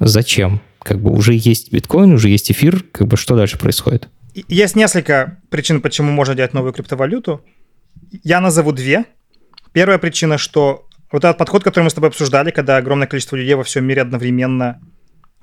Зачем? 0.00 0.60
Как 0.82 1.00
бы 1.00 1.12
уже 1.12 1.34
есть 1.34 1.72
биткоин, 1.72 2.12
уже 2.12 2.28
есть 2.30 2.50
эфир, 2.50 2.82
как 2.90 3.06
бы 3.06 3.16
что 3.16 3.36
дальше 3.36 3.58
происходит? 3.58 4.08
Есть 4.48 4.76
несколько 4.76 5.38
причин, 5.50 5.80
почему 5.80 6.10
можно 6.10 6.34
делать 6.34 6.54
новую 6.54 6.72
криптовалюту. 6.72 7.42
Я 8.24 8.40
назову 8.40 8.72
две. 8.72 9.04
Первая 9.72 9.98
причина, 9.98 10.38
что 10.38 10.88
вот 11.12 11.24
этот 11.24 11.38
подход, 11.38 11.64
который 11.64 11.84
мы 11.84 11.90
с 11.90 11.94
тобой 11.94 12.10
обсуждали, 12.10 12.50
когда 12.50 12.76
огромное 12.76 13.06
количество 13.06 13.36
людей 13.36 13.54
во 13.54 13.64
всем 13.64 13.84
мире 13.84 14.02
одновременно 14.02 14.80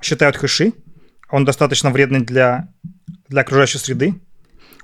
считают 0.02 0.36
хэши, 0.36 0.72
он 1.30 1.44
достаточно 1.44 1.90
вредный 1.90 2.20
для, 2.20 2.68
для 3.28 3.42
окружающей 3.42 3.78
среды. 3.78 4.14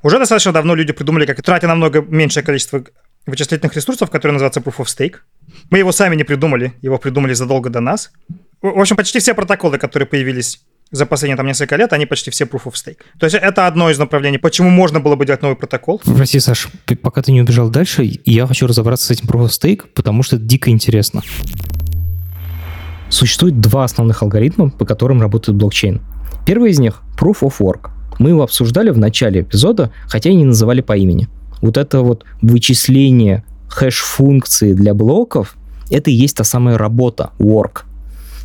Уже 0.03 0.19
достаточно 0.19 0.53
давно 0.53 0.75
люди 0.75 0.93
придумали, 0.93 1.25
как 1.27 1.43
тратя 1.43 1.67
намного 1.67 2.03
меньшее 2.03 2.45
количество 2.45 2.85
вычислительных 3.27 3.75
ресурсов, 3.75 4.11
который 4.11 4.33
называется 4.33 4.61
Proof 4.61 4.77
of 4.77 4.85
Stake. 4.85 5.17
Мы 5.71 5.79
его 5.79 5.93
сами 5.93 6.15
не 6.15 6.25
придумали, 6.25 6.75
его 6.83 6.99
придумали 6.99 7.33
задолго 7.33 7.71
до 7.71 7.81
нас. 7.81 8.13
В 8.61 8.79
общем, 8.79 8.97
почти 8.97 9.19
все 9.19 9.35
протоколы, 9.35 9.79
которые 9.79 10.07
появились 10.07 10.63
за 10.95 11.07
последние 11.07 11.37
там 11.37 11.47
несколько 11.47 11.77
лет, 11.77 11.93
они 11.93 12.07
почти 12.07 12.31
все 12.31 12.45
Proof 12.45 12.65
of 12.65 12.73
Stake. 12.75 12.99
То 13.19 13.27
есть 13.27 13.35
это 13.35 13.67
одно 13.67 13.91
из 13.91 13.99
направлений, 13.99 14.39
почему 14.39 14.71
можно 14.71 15.01
было 15.01 15.17
бы 15.17 15.27
делать 15.27 15.43
новый 15.43 15.57
протокол. 15.57 16.01
Прости, 16.05 16.39
Саш, 16.39 16.69
пока 17.03 17.21
ты 17.21 17.33
не 17.33 17.43
убежал 17.43 17.69
дальше, 17.69 18.11
я 18.25 18.47
хочу 18.47 18.67
разобраться 18.67 19.07
с 19.07 19.11
этим 19.11 19.27
Proof 19.27 19.47
of 19.47 19.49
Stake, 19.49 19.83
потому 19.95 20.23
что 20.23 20.37
это 20.37 20.45
дико 20.45 20.71
интересно. 20.71 21.23
Существует 23.09 23.61
два 23.61 23.85
основных 23.85 24.23
алгоритма, 24.23 24.71
по 24.71 24.85
которым 24.85 25.21
работает 25.21 25.59
блокчейн. 25.59 26.01
Первый 26.47 26.71
из 26.71 26.79
них— 26.79 27.03
Proof 27.19 27.41
of 27.41 27.55
Work. 27.59 27.91
Мы 28.19 28.31
его 28.31 28.43
обсуждали 28.43 28.91
в 28.91 28.99
начале 28.99 29.41
эпизода, 29.41 29.93
хотя 30.07 30.31
и 30.31 30.35
не 30.35 30.45
называли 30.45 30.81
по 30.81 30.97
имени. 30.97 31.29
Вот 31.61 31.77
это 31.77 32.03
вот 32.03 32.25
вычисление 32.41 33.45
хэш-функции 33.69 34.75
для 34.75 34.95
блоков— 34.95 35.57
это 35.91 36.11
и 36.11 36.15
есть 36.15 36.37
та 36.37 36.45
самая 36.45 36.79
работа, 36.79 37.31
work. 37.39 37.83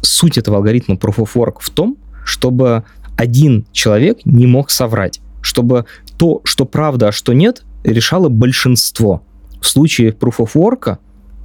Суть 0.01 0.37
этого 0.37 0.57
алгоритма 0.57 0.95
Proof 0.95 1.17
of 1.17 1.29
Work 1.35 1.55
в 1.59 1.69
том, 1.69 1.97
чтобы 2.29 2.83
один 3.17 3.65
человек 3.73 4.19
не 4.25 4.45
мог 4.45 4.69
соврать, 4.69 5.19
чтобы 5.41 5.85
то, 6.17 6.41
что 6.45 6.65
правда, 6.65 7.09
а 7.09 7.11
что 7.11 7.33
нет, 7.33 7.63
решало 7.83 8.29
большинство. 8.29 9.23
В 9.59 9.67
случае 9.67 10.11
Proof 10.11 10.37
of 10.37 10.51
Work 10.53 10.97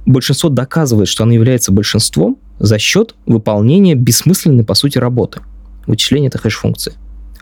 большинство 0.05 0.49
доказывает, 0.49 1.07
что 1.07 1.23
оно 1.23 1.33
является 1.33 1.71
большинством 1.71 2.37
за 2.59 2.79
счет 2.79 3.15
выполнения 3.25 3.95
бессмысленной, 3.95 4.63
по 4.63 4.73
сути, 4.73 4.97
работы. 4.97 5.41
Вычисление 5.87 6.29
этой 6.29 6.39
хэш-функции. 6.39 6.93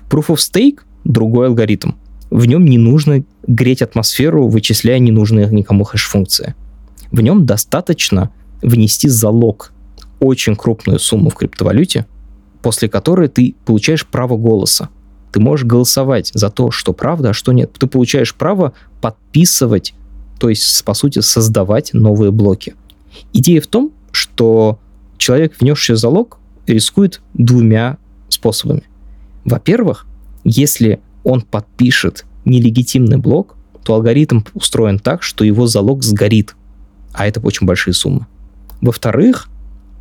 Proof 0.10 0.28
of 0.28 0.38
Stake— 0.38 0.80
другой 1.04 1.48
алгоритм. 1.48 1.92
В 2.30 2.46
нем 2.46 2.66
не 2.66 2.78
нужно 2.78 3.24
греть 3.46 3.82
атмосферу, 3.82 4.48
вычисляя 4.48 5.00
ненужные 5.00 5.48
никому 5.50 5.84
хэш-функции. 5.84 6.56
В 7.12 7.22
нем 7.22 7.46
достаточно 7.46 8.32
внести 8.62 9.08
залог 9.08 9.72
очень 10.20 10.56
крупную 10.56 10.98
сумму 11.00 11.30
в 11.30 11.36
криптовалюте, 11.36 12.08
после 12.64 12.90
которой 12.90 13.28
ты 13.28 13.56
получаешь 13.66 14.08
право 14.08 14.38
голоса. 14.38 14.90
Ты 15.32 15.40
можешь 15.40 15.66
голосовать 15.66 16.32
за 16.34 16.50
то, 16.50 16.72
что 16.72 16.94
правда, 16.94 17.30
а 17.30 17.34
что 17.34 17.52
нет. 17.52 17.74
Ты 17.78 17.88
получаешь 17.88 18.34
право 18.34 18.74
подписывать, 19.02 19.94
то 20.40 20.50
есть, 20.50 20.84
по 20.86 20.94
сути, 20.94 21.20
создавать 21.20 21.94
новые 21.94 22.32
блоки. 22.32 22.76
Идея 23.34 23.62
в 23.62 23.68
том, 23.68 23.92
что 24.12 24.80
человек, 25.18 25.56
внесший 25.60 25.96
залог, 25.96 26.40
рискует 26.66 27.22
двумя 27.34 27.98
способами. 28.30 28.84
Во-первых, 29.44 30.06
если 30.44 31.02
он 31.24 31.42
подпишет 31.42 32.26
нелегитимный 32.46 33.18
блок, 33.18 33.56
то 33.84 33.96
алгоритм 33.96 34.42
устроен 34.54 35.00
так, 35.00 35.24
что 35.24 35.44
его 35.44 35.68
залог 35.68 36.04
сгорит, 36.04 36.56
а 37.12 37.28
это 37.28 37.42
очень 37.42 37.68
большие 37.68 37.94
суммы. 37.94 38.28
Во-вторых, 38.82 39.50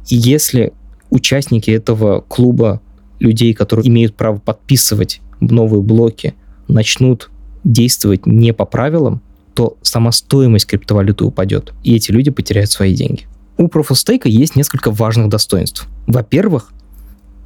если 0.07 0.73
участники 1.13 1.71
этого 1.71 2.23
клуба 2.23 2.81
людей, 3.21 3.53
которые 3.55 3.89
имеют 3.89 4.17
право 4.17 4.39
подписывать 4.39 5.21
новые 5.41 5.83
блоки, 5.83 6.35
начнут 6.69 7.31
действовать 7.65 8.27
не 8.27 8.53
по 8.53 8.65
правилам, 8.65 9.21
то 9.55 9.77
сама 9.83 10.11
стоимость 10.11 10.67
криптовалюты 10.67 11.25
упадет, 11.25 11.75
и 11.85 11.95
эти 11.95 12.11
люди 12.11 12.31
потеряют 12.31 12.71
свои 12.71 12.95
деньги. 12.95 13.27
У 13.59 13.67
Proof 13.67 13.89
of 13.91 13.97
Stake 13.97 14.29
есть 14.29 14.57
несколько 14.57 14.91
важных 14.91 15.29
достоинств. 15.29 15.87
Во-первых, 16.07 16.73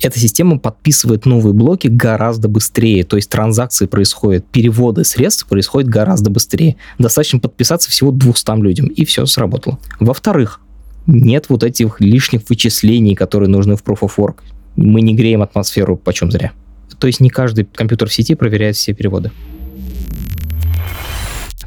эта 0.00 0.18
система 0.20 0.58
подписывает 0.58 1.26
новые 1.26 1.52
блоки 1.52 1.88
гораздо 1.88 2.48
быстрее, 2.48 3.02
то 3.02 3.16
есть 3.16 3.28
транзакции 3.30 3.86
происходят, 3.86 4.46
переводы 4.46 5.04
средств 5.04 5.46
происходят 5.46 5.88
гораздо 5.88 6.30
быстрее. 6.30 6.76
Достаточно 6.98 7.40
подписаться 7.40 7.90
всего 7.90 8.12
200 8.12 8.60
людям, 8.60 8.86
и 8.86 9.04
все 9.04 9.26
сработало. 9.26 9.78
Во-вторых, 9.98 10.60
нет 11.06 11.46
вот 11.48 11.62
этих 11.62 12.00
лишних 12.00 12.48
вычислений, 12.48 13.14
которые 13.14 13.48
нужны 13.48 13.76
в 13.76 13.84
Proof 13.84 14.00
of 14.00 14.12
Work. 14.16 14.36
Мы 14.76 15.00
не 15.00 15.14
греем 15.14 15.42
атмосферу 15.42 15.96
почем 15.96 16.30
зря. 16.30 16.52
То 16.98 17.06
есть 17.06 17.20
не 17.20 17.30
каждый 17.30 17.64
компьютер 17.64 18.08
в 18.08 18.12
сети 18.12 18.34
проверяет 18.34 18.76
все 18.76 18.94
переводы. 18.94 19.30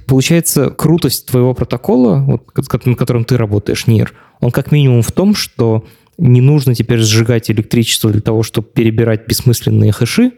Получается, 0.08 0.72
крутость 0.72 1.28
твоего 1.28 1.54
протокола, 1.54 2.18
вот, 2.20 2.86
на 2.86 2.96
котором 2.96 3.26
ты 3.26 3.38
работаешь, 3.38 3.86
НИР, 3.86 4.14
он 4.40 4.50
как 4.50 4.72
минимум 4.72 5.04
в 5.04 5.12
том, 5.12 5.36
что 5.36 5.86
не 6.18 6.42
нужно 6.42 6.74
теперь 6.74 7.00
сжигать 7.00 7.52
электричество 7.52 8.12
для 8.12 8.22
того, 8.22 8.42
чтобы 8.42 8.68
перебирать 8.68 9.28
бессмысленные 9.28 9.92
хэши, 9.92 10.32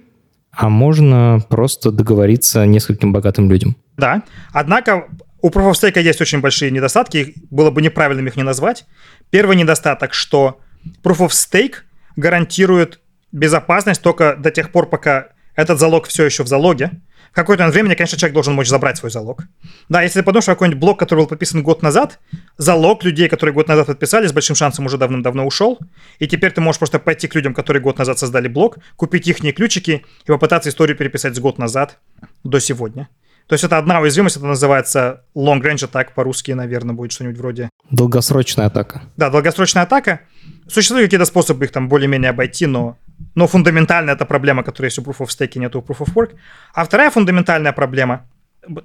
а 0.51 0.67
можно 0.67 1.39
просто 1.49 1.91
договориться 1.91 2.65
нескольким 2.65 3.13
богатым 3.13 3.49
людям. 3.49 3.77
Да, 3.97 4.23
однако 4.51 5.05
у 5.41 5.49
Proof 5.49 5.71
of 5.71 5.73
Stake 5.73 6.01
есть 6.01 6.21
очень 6.21 6.39
большие 6.39 6.71
недостатки, 6.71 7.35
было 7.49 7.71
бы 7.71 7.81
неправильным 7.81 8.27
их 8.27 8.35
не 8.35 8.43
назвать. 8.43 8.85
Первый 9.29 9.55
недостаток, 9.55 10.13
что 10.13 10.59
Proof 11.03 11.27
of 11.27 11.29
Stake 11.29 11.75
гарантирует 12.15 12.99
безопасность 13.31 14.01
только 14.01 14.35
до 14.35 14.51
тех 14.51 14.71
пор, 14.71 14.89
пока 14.89 15.29
этот 15.55 15.79
залог 15.79 16.07
все 16.07 16.25
еще 16.25 16.43
в 16.43 16.47
залоге. 16.47 16.91
В 17.31 17.33
какое-то 17.33 17.65
время, 17.69 17.95
конечно, 17.95 18.17
человек 18.17 18.33
должен 18.33 18.53
мочь 18.53 18.67
забрать 18.67 18.97
свой 18.97 19.09
залог. 19.09 19.43
Да, 19.87 20.01
если 20.01 20.19
ты 20.19 20.25
подумаешь, 20.25 20.47
какой-нибудь 20.47 20.81
блок, 20.81 20.99
который 20.99 21.21
был 21.21 21.27
подписан 21.27 21.63
год 21.63 21.81
назад, 21.81 22.19
залог 22.57 23.05
людей, 23.05 23.29
которые 23.29 23.53
год 23.53 23.69
назад 23.69 23.87
подписали, 23.87 24.27
с 24.27 24.33
большим 24.33 24.53
шансом 24.57 24.85
уже 24.85 24.97
давным-давно 24.97 25.45
ушел. 25.45 25.79
И 26.19 26.27
теперь 26.27 26.51
ты 26.51 26.59
можешь 26.59 26.79
просто 26.79 26.99
пойти 26.99 27.29
к 27.29 27.35
людям, 27.35 27.53
которые 27.53 27.81
год 27.81 27.97
назад 27.97 28.19
создали 28.19 28.49
блок, 28.49 28.79
купить 28.97 29.27
их 29.29 29.37
ключики 29.55 30.05
и 30.25 30.27
попытаться 30.27 30.69
историю 30.69 30.97
переписать 30.97 31.33
с 31.33 31.39
год 31.39 31.57
назад 31.57 31.99
до 32.43 32.59
сегодня. 32.59 33.07
То 33.51 33.55
есть 33.55 33.65
это 33.65 33.77
одна 33.77 33.99
уязвимость, 33.99 34.37
это 34.37 34.45
называется 34.45 35.25
long 35.35 35.61
range 35.61 35.85
attack, 35.85 36.13
по-русски, 36.15 36.51
наверное, 36.51 36.95
будет 36.95 37.11
что-нибудь 37.11 37.37
вроде... 37.37 37.69
Долгосрочная 37.89 38.67
атака. 38.67 39.01
Да, 39.17 39.29
долгосрочная 39.29 39.83
атака. 39.83 40.21
Существуют 40.69 41.07
какие-то 41.07 41.25
способы 41.25 41.65
их 41.65 41.71
там 41.73 41.89
более-менее 41.89 42.29
обойти, 42.29 42.65
но, 42.65 42.97
но 43.35 43.47
фундаментально 43.47 44.11
это 44.11 44.25
проблема, 44.25 44.63
которая 44.63 44.87
есть 44.87 44.99
у 44.99 45.01
Proof 45.01 45.17
of 45.17 45.27
Stake, 45.27 45.59
нет 45.59 45.75
у 45.75 45.81
Proof 45.81 45.97
of 45.97 46.13
Work. 46.13 46.37
А 46.73 46.85
вторая 46.85 47.11
фундаментальная 47.11 47.73
проблема, 47.73 48.25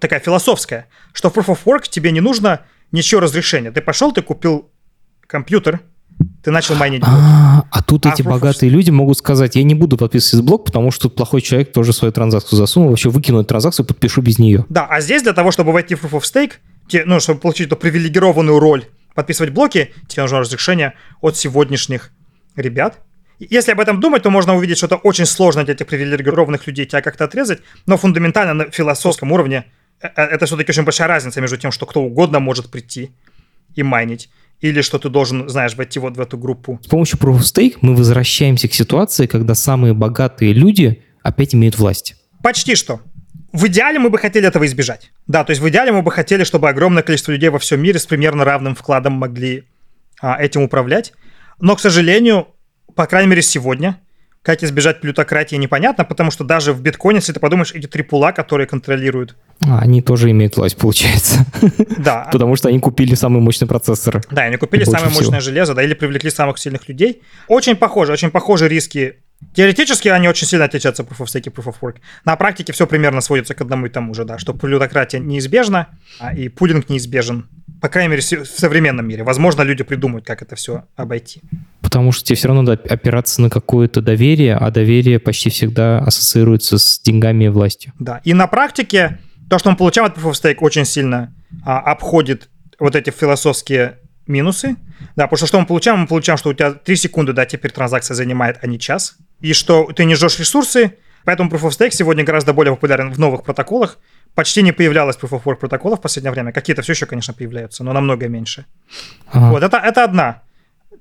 такая 0.00 0.18
философская, 0.18 0.88
что 1.12 1.30
в 1.30 1.36
Proof 1.36 1.46
of 1.46 1.58
Work 1.64 1.88
тебе 1.88 2.10
не 2.10 2.20
нужно 2.20 2.62
ничего 2.90 3.20
разрешения. 3.20 3.70
Ты 3.70 3.80
пошел, 3.80 4.10
ты 4.12 4.20
купил 4.20 4.68
компьютер, 5.28 5.78
ты 6.42 6.50
начал 6.50 6.74
майнить 6.76 7.02
блок. 7.02 7.12
А, 7.14 7.64
а 7.70 7.82
тут 7.82 8.06
а 8.06 8.10
эти 8.10 8.22
богатые 8.22 8.70
люди 8.70 8.90
могут 8.90 9.18
сказать, 9.18 9.56
я 9.56 9.62
не 9.62 9.74
буду 9.74 9.96
подписывать 9.96 10.44
блок, 10.44 10.64
потому 10.64 10.90
что 10.90 11.08
тут 11.08 11.16
плохой 11.16 11.42
человек 11.42 11.72
тоже 11.72 11.92
свою 11.92 12.12
транзакцию 12.12 12.58
засунул, 12.58 12.90
вообще 12.90 13.10
выкину 13.10 13.40
эту 13.40 13.48
транзакцию, 13.48 13.84
подпишу 13.84 14.22
без 14.22 14.38
нее. 14.38 14.64
Да, 14.68 14.86
а 14.86 15.00
здесь 15.00 15.22
для 15.22 15.32
того, 15.32 15.50
чтобы 15.50 15.72
войти 15.72 15.94
в 15.94 16.04
Proof 16.04 16.20
of 16.20 16.22
Stake, 16.22 16.52
те, 16.88 17.04
ну, 17.04 17.20
чтобы 17.20 17.40
получить 17.40 17.66
эту 17.66 17.76
привилегированную 17.76 18.58
роль 18.58 18.84
подписывать 19.14 19.52
блоки, 19.52 19.92
тебе 20.08 20.22
нужно 20.22 20.40
разрешение 20.40 20.94
от 21.20 21.36
сегодняшних 21.36 22.12
ребят. 22.54 23.00
Если 23.38 23.72
об 23.72 23.80
этом 23.80 24.00
думать, 24.00 24.22
то 24.22 24.30
можно 24.30 24.54
увидеть, 24.54 24.78
что 24.78 24.86
это 24.86 24.96
очень 24.96 25.26
сложно 25.26 25.64
для 25.64 25.74
этих 25.74 25.86
привилегированных 25.86 26.66
людей 26.66 26.86
тебя 26.86 27.02
как-то 27.02 27.24
отрезать, 27.24 27.60
но 27.86 27.96
фундаментально 27.98 28.54
на 28.54 28.70
философском 28.70 29.32
уровне 29.32 29.66
э, 30.00 30.08
э, 30.08 30.22
это 30.22 30.46
все-таки 30.46 30.70
очень 30.70 30.84
большая 30.84 31.08
разница 31.08 31.40
между 31.40 31.58
тем, 31.58 31.72
что 31.72 31.84
кто 31.84 32.02
угодно 32.02 32.40
может 32.40 32.70
прийти 32.70 33.10
и 33.74 33.82
майнить, 33.82 34.30
или 34.60 34.80
что 34.80 34.98
ты 34.98 35.08
должен, 35.08 35.48
знаешь, 35.48 35.74
войти 35.74 35.98
вот 35.98 36.16
в 36.16 36.20
эту 36.20 36.38
группу. 36.38 36.80
С 36.82 36.88
помощью 36.88 37.18
Proof 37.18 37.38
of 37.38 37.42
Stake 37.42 37.78
мы 37.80 37.94
возвращаемся 37.94 38.68
к 38.68 38.74
ситуации, 38.74 39.26
когда 39.26 39.54
самые 39.54 39.94
богатые 39.94 40.52
люди 40.52 41.02
опять 41.22 41.54
имеют 41.54 41.78
власть. 41.78 42.16
Почти 42.42 42.74
что. 42.74 43.00
В 43.52 43.66
идеале 43.68 43.98
мы 43.98 44.10
бы 44.10 44.18
хотели 44.18 44.46
этого 44.46 44.66
избежать. 44.66 45.12
Да, 45.26 45.44
то 45.44 45.50
есть 45.50 45.62
в 45.62 45.68
идеале 45.68 45.92
мы 45.92 46.02
бы 46.02 46.10
хотели, 46.10 46.44
чтобы 46.44 46.68
огромное 46.68 47.02
количество 47.02 47.32
людей 47.32 47.48
во 47.48 47.58
всем 47.58 47.80
мире 47.80 47.98
с 47.98 48.06
примерно 48.06 48.44
равным 48.44 48.74
вкладом 48.74 49.14
могли 49.14 49.64
а, 50.20 50.40
этим 50.40 50.62
управлять. 50.62 51.12
Но, 51.60 51.74
к 51.76 51.80
сожалению, 51.80 52.48
по 52.94 53.06
крайней 53.06 53.30
мере 53.30 53.42
сегодня, 53.42 54.00
как 54.42 54.62
избежать 54.62 55.00
плютократии 55.00 55.56
непонятно, 55.56 56.04
потому 56.04 56.30
что 56.30 56.44
даже 56.44 56.72
в 56.72 56.80
биткоине, 56.80 57.18
если 57.18 57.32
ты 57.32 57.40
подумаешь, 57.40 57.72
эти 57.72 57.86
три 57.86 58.02
пула, 58.02 58.32
которые 58.32 58.66
контролируют... 58.66 59.36
А, 59.64 59.80
они 59.80 60.02
тоже 60.02 60.30
имеют 60.30 60.56
власть, 60.56 60.76
получается. 60.76 61.46
Да. 61.98 62.28
Потому 62.30 62.56
что 62.56 62.68
они 62.68 62.78
купили 62.78 63.14
самый 63.14 63.40
мощный 63.40 63.66
процессор. 63.66 64.22
Да, 64.30 64.42
они 64.42 64.56
купили 64.56 64.84
самое 64.84 65.10
мощное 65.10 65.40
железо, 65.40 65.74
да, 65.74 65.82
или 65.82 65.94
привлекли 65.94 66.30
самых 66.30 66.58
сильных 66.58 66.88
людей. 66.88 67.22
Очень 67.48 67.74
похоже, 67.74 68.12
очень 68.12 68.30
похожи 68.30 68.68
риски 68.68 69.16
Теоретически 69.54 70.08
они 70.08 70.28
очень 70.28 70.46
сильно 70.46 70.64
отличаются 70.64 71.02
Proof 71.02 71.18
of 71.18 71.26
Stake 71.26 71.46
и 71.46 71.50
Proof 71.50 71.66
of 71.66 71.74
Work. 71.80 71.96
На 72.24 72.36
практике 72.36 72.72
все 72.72 72.86
примерно 72.86 73.20
сводится 73.20 73.54
к 73.54 73.60
одному 73.60 73.86
и 73.86 73.88
тому 73.88 74.14
же, 74.14 74.24
да, 74.24 74.38
что 74.38 74.54
плютократия 74.54 75.20
неизбежна, 75.20 75.88
а 76.18 76.34
и 76.34 76.48
пулинг 76.48 76.88
неизбежен. 76.88 77.48
По 77.80 77.88
крайней 77.88 78.10
мере, 78.10 78.22
в 78.22 78.46
современном 78.46 79.06
мире. 79.06 79.22
Возможно, 79.22 79.62
люди 79.62 79.84
придумают, 79.84 80.26
как 80.26 80.42
это 80.42 80.56
все 80.56 80.84
обойти. 80.96 81.42
Потому 81.82 82.12
что 82.12 82.24
тебе 82.24 82.36
все 82.36 82.48
равно 82.48 82.62
надо 82.62 82.82
опираться 82.88 83.42
на 83.42 83.50
какое-то 83.50 84.00
доверие, 84.00 84.56
а 84.56 84.70
доверие 84.70 85.18
почти 85.18 85.50
всегда 85.50 85.98
ассоциируется 85.98 86.78
с 86.78 86.98
деньгами 87.00 87.44
и 87.44 87.48
властью. 87.48 87.92
Да, 87.98 88.22
и 88.24 88.32
на 88.32 88.46
практике 88.46 89.18
то, 89.48 89.58
что 89.58 89.70
мы 89.70 89.76
получаем 89.76 90.06
от 90.06 90.16
Proof 90.16 90.30
of 90.30 90.32
Stake, 90.32 90.58
очень 90.60 90.84
сильно 90.84 91.34
а, 91.64 91.80
обходит 91.80 92.48
вот 92.78 92.96
эти 92.96 93.10
философские 93.10 93.98
минусы. 94.26 94.76
Да, 95.14 95.24
потому 95.24 95.36
что 95.36 95.46
что 95.46 95.60
мы 95.60 95.66
получаем? 95.66 96.00
Мы 96.00 96.06
получаем, 96.06 96.36
что 96.36 96.50
у 96.50 96.54
тебя 96.54 96.72
3 96.72 96.96
секунды, 96.96 97.32
да, 97.32 97.46
теперь 97.46 97.70
транзакция 97.70 98.14
занимает, 98.14 98.58
а 98.62 98.66
не 98.66 98.78
час. 98.78 99.16
И 99.40 99.52
что 99.52 99.90
ты 99.94 100.04
не 100.04 100.14
жжешь 100.14 100.38
ресурсы, 100.38 100.94
поэтому 101.24 101.50
Proof 101.50 101.62
of 101.62 101.70
Stake 101.70 101.92
сегодня 101.92 102.24
гораздо 102.24 102.52
более 102.52 102.74
популярен 102.74 103.12
в 103.12 103.18
новых 103.18 103.44
протоколах. 103.44 103.98
Почти 104.34 104.62
не 104.62 104.72
появлялось 104.72 105.16
Proof 105.16 105.30
of 105.30 105.42
Work 105.44 105.56
протоколов 105.56 106.00
в 106.00 106.02
последнее 106.02 106.32
время. 106.32 106.52
Какие-то 106.52 106.82
все 106.82 106.92
еще, 106.92 107.06
конечно, 107.06 107.32
появляются, 107.32 107.84
но 107.84 107.92
намного 107.92 108.28
меньше. 108.28 108.66
Ага. 109.30 109.50
Вот, 109.50 109.62
это, 109.62 109.78
это 109.78 110.04
одна 110.04 110.42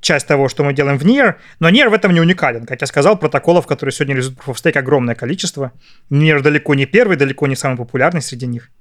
часть 0.01 0.27
того, 0.27 0.49
что 0.49 0.63
мы 0.63 0.73
делаем 0.73 0.97
в 0.97 1.05
NIR, 1.05 1.35
но 1.59 1.69
NIR 1.69 1.89
в 1.89 1.93
этом 1.93 2.13
не 2.13 2.19
уникален. 2.19 2.65
Как 2.65 2.81
я 2.81 2.87
сказал, 2.87 3.17
протоколов, 3.17 3.67
которые 3.67 3.93
сегодня 3.93 4.15
реализуют 4.15 4.39
Proof 4.39 4.53
of 4.53 4.63
Stake, 4.63 4.77
огромное 4.77 5.15
количество. 5.15 5.71
NIR 6.09 6.41
далеко 6.41 6.75
не 6.75 6.85
первый, 6.85 7.17
далеко 7.17 7.47
не 7.47 7.55
самый 7.55 7.77
популярный 7.77 8.21
среди 8.21 8.47
них. 8.47 8.71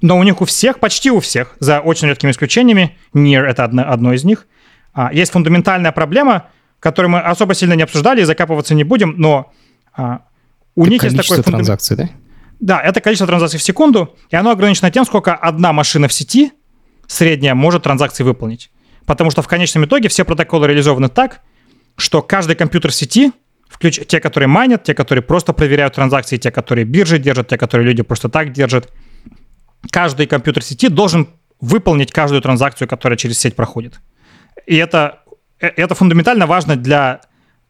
Но 0.00 0.18
у 0.18 0.22
них 0.22 0.40
у 0.40 0.44
всех, 0.44 0.80
почти 0.80 1.10
у 1.10 1.20
всех, 1.20 1.56
за 1.60 1.80
очень 1.80 2.08
редкими 2.08 2.30
исключениями, 2.30 2.96
NIR— 3.14 3.42
это 3.46 3.64
одно, 3.64 3.90
одно 3.90 4.12
из 4.12 4.24
них, 4.24 4.46
а, 4.92 5.12
есть 5.12 5.32
фундаментальная 5.32 5.92
проблема, 5.92 6.48
которую 6.80 7.10
мы 7.12 7.20
особо 7.20 7.54
сильно 7.54 7.74
не 7.74 7.82
обсуждали 7.82 8.20
и 8.20 8.24
закапываться 8.24 8.74
не 8.74 8.84
будем, 8.84 9.14
но 9.16 9.52
а, 9.92 10.22
у 10.74 10.82
это 10.82 10.90
них 10.90 11.02
есть 11.04 11.16
такое... 11.16 11.36
Фундам... 11.38 11.60
транзакций, 11.60 11.96
да? 11.96 12.08
Да, 12.60 12.80
это 12.80 13.00
количество 13.00 13.26
транзакций 13.26 13.58
в 13.58 13.62
секунду, 13.62 14.16
и 14.30 14.36
оно 14.36 14.50
ограничено 14.50 14.90
тем, 14.90 15.04
сколько 15.04 15.34
одна 15.34 15.72
машина 15.72 16.08
в 16.08 16.12
сети 16.12 16.52
средняя 17.06 17.54
может 17.54 17.82
транзакции 17.82 18.24
выполнить. 18.24 18.70
Потому 19.06 19.30
что 19.30 19.42
в 19.42 19.48
конечном 19.48 19.84
итоге 19.84 20.08
все 20.08 20.24
протоколы 20.24 20.66
реализованы 20.66 21.08
так, 21.08 21.40
что 21.96 22.22
каждый 22.22 22.56
компьютер 22.56 22.92
сети, 22.92 23.32
включ... 23.68 24.00
те, 24.06 24.20
которые 24.20 24.48
майнят, 24.48 24.82
те, 24.82 24.94
которые 24.94 25.22
просто 25.22 25.52
проверяют 25.52 25.94
транзакции, 25.94 26.36
те, 26.36 26.50
которые 26.50 26.84
биржи 26.84 27.18
держат, 27.18 27.48
те, 27.48 27.58
которые 27.58 27.86
люди 27.86 28.02
просто 28.02 28.28
так 28.28 28.52
держат, 28.52 28.92
каждый 29.90 30.26
компьютер 30.26 30.62
сети 30.62 30.88
должен 30.88 31.28
выполнить 31.60 32.12
каждую 32.12 32.42
транзакцию, 32.42 32.88
которая 32.88 33.16
через 33.16 33.38
сеть 33.38 33.56
проходит. 33.56 34.00
И 34.66 34.76
это, 34.76 35.20
э, 35.60 35.68
это 35.68 35.94
фундаментально 35.94 36.46
важно 36.46 36.76
для 36.76 37.20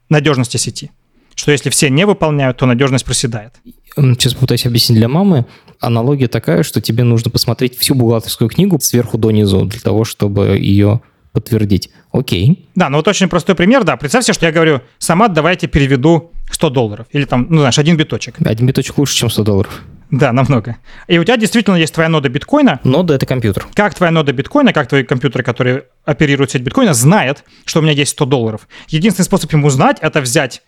надежности 0.09 0.57
сети. 0.57 0.91
Что 1.35 1.51
если 1.53 1.70
все 1.70 1.91
не 1.91 2.07
выполняют, 2.07 2.59
то 2.59 2.66
надежность 2.66 3.05
проседает. 3.05 3.55
Сейчас 3.97 4.35
пытаюсь 4.35 4.66
объяснить 4.66 4.99
для 4.99 5.09
мамы. 5.09 5.47
Аналогия 5.80 6.28
такая, 6.28 6.62
что 6.62 6.80
тебе 6.80 7.05
нужно 7.05 7.30
посмотреть 7.30 7.76
всю 7.76 7.95
бухгалтерскую 7.95 8.49
книгу 8.49 8.78
сверху 8.80 9.18
донизу 9.18 9.64
для 9.64 9.80
того, 9.80 10.05
чтобы 10.05 10.59
ее 10.59 11.01
подтвердить. 11.35 11.91
Окей. 12.12 12.68
Да, 12.76 12.89
ну 12.89 12.99
вот 12.99 13.09
очень 13.09 13.28
простой 13.28 13.57
пример, 13.57 13.82
да. 13.82 13.97
Представьте, 13.97 14.32
что 14.32 14.47
я 14.47 14.53
говорю, 14.53 14.80
сама 14.99 15.28
давайте 15.28 15.66
переведу 15.66 16.30
100 16.51 16.70
долларов. 16.70 17.07
Или 17.11 17.24
там, 17.24 17.49
ну 17.51 17.59
знаешь, 17.59 17.78
один 17.78 17.97
биточек. 17.97 18.37
Один 18.43 18.68
биточек 18.68 18.97
лучше, 18.97 19.16
чем 19.16 19.28
100 19.28 19.43
долларов. 19.43 19.82
Да, 20.12 20.32
намного. 20.32 20.76
И 21.09 21.18
у 21.18 21.24
тебя 21.24 21.37
действительно 21.37 21.74
есть 21.74 21.93
твоя 21.93 22.09
нода 22.09 22.28
биткоина. 22.28 22.78
Нода— 22.85 23.14
это 23.16 23.26
компьютер. 23.26 23.66
Как 23.74 23.95
твоя 23.95 24.12
нода 24.12 24.32
биткоина, 24.32 24.72
как 24.72 24.89
твой 24.89 25.03
компьютер, 25.03 25.43
который 25.43 25.82
оперирует 26.05 26.53
сеть 26.53 26.62
биткоина, 26.62 26.95
знает, 26.95 27.43
что 27.64 27.80
у 27.80 27.82
меня 27.82 27.93
есть 27.93 28.12
100 28.12 28.26
долларов. 28.26 28.68
Единственный 28.87 29.24
способ 29.24 29.53
ему 29.53 29.66
узнать— 29.66 29.99
это 30.01 30.20
взять 30.20 30.62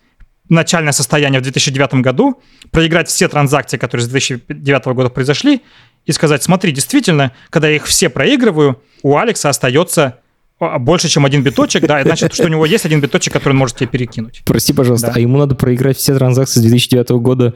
начальное 0.49 0.91
состояние 0.91 1.39
в 1.39 1.43
2009 1.43 2.01
году, 2.01 2.41
проиграть 2.71 3.07
все 3.07 3.29
транзакции, 3.29 3.77
которые 3.77 4.05
с 4.05 4.09
2009 4.09 4.85
года 4.87 5.09
произошли, 5.09 5.61
и 6.05 6.11
сказать, 6.11 6.43
смотри, 6.43 6.71
действительно, 6.71 7.31
когда 7.49 7.69
я 7.69 7.75
их 7.77 7.85
все 7.85 8.09
проигрываю, 8.09 8.81
у 9.03 9.17
Алекса 9.17 9.49
остается 9.49 10.19
больше, 10.59 11.07
чем 11.07 11.25
один 11.25 11.43
биточек, 11.43 11.85
да, 11.85 12.01
значит, 12.03 12.33
что 12.33 12.45
у 12.45 12.47
него 12.47 12.65
есть 12.65 12.85
один 12.85 12.99
биточек, 12.99 13.33
который 13.33 13.53
он 13.53 13.59
может 13.59 13.77
тебе 13.77 13.87
перекинуть. 13.87 14.41
Прости, 14.45 14.73
пожалуйста, 14.73 15.07
да. 15.07 15.13
а 15.15 15.19
ему 15.19 15.37
надо 15.37 15.55
проиграть 15.55 15.97
все 15.97 16.15
транзакции 16.15 16.59
с 16.59 16.63
2009 16.63 17.09
года 17.11 17.55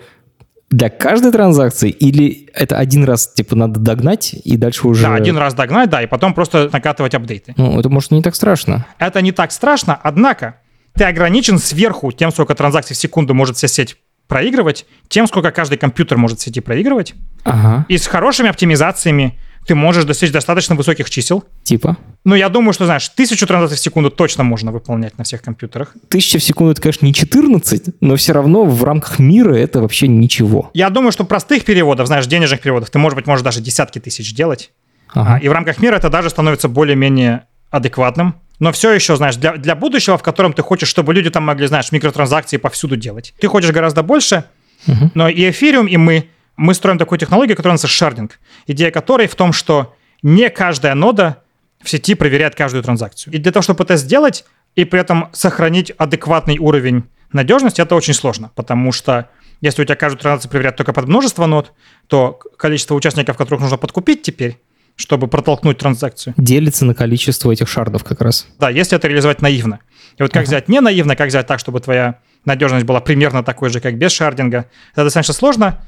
для 0.69 0.89
каждой 0.89 1.33
транзакции 1.33 1.89
или 1.89 2.49
это 2.53 2.77
один 2.77 3.03
раз, 3.03 3.27
типа, 3.33 3.55
надо 3.55 3.79
догнать 3.79 4.33
и 4.33 4.55
дальше 4.55 4.87
уже... 4.87 5.03
Да, 5.03 5.15
один 5.15 5.37
раз 5.37 5.53
догнать, 5.53 5.89
да, 5.89 6.01
и 6.01 6.07
потом 6.07 6.33
просто 6.33 6.69
накатывать 6.71 7.13
апдейты. 7.13 7.53
Ну, 7.57 7.77
это, 7.77 7.89
может, 7.89 8.11
не 8.11 8.21
так 8.21 8.35
страшно. 8.35 8.85
Это 8.97 9.21
не 9.21 9.33
так 9.33 9.51
страшно, 9.51 9.99
однако 10.01 10.55
ты 10.93 11.03
ограничен 11.03 11.59
сверху 11.59 12.11
тем, 12.13 12.31
сколько 12.31 12.55
транзакций 12.55 12.95
в 12.95 12.99
секунду 12.99 13.33
может 13.33 13.57
вся 13.57 13.67
сеть 13.67 13.97
проигрывать, 14.27 14.85
тем, 15.09 15.27
сколько 15.27 15.51
каждый 15.51 15.77
компьютер 15.77 16.17
может 16.17 16.39
в 16.39 16.41
сети 16.41 16.61
проигрывать. 16.61 17.15
Ага. 17.43 17.85
И 17.89 17.97
с 17.97 18.07
хорошими 18.07 18.49
оптимизациями 18.49 19.37
ты 19.65 19.75
можешь 19.75 20.05
достичь 20.05 20.31
достаточно 20.31 20.75
высоких 20.75 21.09
чисел. 21.09 21.43
Типа? 21.63 21.97
Ну, 22.23 22.35
я 22.35 22.49
думаю, 22.49 22.73
что, 22.73 22.85
знаешь, 22.85 23.07
тысячу 23.09 23.45
транзакций 23.47 23.77
в 23.77 23.81
секунду 23.81 24.09
точно 24.09 24.43
можно 24.43 24.71
выполнять 24.71 25.17
на 25.17 25.23
всех 25.23 25.41
компьютерах. 25.41 25.93
Тысяча 26.09 26.39
в 26.39 26.43
секунду, 26.43 26.71
это, 26.71 26.81
конечно, 26.81 27.05
не 27.05 27.13
14, 27.13 28.01
но 28.01 28.15
все 28.15 28.33
равно 28.33 28.65
в 28.65 28.83
рамках 28.83 29.19
мира 29.19 29.53
это 29.55 29.81
вообще 29.81 30.07
ничего. 30.07 30.71
Я 30.73 30.89
думаю, 30.89 31.11
что 31.11 31.23
простых 31.23 31.63
переводов, 31.65 32.07
знаешь, 32.07 32.27
денежных 32.27 32.61
переводов, 32.61 32.89
ты, 32.89 32.99
может 32.99 33.15
быть, 33.15 33.27
можешь 33.27 33.43
даже 33.43 33.61
десятки 33.61 33.99
тысяч 33.99 34.33
делать. 34.33 34.71
Ага. 35.13 35.37
И 35.37 35.49
в 35.49 35.51
рамках 35.51 35.79
мира 35.79 35.95
это 35.95 36.09
даже 36.09 36.29
становится 36.29 36.67
более-менее 36.67 37.43
адекватным. 37.69 38.35
Но 38.59 38.71
все 38.71 38.91
еще, 38.93 39.15
знаешь, 39.15 39.37
для, 39.37 39.57
для 39.57 39.75
будущего, 39.75 40.17
в 40.17 40.23
котором 40.23 40.53
ты 40.53 40.61
хочешь, 40.61 40.87
чтобы 40.87 41.13
люди 41.13 41.29
там 41.29 41.43
могли, 41.43 41.65
знаешь, 41.67 41.91
микротранзакции 41.91 42.57
повсюду 42.57 42.95
делать. 42.95 43.33
Ты 43.39 43.47
хочешь 43.47 43.71
гораздо 43.71 44.03
больше, 44.03 44.43
угу. 44.87 45.11
но 45.15 45.29
и 45.29 45.49
эфириум, 45.49 45.87
и 45.87 45.97
мы, 45.97 46.29
мы 46.61 46.75
строим 46.75 46.99
такую 46.99 47.17
технологию, 47.17 47.57
которая 47.57 47.73
называется 47.73 47.97
шардинг. 47.97 48.39
Идея 48.67 48.91
которой 48.91 49.27
в 49.27 49.33
том, 49.33 49.51
что 49.51 49.95
не 50.21 50.47
каждая 50.51 50.93
нода 50.93 51.41
в 51.81 51.89
сети 51.89 52.13
проверяет 52.13 52.53
каждую 52.53 52.83
транзакцию. 52.83 53.33
И 53.33 53.39
для 53.39 53.51
того, 53.51 53.63
чтобы 53.63 53.83
это 53.83 53.95
сделать, 53.95 54.45
и 54.75 54.85
при 54.85 54.99
этом 54.99 55.29
сохранить 55.33 55.91
адекватный 55.97 56.59
уровень 56.59 57.05
надежности, 57.33 57.81
это 57.81 57.95
очень 57.95 58.13
сложно, 58.13 58.51
потому 58.53 58.91
что 58.91 59.29
если 59.59 59.81
у 59.81 59.85
тебя 59.85 59.95
каждую 59.95 60.21
транзакцию 60.21 60.51
проверяют 60.51 60.77
только 60.77 60.93
под 60.93 61.07
множество 61.07 61.47
нод, 61.47 61.73
то 62.05 62.33
количество 62.57 62.93
участников, 62.93 63.37
которых 63.37 63.61
нужно 63.61 63.77
подкупить 63.77 64.21
теперь, 64.21 64.59
чтобы 64.95 65.27
протолкнуть 65.27 65.79
транзакцию. 65.79 66.35
Делится 66.37 66.85
на 66.85 66.93
количество 66.93 67.51
этих 67.51 67.69
шардов 67.69 68.03
как 68.03 68.21
раз. 68.21 68.45
Да, 68.59 68.69
если 68.69 68.95
это 68.95 69.07
реализовать 69.07 69.41
наивно. 69.41 69.79
И 70.19 70.21
вот 70.21 70.31
как 70.31 70.43
ага. 70.43 70.49
взять 70.49 70.69
не 70.69 70.79
наивно, 70.79 71.15
как 71.15 71.29
взять 71.29 71.47
так, 71.47 71.59
чтобы 71.59 71.79
твоя 71.79 72.19
надежность 72.45 72.85
была 72.85 73.01
примерно 73.01 73.43
такой 73.43 73.69
же, 73.71 73.79
как 73.79 73.97
без 73.97 74.11
шардинга, 74.11 74.67
это 74.93 75.05
достаточно 75.05 75.33
сложно. 75.33 75.79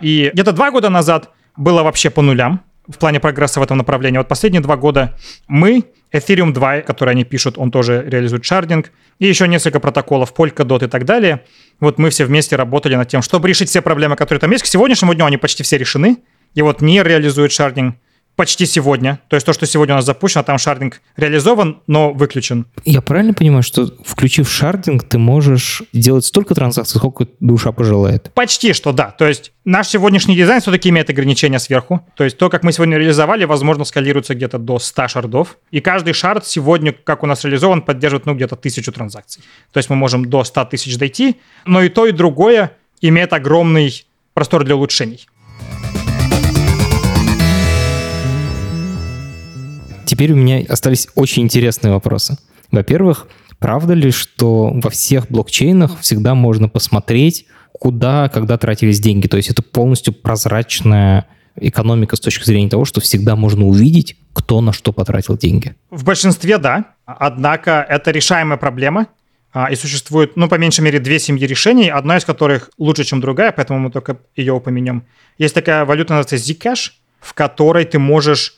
И 0.00 0.30
где-то 0.32 0.52
два 0.52 0.70
года 0.70 0.90
назад 0.90 1.30
было 1.56 1.82
вообще 1.82 2.10
по 2.10 2.22
нулям 2.22 2.62
в 2.86 2.98
плане 2.98 3.20
прогресса 3.20 3.60
в 3.60 3.62
этом 3.62 3.78
направлении. 3.78 4.18
Вот 4.18 4.28
последние 4.28 4.62
два 4.62 4.76
года 4.76 5.14
мы, 5.46 5.84
Ethereum 6.12 6.52
2, 6.52 6.80
который 6.80 7.10
они 7.10 7.24
пишут, 7.24 7.58
он 7.58 7.70
тоже 7.70 8.02
реализует 8.06 8.44
шардинг, 8.44 8.92
и 9.18 9.26
еще 9.26 9.46
несколько 9.46 9.78
протоколов, 9.78 10.32
Polkadot 10.34 10.84
и 10.84 10.88
так 10.88 11.04
далее. 11.04 11.44
Вот 11.80 11.98
мы 11.98 12.08
все 12.10 12.24
вместе 12.24 12.56
работали 12.56 12.94
над 12.94 13.08
тем, 13.08 13.20
чтобы 13.20 13.48
решить 13.48 13.68
все 13.68 13.82
проблемы, 13.82 14.16
которые 14.16 14.40
там 14.40 14.50
есть. 14.50 14.64
К 14.64 14.66
сегодняшнему 14.66 15.14
дню 15.14 15.26
они 15.26 15.36
почти 15.36 15.62
все 15.62 15.76
решены. 15.76 16.18
И 16.54 16.62
вот 16.62 16.80
не 16.80 17.02
реализует 17.02 17.52
шардинг, 17.52 17.96
почти 18.38 18.66
сегодня. 18.66 19.18
То 19.26 19.34
есть 19.34 19.44
то, 19.44 19.52
что 19.52 19.66
сегодня 19.66 19.96
у 19.96 19.98
нас 19.98 20.04
запущено, 20.04 20.44
там 20.44 20.58
шардинг 20.58 21.00
реализован, 21.16 21.82
но 21.88 22.12
выключен. 22.12 22.66
Я 22.84 23.00
правильно 23.00 23.34
понимаю, 23.34 23.64
что 23.64 23.92
включив 24.04 24.48
шардинг, 24.48 25.02
ты 25.02 25.18
можешь 25.18 25.82
делать 25.92 26.24
столько 26.24 26.54
транзакций, 26.54 26.98
сколько 27.00 27.26
душа 27.40 27.72
пожелает? 27.72 28.30
Почти 28.34 28.74
что 28.74 28.92
да. 28.92 29.10
То 29.10 29.26
есть 29.26 29.50
наш 29.64 29.88
сегодняшний 29.88 30.36
дизайн 30.36 30.60
все-таки 30.60 30.88
имеет 30.90 31.10
ограничения 31.10 31.58
сверху. 31.58 32.06
То 32.14 32.22
есть 32.22 32.38
то, 32.38 32.48
как 32.48 32.62
мы 32.62 32.72
сегодня 32.72 32.96
реализовали, 32.96 33.44
возможно, 33.44 33.84
скалируется 33.84 34.36
где-то 34.36 34.58
до 34.58 34.78
100 34.78 35.08
шардов. 35.08 35.58
И 35.72 35.80
каждый 35.80 36.12
шард 36.12 36.46
сегодня, 36.46 36.92
как 36.92 37.24
у 37.24 37.26
нас 37.26 37.44
реализован, 37.44 37.82
поддерживает 37.82 38.26
ну 38.26 38.36
где-то 38.36 38.54
тысячу 38.54 38.92
транзакций. 38.92 39.42
То 39.72 39.78
есть 39.78 39.90
мы 39.90 39.96
можем 39.96 40.24
до 40.24 40.44
100 40.44 40.64
тысяч 40.66 40.96
дойти, 40.96 41.40
но 41.66 41.82
и 41.82 41.88
то, 41.88 42.06
и 42.06 42.12
другое 42.12 42.70
имеет 43.00 43.32
огромный 43.32 44.06
простор 44.32 44.62
для 44.62 44.76
улучшений. 44.76 45.26
Теперь 50.08 50.32
у 50.32 50.36
меня 50.36 50.64
остались 50.66 51.06
очень 51.16 51.42
интересные 51.42 51.92
вопросы. 51.92 52.38
Во-первых, 52.70 53.28
правда 53.58 53.92
ли, 53.92 54.10
что 54.10 54.70
во 54.72 54.88
всех 54.88 55.28
блокчейнах 55.28 56.00
всегда 56.00 56.34
можно 56.34 56.66
посмотреть, 56.66 57.44
куда, 57.72 58.30
когда 58.30 58.56
тратились 58.56 59.00
деньги? 59.00 59.26
То 59.26 59.36
есть 59.36 59.50
это 59.50 59.60
полностью 59.60 60.14
прозрачная 60.14 61.26
экономика 61.56 62.16
с 62.16 62.20
точки 62.20 62.44
зрения 62.44 62.70
того, 62.70 62.86
что 62.86 63.02
всегда 63.02 63.36
можно 63.36 63.66
увидеть, 63.66 64.16
кто 64.32 64.62
на 64.62 64.72
что 64.72 64.94
потратил 64.94 65.36
деньги. 65.36 65.74
В 65.90 66.04
большинстве 66.04 66.56
да, 66.56 66.86
однако 67.04 67.84
это 67.86 68.10
решаемая 68.10 68.56
проблема, 68.56 69.08
а, 69.52 69.70
и 69.70 69.74
существует, 69.74 70.36
ну, 70.36 70.48
по 70.48 70.54
меньшей 70.54 70.80
мере, 70.80 71.00
две 71.00 71.18
семьи 71.18 71.46
решений, 71.46 71.90
одна 71.90 72.16
из 72.16 72.24
которых 72.24 72.70
лучше, 72.78 73.04
чем 73.04 73.20
другая, 73.20 73.52
поэтому 73.52 73.78
мы 73.78 73.90
только 73.90 74.16
ее 74.36 74.54
упомянем. 74.54 75.04
Есть 75.36 75.54
такая 75.54 75.84
валюта, 75.84 76.14
называется 76.14 76.36
Zcash, 76.36 76.92
в 77.20 77.34
которой 77.34 77.84
ты 77.84 77.98
можешь 77.98 78.57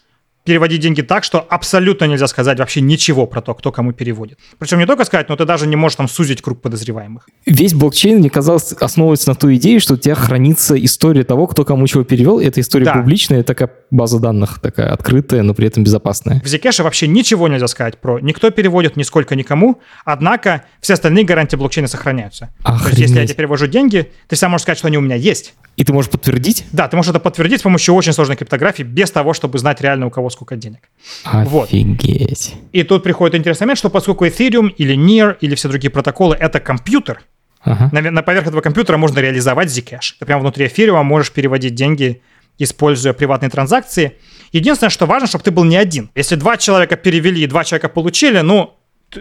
переводить 0.51 0.81
деньги 0.81 1.01
так, 1.03 1.23
что 1.23 1.39
абсолютно 1.49 2.07
нельзя 2.07 2.27
сказать 2.27 2.59
вообще 2.59 2.81
ничего 2.81 3.27
про 3.27 3.41
то, 3.41 3.55
кто 3.55 3.71
кому 3.71 3.93
переводит. 3.93 4.37
Причем 4.59 4.81
не 4.81 4.87
только 4.87 5.05
сказать, 5.05 5.29
но 5.29 5.37
ты 5.37 5.45
даже 5.45 5.69
не 5.69 5.77
можешь 5.77 5.95
там 5.95 6.09
сузить 6.09 6.43
круг 6.43 6.61
подозреваемых. 6.61 7.29
Весь 7.47 7.73
блокчейн, 7.73 8.19
мне 8.19 8.31
казалось, 8.31 8.73
основывается 8.73 9.29
на 9.29 9.37
той 9.37 9.55
идее, 9.59 9.79
что 9.79 9.95
у 9.95 9.97
тебя 9.97 10.17
хранится 10.17 10.75
история 10.85 11.23
того, 11.23 11.47
кто 11.47 11.65
кому 11.65 11.87
чего 11.87 12.03
перевел. 12.03 12.41
Эта 12.41 12.61
история 12.61 12.87
Да. 12.87 12.95
публичная, 12.95 13.45
такая 13.45 13.71
база 13.93 14.19
данных, 14.19 14.59
такая 14.61 14.93
открытая, 14.93 15.43
но 15.45 15.55
при 15.55 15.69
этом 15.69 15.85
безопасная. 15.85 16.41
В 16.41 16.47
Zcash 16.47 16.83
вообще 16.83 17.07
ничего 17.07 17.47
нельзя 17.47 17.69
сказать 17.69 17.99
про 17.99 18.19
никто 18.19 18.51
переводит, 18.51 18.97
нисколько 18.97 19.37
никому, 19.37 19.81
однако 20.05 20.65
все 20.81 20.95
остальные 20.95 21.27
гарантии 21.27 21.55
блокчейна 21.55 21.87
сохраняются. 21.87 22.53
То 22.65 22.73
есть 22.73 22.85
если 22.89 23.01
я 23.03 23.05
Охренеть. 23.05 23.29
тебе 23.29 23.37
перевожу 23.37 23.69
деньги, 23.69 24.11
ты 24.27 24.35
сам 24.35 24.51
можешь 24.51 24.63
сказать, 24.63 24.79
что 24.79 24.89
они 24.89 24.99
у 24.99 25.01
меня 25.01 25.15
есть. 25.15 25.55
И 25.81 25.85
ты 25.85 25.95
можешь 25.95 26.11
подтвердить? 26.11 26.67
Да, 26.73 26.89
ты 26.89 26.97
можешь 26.97 27.09
это 27.09 27.21
подтвердить 27.21 27.61
с 27.61 27.63
помощью 27.63 27.95
очень 27.95 28.13
сложной 28.13 28.37
криптографии, 28.37 28.83
без 28.83 29.11
того, 29.11 29.33
чтобы 29.33 29.59
знать 29.59 29.81
реально 29.81 30.09
у 30.09 30.11
кого 30.11 30.29
сколько 30.29 30.55
денег. 30.55 30.91
Вот. 31.25 31.69
Офигеть. 31.69 32.55
И 32.73 32.83
тут 32.83 33.03
приходит 33.03 33.35
интересный 33.35 33.65
момент, 33.65 33.79
что 33.79 33.89
поскольку 33.89 34.27
Ethereum 34.27 34.69
или 34.77 34.95
NIR 34.95 35.39
или 35.41 35.55
все 35.55 35.71
другие 35.71 35.91
протоколы— 35.91 36.37
это 36.39 36.61
компьютер, 36.61 37.23
Ага. 37.63 37.89
на, 37.93 38.11
на 38.11 38.23
поверх 38.23 38.49
этого 38.49 38.61
компьютера 38.61 38.99
можно 38.99 39.21
реализовать 39.21 39.69
Zcash. 39.69 40.17
Ты 40.19 40.27
прямо 40.27 40.43
внутри 40.43 40.67
эфириума 40.67 41.03
можешь 41.03 41.33
переводить 41.33 41.75
деньги, 41.75 42.21
используя 42.59 43.15
приватные 43.15 43.49
транзакции. 43.49 44.19
Единственное, 44.53 44.91
что 44.91 45.07
важно, 45.07 45.29
чтобы 45.29 45.45
ты 45.45 45.51
был 45.51 45.65
не 45.65 45.79
один. 45.79 46.11
Если 46.15 46.35
два 46.35 46.59
человека 46.59 46.97
перевели 46.97 47.43
и 47.43 47.47
два 47.47 47.65
человека 47.65 47.89
получили, 47.89 48.41
ну, 48.41 48.75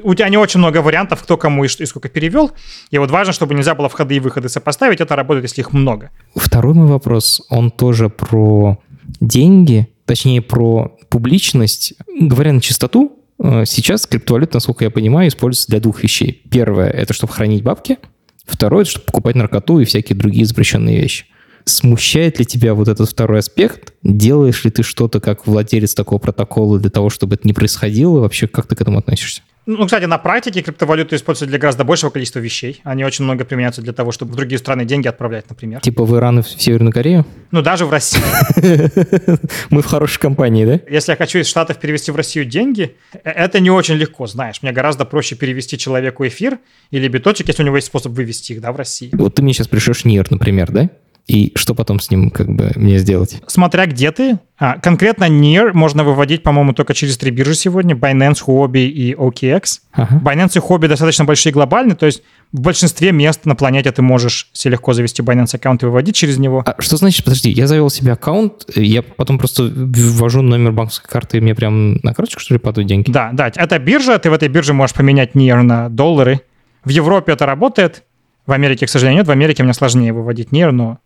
у 0.04 0.14
тебя 0.14 0.30
не 0.30 0.38
очень 0.38 0.60
много 0.60 0.82
вариантов, 0.82 1.24
кто 1.24 1.38
кому 1.38 1.64
и, 1.64 1.68
и 1.68 1.86
сколько 1.86 2.10
перевел. 2.10 2.52
И 2.92 2.98
вот 2.98 3.12
важно, 3.12 3.34
чтобы 3.34 3.54
нельзя 3.56 3.76
было 3.76 3.90
входы 3.90 4.16
и 4.16 4.20
выходы 4.20 4.50
сопоставить. 4.50 5.02
Это 5.02 5.16
работает, 5.16 5.46
если 5.46 5.62
их 5.62 5.74
много. 5.74 6.12
Второй 6.36 6.74
мой 6.74 6.88
вопрос, 6.88 7.42
он 7.50 7.72
тоже 7.72 8.10
про 8.10 8.78
деньги, 9.20 9.88
точнее 10.06 10.42
про 10.42 10.98
публичность. 11.10 11.94
Говоря 12.20 12.54
на 12.54 12.62
чистоту, 12.62 13.20
э, 13.42 13.64
сейчас 13.66 14.06
криптовалюта, 14.06 14.58
насколько 14.58 14.84
я 14.84 14.92
понимаю, 14.92 15.30
используется 15.30 15.70
для 15.70 15.80
двух 15.80 16.04
вещей. 16.04 16.44
Первое— 16.50 16.90
это 16.92 17.14
чтобы 17.14 17.34
хранить 17.34 17.64
бабки. 17.64 17.98
Второе— 18.46 18.82
это 18.84 18.92
чтобы 18.92 19.06
покупать 19.06 19.36
наркоту 19.36 19.80
и 19.80 19.86
всякие 19.86 20.18
другие 20.18 20.46
запрещенные 20.46 21.00
вещи. 21.00 21.26
Смущает 21.70 22.40
ли 22.40 22.46
тебя 22.46 22.74
вот 22.74 22.88
этот 22.88 23.10
второй 23.10 23.40
аспект? 23.40 23.94
Делаешь 24.02 24.64
ли 24.66 24.72
ты 24.72 24.82
что-то 24.82 25.20
как 25.20 25.46
владелец 25.46 25.94
такого 25.94 26.20
протокола 26.20 26.80
для 26.80 26.90
того, 26.90 27.10
чтобы 27.10 27.36
это 27.36 27.48
не 27.48 27.54
происходило? 27.54 28.20
Вообще, 28.20 28.48
как 28.48 28.68
ты 28.68 28.76
к 28.76 28.82
этому 28.82 28.98
относишься? 28.98 29.44
Ну, 29.72 29.86
кстати, 29.86 30.06
на 30.06 30.18
практике 30.18 30.64
криптовалюты 30.64 31.16
используются 31.16 31.46
для 31.46 31.60
гораздо 31.60 31.84
большего 31.84 32.10
количества 32.10 32.40
вещей. 32.40 32.82
Они 32.84 33.06
очень 33.06 33.24
много 33.24 33.46
применяются 33.46 33.84
для 33.84 33.94
того, 33.94 34.12
чтобы 34.12 34.32
в 34.32 34.36
другие 34.36 34.58
страны 34.58 34.84
деньги 34.84 35.08
отправлять, 35.08 35.48
например. 35.48 35.82
Типа 35.82 36.06
в 36.06 36.18
Иран 36.18 36.40
и 36.40 36.42
в 36.42 36.48
Северную 36.48 36.92
Корею? 36.92 37.24
Ну, 37.52 37.62
даже 37.62 37.86
в 37.86 37.92
России. 37.92 38.20
Мы 39.70 39.84
в 39.84 39.86
хорошей 39.86 40.20
компании, 40.20 40.66
да? 40.66 40.80
Если 40.90 41.12
я 41.12 41.16
хочу 41.16 41.38
из 41.38 41.48
Штатов 41.48 41.78
перевести 41.78 42.12
в 42.12 42.16
Россию 42.16 42.46
деньги, 42.46 42.96
э, 43.14 43.30
это 43.30 43.60
не 43.60 43.70
очень 43.70 43.94
легко, 43.94 44.26
знаешь. 44.26 44.64
Мне 44.64 44.72
гораздо 44.72 45.06
проще 45.06 45.36
перевести 45.36 45.78
человеку 45.78 46.26
эфир 46.26 46.58
или 46.90 47.08
биточек, 47.08 47.48
если 47.48 47.62
у 47.62 47.66
него 47.68 47.76
есть 47.76 47.88
способ 47.88 48.14
вывести 48.14 48.54
их, 48.54 48.62
да, 48.62 48.72
в 48.72 48.76
России. 48.76 49.12
Вот 49.14 49.36
ты 49.36 49.44
мне 49.44 49.54
сейчас 49.54 49.68
пришлешь 49.68 50.04
НИР, 50.04 50.32
например, 50.32 50.72
да? 50.72 50.90
И 51.30 51.52
что 51.56 51.76
потом 51.76 52.00
с 52.00 52.10
ним 52.10 52.32
как 52.32 52.50
бы 52.50 52.72
мне 52.76 52.98
сделать? 52.98 53.40
Смотря 53.46 53.86
где 53.86 54.12
ты. 54.12 54.40
А, 54.58 54.80
конкретно 54.80 55.26
NIR 55.26 55.74
можно 55.74 56.04
выводить, 56.04 56.42
по-моему, 56.42 56.74
только 56.74 56.96
через 56.96 57.18
три 57.20 57.30
биржи 57.30 57.54
сегодня. 57.54 57.94
Binance, 57.94 58.40
Huobi 58.46 58.88
и 58.88 59.14
OKX. 59.14 59.64
Ага. 59.94 60.22
Binance 60.26 60.54
и 60.56 60.60
Huobi 60.60 60.88
достаточно 60.88 61.26
большие 61.26 61.54
глобальные, 61.54 61.96
то 61.96 62.08
есть 62.08 62.24
в 62.52 62.62
большинстве 62.62 63.12
мест 63.12 63.46
на 63.46 63.56
планете 63.56 63.92
ты 63.92 64.02
можешь 64.02 64.50
себе 64.54 64.72
легко 64.72 64.94
завести 64.94 65.22
Binance 65.22 65.56
аккаунт 65.56 65.84
и 65.84 65.86
выводить 65.86 66.16
через 66.16 66.40
него. 66.40 66.64
А 66.66 66.82
что 66.82 66.98
значит, 66.98 67.24
подожди, 67.24 67.52
я 67.52 67.68
завел 67.68 67.92
себе 67.92 68.14
аккаунт, 68.14 68.66
я 68.76 69.04
потом 69.04 69.38
просто 69.38 69.72
ввожу 69.72 70.42
номер 70.42 70.72
банковской 70.72 71.10
карты, 71.12 71.38
и 71.38 71.42
мне 71.42 71.54
прям 71.54 72.00
на 72.02 72.16
карточку, 72.16 72.42
что 72.42 72.56
ли, 72.56 72.60
падают 72.60 72.90
деньги? 72.90 73.12
Да, 73.12 73.30
да, 73.34 73.52
это 73.56 73.78
биржа, 73.78 74.18
ты 74.18 74.32
в 74.32 74.34
этой 74.34 74.50
бирже 74.50 74.74
можешь 74.74 74.96
поменять 74.96 75.36
NIR 75.36 75.62
на 75.62 75.90
доллары. 75.90 76.42
В 76.84 76.90
Европе 76.90 77.34
это 77.34 77.46
работает, 77.46 78.04
в 78.48 78.52
Америке, 78.52 78.88
к 78.88 78.90
сожалению, 78.90 79.20
нет. 79.20 79.28
В 79.28 79.32
Америке 79.32 79.62
мне 79.62 79.74
сложнее 79.76 80.12
выводить 80.12 80.50
NIR, 80.50 80.72
но 80.72 80.98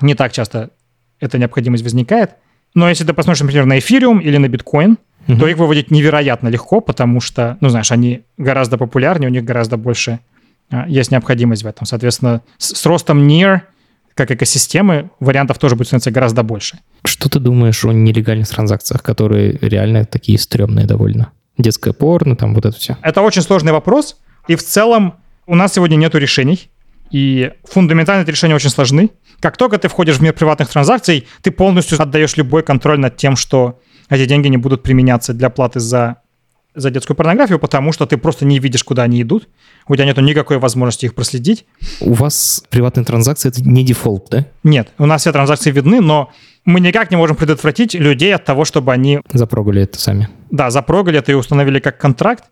не 0.00 0.14
так 0.14 0.32
часто 0.32 0.70
эта 1.20 1.38
необходимость 1.38 1.82
возникает. 1.82 2.32
Но 2.74 2.88
если 2.88 3.04
ты 3.04 3.12
посмотришь, 3.14 3.40
например, 3.40 3.64
на 3.66 3.78
эфириум 3.78 4.18
или 4.20 4.36
на 4.36 4.48
биткоин, 4.48 4.98
Мгм. 5.26 5.40
то 5.40 5.48
их 5.48 5.56
выводить 5.56 5.90
невероятно 5.90 6.46
легко, 6.48 6.80
потому 6.80 7.20
что, 7.20 7.56
ну, 7.60 7.68
знаешь, 7.68 7.90
они 7.90 8.22
гораздо 8.38 8.78
популярнее, 8.78 9.28
у 9.28 9.32
них 9.32 9.44
гораздо 9.44 9.76
больше 9.76 10.20
а, 10.70 10.86
есть 10.88 11.10
необходимость 11.10 11.62
в 11.64 11.66
этом. 11.66 11.84
Соответственно, 11.86 12.42
с, 12.58 12.76
с 12.76 12.86
ростом 12.86 13.26
NIR, 13.26 13.60
как 14.14 14.30
экосистемы, 14.30 15.10
вариантов 15.20 15.58
тоже 15.58 15.74
будет 15.74 15.88
становиться 15.88 16.10
гораздо 16.12 16.42
больше. 16.42 16.78
Что 17.04 17.28
ты 17.28 17.38
думаешь 17.40 17.84
о 17.84 17.92
нелегальных 17.92 18.48
транзакциях, 18.48 19.02
которые 19.02 19.58
реально 19.60 20.04
такие 20.04 20.38
стрёмные 20.38 20.86
довольно? 20.86 21.32
Детское 21.58 21.92
порно, 21.92 22.36
там 22.36 22.54
вот 22.54 22.64
это 22.66 22.76
все. 22.76 22.96
Это 23.02 23.20
очень 23.22 23.42
сложный 23.42 23.72
вопрос, 23.72 24.16
и 24.48 24.54
в 24.56 24.62
целом 24.62 25.14
у 25.46 25.54
нас 25.54 25.72
сегодня 25.74 25.96
нет 25.96 26.14
решений, 26.14 26.70
и 27.10 27.52
фундаментально 27.64 28.22
эти 28.22 28.30
решения 28.30 28.54
очень 28.54 28.70
сложны. 28.70 29.10
Как 29.40 29.56
только 29.56 29.78
ты 29.78 29.88
входишь 29.88 30.16
в 30.16 30.22
мир 30.22 30.32
приватных 30.32 30.68
транзакций, 30.68 31.26
ты 31.42 31.50
полностью 31.50 32.00
отдаешь 32.00 32.36
любой 32.36 32.62
контроль 32.62 32.98
над 32.98 33.16
тем, 33.16 33.36
что 33.36 33.80
эти 34.08 34.26
деньги 34.26 34.48
не 34.48 34.56
будут 34.56 34.82
применяться 34.82 35.34
для 35.34 35.50
платы 35.50 35.80
за, 35.80 36.16
за 36.74 36.90
детскую 36.90 37.16
порнографию, 37.16 37.58
потому 37.58 37.92
что 37.92 38.06
ты 38.06 38.16
просто 38.16 38.44
не 38.44 38.58
видишь, 38.58 38.82
куда 38.84 39.02
они 39.02 39.20
идут. 39.22 39.48
У 39.88 39.94
тебя 39.94 40.06
нет 40.06 40.16
никакой 40.16 40.58
возможности 40.58 41.06
их 41.06 41.14
проследить. 41.14 41.66
У 42.00 42.14
вас 42.14 42.64
приватные 42.70 43.04
транзакции— 43.04 43.48
это 43.50 43.62
не 43.62 43.84
дефолт, 43.84 44.28
да? 44.30 44.46
Нет, 44.64 44.88
у 44.98 45.06
нас 45.06 45.20
все 45.22 45.32
транзакции 45.32 45.70
видны, 45.70 46.00
но 46.00 46.32
мы 46.64 46.80
никак 46.80 47.10
не 47.10 47.16
можем 47.16 47.36
предотвратить 47.36 47.94
людей 47.94 48.34
от 48.34 48.44
того, 48.44 48.64
чтобы 48.64 48.92
они 48.92 49.20
Запрогали 49.32 49.82
это 49.82 50.00
сами. 50.00 50.28
да, 50.50 50.70
запрогали 50.70 51.18
это 51.18 51.30
и 51.30 51.34
установили 51.36 51.78
как 51.78 51.98
контракт. 51.98 52.44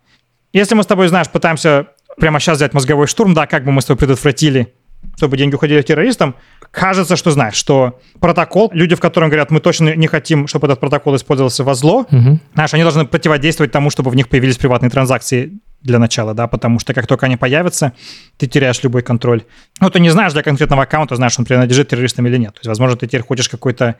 Если 0.53 0.77
мы 0.77 0.85
с 0.85 0.87
тобой, 0.87 1.09
знаешь, 1.09 1.29
пытаемся 1.29 1.89
прямо 2.19 2.41
сейчас 2.41 2.57
взять 2.59 2.75
мозговой 2.75 3.07
штурм, 3.07 3.35
да, 3.35 3.47
как 3.47 3.65
бы 3.65 3.73
мы 3.73 3.81
с 3.83 3.85
тобой 3.87 3.99
предотвратили, 4.01 4.75
чтобы 5.17 5.37
деньги 5.37 5.55
уходили 5.55 5.83
террористам, 5.83 6.35
кажется, 6.71 7.17
что 7.17 7.31
знаешь, 7.31 7.55
что 7.55 8.01
протокол, 8.21 8.71
люди, 8.73 8.95
в 8.95 9.01
котором 9.01 9.29
говорят, 9.29 9.51
мы 9.51 9.61
точно 9.61 9.95
не 9.95 10.07
хотим, 10.07 10.47
чтобы 10.49 10.67
этот 10.67 10.81
протокол 10.81 11.15
использовался 11.17 11.63
во 11.65 11.75
зло, 11.75 12.07
Мгм. 12.11 12.41
знаешь, 12.55 12.75
они 12.75 12.83
должны 12.83 13.05
противодействовать 13.05 13.71
тому, 13.73 13.91
чтобы 13.91 14.11
в 14.11 14.17
них 14.17 14.29
появились 14.29 14.57
приватные 14.57 14.91
транзакции 14.91 15.53
для 15.83 15.99
начала, 15.99 16.33
да, 16.35 16.47
потому 16.47 16.79
что 16.81 16.95
как 16.95 17.07
только 17.07 17.27
они 17.27 17.37
появятся, 17.37 17.93
ты 18.39 18.47
теряешь 18.47 18.83
любой 18.83 19.03
контроль. 19.03 19.43
Ну, 19.81 19.91
ты 19.91 20.01
не 20.01 20.09
знаешь 20.11 20.33
для 20.33 20.43
конкретного 20.43 20.85
аккаунта, 20.85 21.15
знаешь, 21.17 21.39
он 21.39 21.45
принадлежит 21.45 21.89
террористам 21.89 22.27
или 22.27 22.39
нет. 22.39 22.55
То 22.55 22.61
есть, 22.61 22.69
возможно, 22.69 22.97
ты 22.97 23.07
теперь 23.07 23.21
хочешь 23.23 23.51
какой-то 23.51 23.97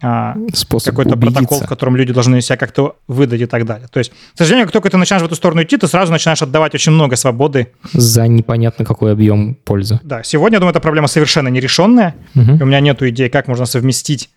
какой-то 0.00 1.14
убедиться. 1.14 1.40
протокол, 1.40 1.60
в 1.60 1.66
котором 1.66 1.96
люди 1.96 2.12
должны 2.12 2.40
себя 2.40 2.56
как-то 2.56 2.96
выдать 3.08 3.40
и 3.40 3.46
так 3.46 3.64
далее. 3.64 3.88
То 3.90 3.98
есть, 3.98 4.10
к 4.10 4.38
сожалению, 4.38 4.66
как 4.66 4.72
только 4.72 4.90
ты 4.90 4.96
начинаешь 4.96 5.22
в 5.22 5.26
эту 5.26 5.34
сторону 5.34 5.62
идти, 5.62 5.76
ты 5.76 5.88
сразу 5.88 6.12
начинаешь 6.12 6.40
отдавать 6.42 6.74
очень 6.74 6.92
много 6.92 7.16
свободы. 7.16 7.72
За 7.92 8.28
непонятно 8.28 8.84
какой 8.84 9.12
объем 9.12 9.56
пользы. 9.64 9.98
Да, 10.02 10.22
сегодня, 10.22 10.56
я 10.56 10.60
думаю, 10.60 10.70
эта 10.70 10.80
проблема 10.80 11.08
совершенно 11.08 11.48
нерешенная. 11.48 12.14
И 12.34 12.62
у 12.62 12.66
меня 12.66 12.80
нету 12.80 13.08
идей, 13.08 13.28
как 13.28 13.48
можно 13.48 13.66
совместить 13.66 14.30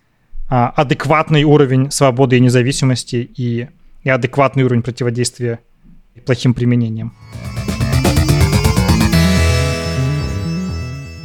а, 0.48 0.68
адекватный 0.68 1.44
уровень 1.44 1.90
свободы 1.90 2.36
и 2.36 2.40
независимости 2.40 3.16
и, 3.16 3.68
и 4.02 4.10
адекватный 4.10 4.64
уровень 4.64 4.82
противодействия 4.82 5.60
плохим 6.26 6.52
применением. 6.54 7.14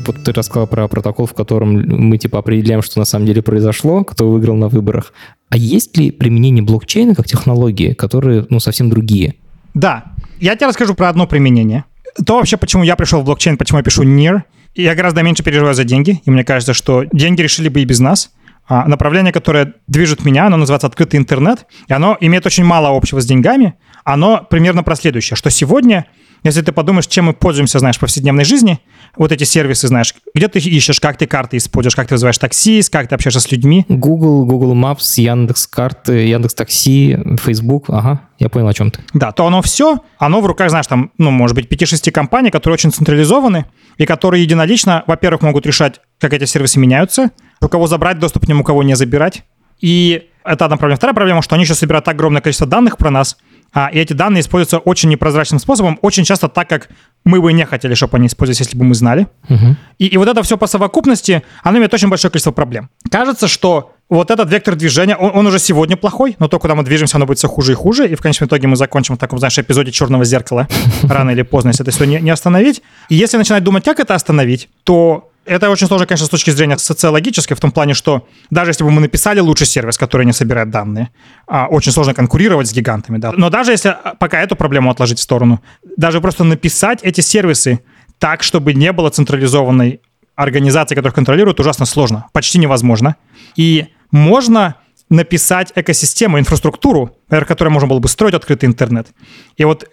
Вот 0.07 0.23
ты 0.23 0.31
рассказал 0.31 0.67
про 0.67 0.87
протокол, 0.87 1.25
в 1.25 1.33
котором 1.33 1.81
мы 1.85 2.17
типа 2.17 2.39
определяем, 2.39 2.81
что 2.81 2.99
на 2.99 3.05
самом 3.05 3.25
деле 3.25 3.41
произошло, 3.41 4.05
кто 4.05 4.29
выиграл 4.29 4.55
на 4.55 4.69
выборах. 4.69 5.13
А 5.49 5.57
есть 5.57 5.97
ли 5.97 6.11
применение 6.11 6.63
блокчейна 6.63 7.13
как 7.13 7.27
технологии, 7.27 7.93
которые 7.93 8.45
ну, 8.49 8.59
совсем 8.59 8.89
другие? 8.89 9.35
Да, 9.73 10.05
я 10.39 10.55
тебе 10.55 10.67
расскажу 10.67 10.95
про 10.95 11.09
одно 11.09 11.27
применение. 11.27 11.83
То 12.25 12.37
вообще, 12.37 12.55
почему 12.57 12.83
я 12.83 12.95
пришел 12.95 13.21
в 13.21 13.25
блокчейн, 13.25 13.57
почему 13.57 13.79
я 13.79 13.83
пишу 13.83 14.03
NIR. 14.03 14.43
Я 14.75 14.95
гораздо 14.95 15.23
меньше 15.23 15.43
переживаю 15.43 15.75
за 15.75 15.83
деньги, 15.83 16.21
и 16.23 16.31
мне 16.31 16.43
кажется, 16.43 16.73
что 16.73 17.03
деньги 17.11 17.41
решили 17.41 17.67
бы 17.67 17.81
и 17.81 17.85
без 17.85 17.99
нас. 17.99 18.31
А 18.69 18.87
направление, 18.87 19.31
которое 19.33 19.73
движет 19.87 20.25
меня, 20.25 20.47
оно 20.47 20.57
называется 20.57 20.87
открытый 20.87 21.19
интернет, 21.19 21.65
и 21.87 21.93
оно 21.93 22.17
имеет 22.19 22.45
очень 22.45 22.63
мало 22.63 22.95
общего 22.95 23.21
с 23.21 23.25
деньгами. 23.25 23.75
Оно 24.03 24.45
примерно 24.49 24.83
про 24.83 24.95
следующее, 24.95 25.37
что 25.37 25.49
сегодня, 25.49 26.05
если 26.43 26.61
ты 26.61 26.71
подумаешь, 26.71 27.07
чем 27.07 27.25
мы 27.25 27.33
пользуемся, 27.33 27.79
знаешь, 27.79 27.97
в 27.97 27.99
повседневной 27.99 28.43
жизни, 28.43 28.79
вот 29.17 29.31
эти 29.31 29.43
сервисы, 29.43 29.87
знаешь, 29.87 30.13
где 30.33 30.47
ты 30.47 30.59
ищешь, 30.59 30.99
как 30.99 31.17
ты 31.17 31.27
карты 31.27 31.57
используешь, 31.57 31.95
как 31.95 32.07
ты 32.07 32.15
вызываешь 32.15 32.37
такси, 32.37 32.81
как 32.91 33.07
ты 33.07 33.15
общаешься 33.15 33.39
с 33.39 33.51
людьми, 33.51 33.85
Google, 33.89 34.45
Google 34.45 34.75
Maps, 34.75 35.19
Яндекс 35.19 35.67
карты, 35.67 36.27
Яндекс 36.27 36.53
Такси, 36.53 37.17
Facebook. 37.41 37.85
Ага, 37.89 38.21
я 38.39 38.49
понял, 38.49 38.67
о 38.67 38.73
чем 38.73 38.91
ты. 38.91 38.99
Да, 39.13 39.31
то 39.31 39.45
оно 39.45 39.61
все, 39.61 39.99
оно 40.17 40.41
в 40.41 40.45
руках, 40.45 40.69
знаешь, 40.69 40.87
там, 40.87 41.11
ну, 41.17 41.31
может 41.31 41.55
быть, 41.55 41.71
5-6 41.71 42.11
компаний, 42.11 42.51
которые 42.51 42.75
очень 42.75 42.91
централизованы 42.91 43.65
и 43.97 44.05
которые 44.05 44.43
единолично, 44.43 45.03
во-первых, 45.07 45.41
могут 45.41 45.65
решать, 45.65 45.99
как 46.19 46.33
эти 46.33 46.45
сервисы 46.45 46.79
меняются, 46.79 47.31
у 47.61 47.67
кого 47.67 47.87
забрать 47.87 48.19
доступ 48.19 48.45
к 48.45 48.47
ним, 48.47 48.61
у 48.61 48.63
кого 48.63 48.83
не 48.83 48.95
забирать. 48.95 49.43
И 49.79 50.29
это 50.43 50.65
одна 50.65 50.77
проблема. 50.77 50.97
Вторая 50.97 51.13
проблема, 51.13 51.41
что 51.41 51.55
они 51.55 51.65
сейчас 51.65 51.79
собирают 51.79 52.07
огромное 52.07 52.41
количество 52.41 52.67
данных 52.67 52.97
про 52.97 53.11
нас, 53.11 53.37
а, 53.73 53.89
и 53.91 53.99
эти 53.99 54.13
данные 54.13 54.41
используются 54.41 54.79
очень 54.79 55.09
непрозрачным 55.09 55.59
способом, 55.59 55.99
очень 56.01 56.23
часто 56.23 56.47
так, 56.47 56.69
как 56.69 56.89
мы 57.27 57.41
бы 57.41 57.53
не 57.53 57.65
хотели, 57.65 57.93
чтобы 57.93 58.17
они 58.17 58.27
использовались, 58.27 58.59
если 58.61 58.77
бы 58.77 58.85
мы 58.85 58.95
знали. 58.95 59.27
Мгм. 59.49 59.77
И, 59.99 60.07
и 60.07 60.17
вот 60.17 60.27
это 60.27 60.41
все 60.43 60.57
по 60.57 60.67
совокупности, 60.67 61.43
оно 61.63 61.77
имеет 61.77 61.93
очень 61.93 62.09
большое 62.09 62.31
количество 62.31 62.51
проблем. 62.51 62.89
Кажется, 63.11 63.47
что 63.47 63.93
вот 64.09 64.31
этот 64.31 64.49
вектор 64.49 64.75
движения, 64.75 65.15
он, 65.15 65.31
он 65.33 65.47
уже 65.47 65.59
сегодня 65.59 65.97
плохой, 65.97 66.35
но 66.39 66.47
то, 66.47 66.59
куда 66.59 66.75
мы 66.75 66.83
движемся, 66.83 67.17
оно 67.17 67.25
будет 67.25 67.37
все 67.37 67.47
хуже 67.47 67.73
и 67.73 67.75
хуже, 67.75 68.07
и 68.07 68.15
в 68.15 68.21
конечном 68.21 68.47
итоге 68.47 68.67
мы 68.67 68.75
закончим 68.75 69.15
в 69.15 69.17
таком, 69.17 69.39
знаешь, 69.39 69.57
эпизоде 69.59 69.91
черного 69.91 70.23
зеркала 70.23 70.67
рано 71.03 71.31
или 71.31 71.41
поздно, 71.41 71.69
если 71.69 71.83
это 71.83 71.91
все 71.91 72.05
не, 72.05 72.19
не 72.19 72.29
остановить. 72.29 72.81
И 73.09 73.15
если 73.15 73.37
начинать 73.37 73.63
думать, 73.63 73.83
как 73.83 73.99
это 73.99 74.15
остановить, 74.15 74.69
то 74.83 75.31
это 75.47 75.69
очень 75.69 75.87
сложно, 75.87 76.05
конечно, 76.05 76.27
с 76.27 76.29
точки 76.29 76.51
зрения 76.51 76.77
социологической, 76.77 77.55
в 77.55 77.59
том 77.59 77.71
плане, 77.71 77.93
что 77.93 78.27
даже 78.49 78.71
если 78.71 78.83
бы 78.83 78.91
мы 78.91 79.01
написали 79.01 79.39
лучший 79.39 79.67
сервис, 79.67 79.97
который 79.97 80.25
не 80.25 80.33
собирает 80.33 80.69
данные, 80.69 81.09
а, 81.47 81.67
очень 81.67 81.91
сложно 81.91 82.13
конкурировать 82.13 82.67
с 82.67 82.73
гигантами, 82.73 83.17
да. 83.17 83.31
Но 83.35 83.49
даже 83.49 83.71
если 83.71 83.89
а, 83.89 84.15
пока 84.19 84.41
эту 84.41 84.55
проблему 84.55 84.91
отложить 84.91 85.19
в 85.19 85.21
сторону, 85.21 85.61
даже 85.97 86.21
просто 86.21 86.43
написать 86.43 86.99
эти 87.03 87.21
сервисы 87.21 87.79
так, 88.19 88.43
чтобы 88.43 88.73
не 88.73 88.91
было 88.91 89.09
централизованной 89.09 90.01
организации, 90.35 90.95
которая 90.95 91.13
контролирует, 91.13 91.59
ужасно 91.59 91.85
сложно, 91.85 92.27
почти 92.33 92.59
невозможно. 92.59 93.15
И 93.55 93.87
можно 94.11 94.75
написать 95.09 95.71
экосистему, 95.75 96.37
инфраструктуру, 96.37 97.15
которой 97.29 97.69
можно 97.69 97.87
было 97.87 97.99
бы 97.99 98.09
строить 98.09 98.33
открытый 98.33 98.67
интернет. 98.67 99.07
И 99.55 99.63
вот 99.63 99.89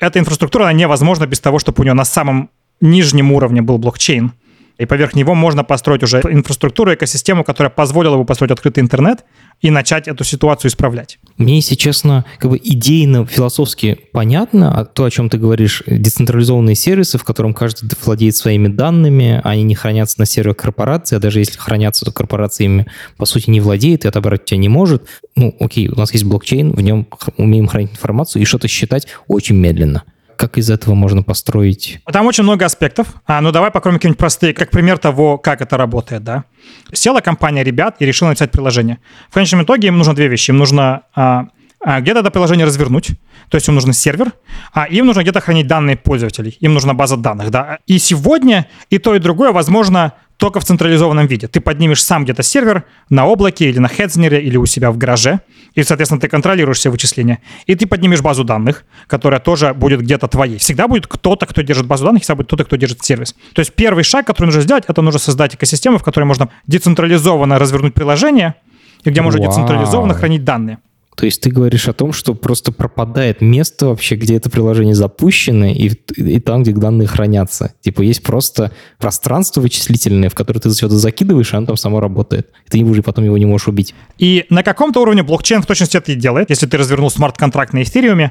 эта 0.00 0.18
инфраструктура, 0.18 0.64
она 0.64 0.72
невозможна 0.72 1.26
без 1.26 1.40
того, 1.40 1.58
чтобы 1.58 1.80
у 1.80 1.84
нее 1.84 1.94
на 1.94 2.04
самом 2.04 2.50
нижнем 2.80 3.32
уровне 3.32 3.62
был 3.62 3.78
блокчейн. 3.78 4.32
И 4.78 4.86
поверх 4.86 5.14
него 5.14 5.34
можно 5.34 5.64
построить 5.64 6.02
уже 6.02 6.20
инфраструктуру, 6.20 6.94
экосистему, 6.94 7.44
которая 7.44 7.70
позволила 7.70 8.16
бы 8.16 8.24
построить 8.24 8.52
открытый 8.52 8.82
интернет, 8.82 9.24
и 9.60 9.70
начать 9.70 10.06
эту 10.06 10.22
ситуацию 10.22 10.70
исправлять. 10.70 11.18
Мне, 11.36 11.56
если 11.56 11.74
честно, 11.74 12.24
как 12.38 12.50
бы 12.50 12.60
идейно, 12.62 13.26
философски 13.26 13.98
понятно, 14.12 14.78
а 14.78 14.84
то, 14.84 15.04
о 15.04 15.10
чем 15.10 15.28
ты 15.28 15.36
говоришь, 15.36 15.82
децентрализованные 15.86 16.76
сервисы, 16.76 17.18
в 17.18 17.24
котором 17.24 17.54
каждый 17.54 17.90
владеет 18.04 18.36
своими 18.36 18.68
данными, 18.68 19.40
они 19.42 19.64
не 19.64 19.74
хранятся 19.74 20.20
на 20.20 20.26
серверах 20.26 20.58
корпорации, 20.58 21.16
а 21.16 21.18
даже 21.18 21.40
если 21.40 21.58
хранятся, 21.58 22.04
то 22.04 22.12
корпорация 22.12 22.66
ими, 22.66 22.86
по 23.16 23.26
сути, 23.26 23.50
не 23.50 23.60
владеет 23.60 24.04
и 24.04 24.08
отобрать 24.08 24.44
тебя 24.44 24.58
не 24.58 24.68
может. 24.68 25.04
Ну, 25.34 25.56
окей, 25.58 25.88
у 25.88 25.96
нас 25.96 26.12
есть 26.12 26.24
блокчейн, 26.24 26.70
в 26.70 26.80
нем 26.80 27.08
умеем 27.36 27.66
хранить 27.66 27.90
информацию 27.92 28.42
и 28.42 28.44
что-то 28.44 28.68
считать 28.68 29.08
очень 29.26 29.56
медленно 29.56 30.04
как 30.38 30.56
из 30.56 30.70
этого 30.70 30.94
можно 30.94 31.22
построить? 31.22 32.00
Там 32.10 32.26
очень 32.26 32.44
много 32.44 32.64
аспектов. 32.64 33.08
А, 33.26 33.40
ну, 33.40 33.50
давай 33.50 33.70
покроем 33.70 33.96
какие-нибудь 33.98 34.18
простые, 34.18 34.54
как 34.54 34.70
пример 34.70 34.96
того, 34.96 35.36
как 35.36 35.60
это 35.60 35.76
работает, 35.76 36.22
да. 36.22 36.44
Села 36.92 37.20
компания 37.20 37.64
ребят 37.64 37.96
и 37.98 38.06
решила 38.06 38.28
написать 38.28 38.52
приложение. 38.52 38.98
В 39.30 39.34
конечном 39.34 39.64
итоге 39.64 39.88
им 39.88 39.98
нужно 39.98 40.14
две 40.14 40.28
вещи. 40.28 40.50
Им 40.50 40.58
нужно 40.58 41.02
а, 41.14 41.48
а, 41.80 42.00
где-то 42.00 42.20
это 42.20 42.30
приложение 42.30 42.66
развернуть, 42.66 43.10
то 43.50 43.56
есть 43.56 43.68
им 43.68 43.74
нужен 43.74 43.92
сервер, 43.92 44.32
а 44.72 44.84
им 44.84 45.06
нужно 45.06 45.22
где-то 45.22 45.40
хранить 45.40 45.66
данные 45.68 45.96
пользователей, 45.96 46.56
им 46.60 46.74
нужна 46.74 46.92
база 46.94 47.16
данных, 47.16 47.50
да. 47.50 47.78
И 47.86 47.98
сегодня 47.98 48.66
и 48.90 48.98
то, 48.98 49.14
и 49.14 49.20
другое 49.20 49.52
возможно 49.52 50.14
только 50.38 50.60
в 50.60 50.64
централизованном 50.64 51.26
виде. 51.26 51.48
Ты 51.48 51.60
поднимешь 51.60 52.02
сам 52.02 52.24
где-то 52.24 52.42
сервер 52.42 52.84
на 53.10 53.26
облаке 53.26 53.68
или 53.68 53.80
на 53.80 53.88
Хедзнере 53.88 54.40
или 54.40 54.56
у 54.56 54.66
себя 54.66 54.90
в 54.92 54.96
гараже, 54.96 55.40
и, 55.74 55.82
соответственно, 55.82 56.20
ты 56.20 56.28
контролируешь 56.28 56.78
все 56.78 56.90
вычисления. 56.90 57.40
И 57.66 57.74
ты 57.74 57.86
поднимешь 57.86 58.22
базу 58.22 58.44
данных, 58.44 58.84
которая 59.08 59.40
тоже 59.40 59.74
будет 59.74 60.00
где-то 60.00 60.28
твоей. 60.28 60.58
Всегда 60.58 60.86
будет 60.86 61.08
кто-то, 61.08 61.44
кто 61.44 61.62
держит 61.62 61.86
базу 61.86 62.04
данных, 62.04 62.22
всегда 62.22 62.36
будет 62.36 62.46
кто-то, 62.46 62.64
кто 62.64 62.76
держит 62.76 63.04
сервис. 63.04 63.34
То 63.52 63.60
есть 63.60 63.74
первый 63.74 64.04
шаг, 64.04 64.26
который 64.26 64.46
нужно 64.46 64.62
сделать, 64.62 64.84
это 64.86 65.02
нужно 65.02 65.18
создать 65.18 65.56
экосистему, 65.56 65.98
в 65.98 66.04
которой 66.04 66.24
можно 66.24 66.48
децентрализованно 66.68 67.58
развернуть 67.58 67.94
приложение, 67.94 68.54
и 69.02 69.10
где 69.10 69.22
можно 69.22 69.40
Вау. 69.40 69.50
децентрализованно 69.50 70.14
хранить 70.14 70.44
данные. 70.44 70.78
То 71.18 71.24
есть 71.24 71.40
ты 71.40 71.50
говоришь 71.50 71.88
о 71.88 71.92
том, 71.92 72.12
что 72.12 72.32
просто 72.32 72.70
пропадает 72.70 73.40
место 73.40 73.86
вообще, 73.86 74.14
где 74.14 74.36
это 74.36 74.50
приложение 74.50 74.94
запущено, 74.94 75.66
и, 75.66 75.88
и 76.14 76.38
там, 76.38 76.62
где 76.62 76.72
данные 76.72 77.08
хранятся. 77.08 77.74
Типа 77.80 78.02
есть 78.02 78.22
просто 78.22 78.70
пространство 78.98 79.60
вычислительное, 79.60 80.28
в 80.28 80.36
которое 80.36 80.60
ты 80.60 80.70
что-то 80.70 80.96
закидываешь, 80.96 81.52
и 81.52 81.56
оно 81.56 81.66
там 81.66 81.76
само 81.76 81.98
работает. 81.98 82.50
И 82.68 82.70
ты 82.70 82.84
уже 82.84 83.02
потом 83.02 83.24
его 83.24 83.36
не 83.36 83.46
можешь 83.46 83.66
убить. 83.66 83.96
И 84.18 84.46
на 84.48 84.62
каком-то 84.62 85.02
уровне 85.02 85.24
блокчейн 85.24 85.60
в 85.60 85.66
точности 85.66 85.96
это 85.96 86.12
и 86.12 86.14
делает. 86.14 86.50
Если 86.50 86.66
ты 86.66 86.78
развернул 86.78 87.10
смарт-контракт 87.10 87.72
на 87.72 87.82
эфириуме, 87.82 88.30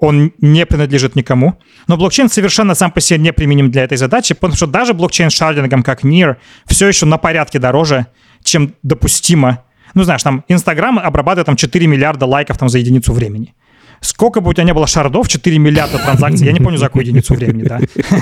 он 0.00 0.32
не 0.40 0.66
принадлежит 0.66 1.14
никому. 1.14 1.60
Но 1.86 1.96
блокчейн 1.96 2.28
совершенно 2.28 2.74
сам 2.74 2.90
по 2.90 3.00
себе 3.00 3.20
не 3.20 3.32
применим 3.32 3.70
для 3.70 3.84
этой 3.84 3.96
задачи, 3.96 4.34
потому 4.34 4.56
что 4.56 4.66
даже 4.66 4.92
блокчейн 4.92 5.30
с 5.30 5.34
шардингом, 5.34 5.84
как 5.84 6.02
NIR, 6.02 6.34
все 6.66 6.88
еще 6.88 7.06
на 7.06 7.16
порядке 7.16 7.60
дороже, 7.60 8.08
чем 8.42 8.74
допустимо 8.82 9.63
ну, 9.94 10.04
знаешь, 10.04 10.22
там 10.22 10.44
Инстаграм 10.48 10.98
обрабатывает 10.98 11.46
там 11.46 11.56
4 11.56 11.86
миллиарда 11.86 12.26
лайков 12.26 12.58
там 12.58 12.68
за 12.68 12.78
единицу 12.78 13.12
времени. 13.12 13.54
Сколько 14.00 14.40
бы 14.40 14.50
у 14.50 14.52
тебя 14.52 14.64
не 14.64 14.74
было 14.74 14.86
шардов, 14.86 15.28
4 15.28 15.58
миллиарда 15.58 15.98
транзакций, 15.98 16.46
я 16.46 16.52
не 16.52 16.60
помню, 16.60 16.76
за 16.76 16.86
какую 16.86 17.04
единицу 17.04 17.34
времени, 17.34 17.62
да. 17.62 17.80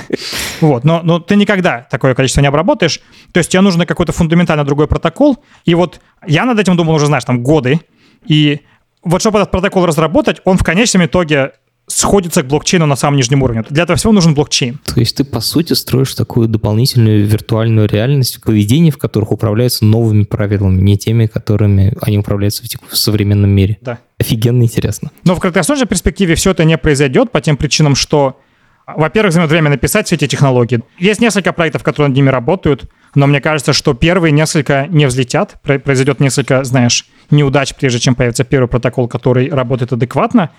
Вот, 0.60 0.84
но, 0.84 1.00
но 1.02 1.18
ты 1.18 1.34
никогда 1.34 1.86
такое 1.90 2.14
количество 2.14 2.40
не 2.40 2.46
обработаешь. 2.46 3.00
То 3.32 3.38
есть 3.38 3.50
тебе 3.50 3.62
нужен 3.62 3.84
какой-то 3.84 4.12
фундаментально 4.12 4.64
другой 4.64 4.86
протокол. 4.86 5.42
И 5.64 5.74
вот 5.74 6.00
я 6.24 6.44
над 6.44 6.58
этим 6.60 6.76
думал 6.76 6.94
уже, 6.94 7.06
знаешь, 7.06 7.24
там 7.24 7.42
годы. 7.42 7.80
И 8.26 8.60
вот 9.02 9.22
чтобы 9.22 9.40
этот 9.40 9.50
протокол 9.50 9.86
разработать, 9.86 10.40
он 10.44 10.56
в 10.56 10.62
конечном 10.62 11.06
итоге 11.06 11.52
сходится 11.92 12.42
к 12.42 12.46
блокчейну 12.46 12.86
на 12.86 12.96
самом 12.96 13.16
нижнем 13.16 13.42
уровне. 13.42 13.64
Для 13.68 13.84
этого 13.84 13.96
всего 13.96 14.12
нужен 14.12 14.34
блокчейн. 14.34 14.78
То 14.84 14.98
есть 15.00 15.16
ты, 15.16 15.24
по 15.24 15.40
сути, 15.40 15.74
строишь 15.74 16.14
такую 16.14 16.48
дополнительную 16.48 17.26
виртуальную 17.26 17.88
реальность, 17.88 18.40
поведение 18.42 18.90
в 18.92 18.98
которых 18.98 19.32
управляются 19.32 19.84
новыми 19.84 20.24
правилами, 20.24 20.80
не 20.80 20.96
теми, 20.96 21.26
которыми 21.26 21.94
они 22.00 22.18
управляются 22.18 22.62
в, 22.62 22.92
в 22.92 22.96
современном 22.96 23.50
мире. 23.50 23.78
Да. 23.80 23.98
Офигенно 24.18 24.62
интересно. 24.62 25.10
Но 25.24 25.34
в 25.34 25.40
краткосрочной 25.40 25.86
перспективе 25.86 26.34
все 26.34 26.52
это 26.52 26.64
не 26.64 26.78
произойдет 26.78 27.30
по 27.30 27.40
тем 27.40 27.56
причинам, 27.56 27.94
что, 27.94 28.40
во-первых, 28.86 29.32
займет 29.32 29.50
время 29.50 29.70
написать 29.70 30.06
все 30.06 30.16
эти 30.16 30.26
технологии. 30.26 30.80
Есть 30.98 31.20
несколько 31.20 31.52
проектов, 31.52 31.82
которые 31.82 32.08
над 32.08 32.16
ними 32.16 32.30
работают, 32.30 32.84
но 33.14 33.26
мне 33.26 33.40
кажется, 33.40 33.72
что 33.72 33.94
первые 33.94 34.32
несколько 34.32 34.86
не 34.88 35.06
взлетят, 35.06 35.60
произойдет 35.62 36.20
несколько, 36.20 36.64
знаешь, 36.64 37.06
неудач, 37.30 37.74
прежде 37.74 37.98
чем 37.98 38.14
появится 38.14 38.44
первый 38.44 38.68
протокол, 38.68 39.08
который 39.08 39.50
работает 39.50 39.92
адекватно. 39.92 40.50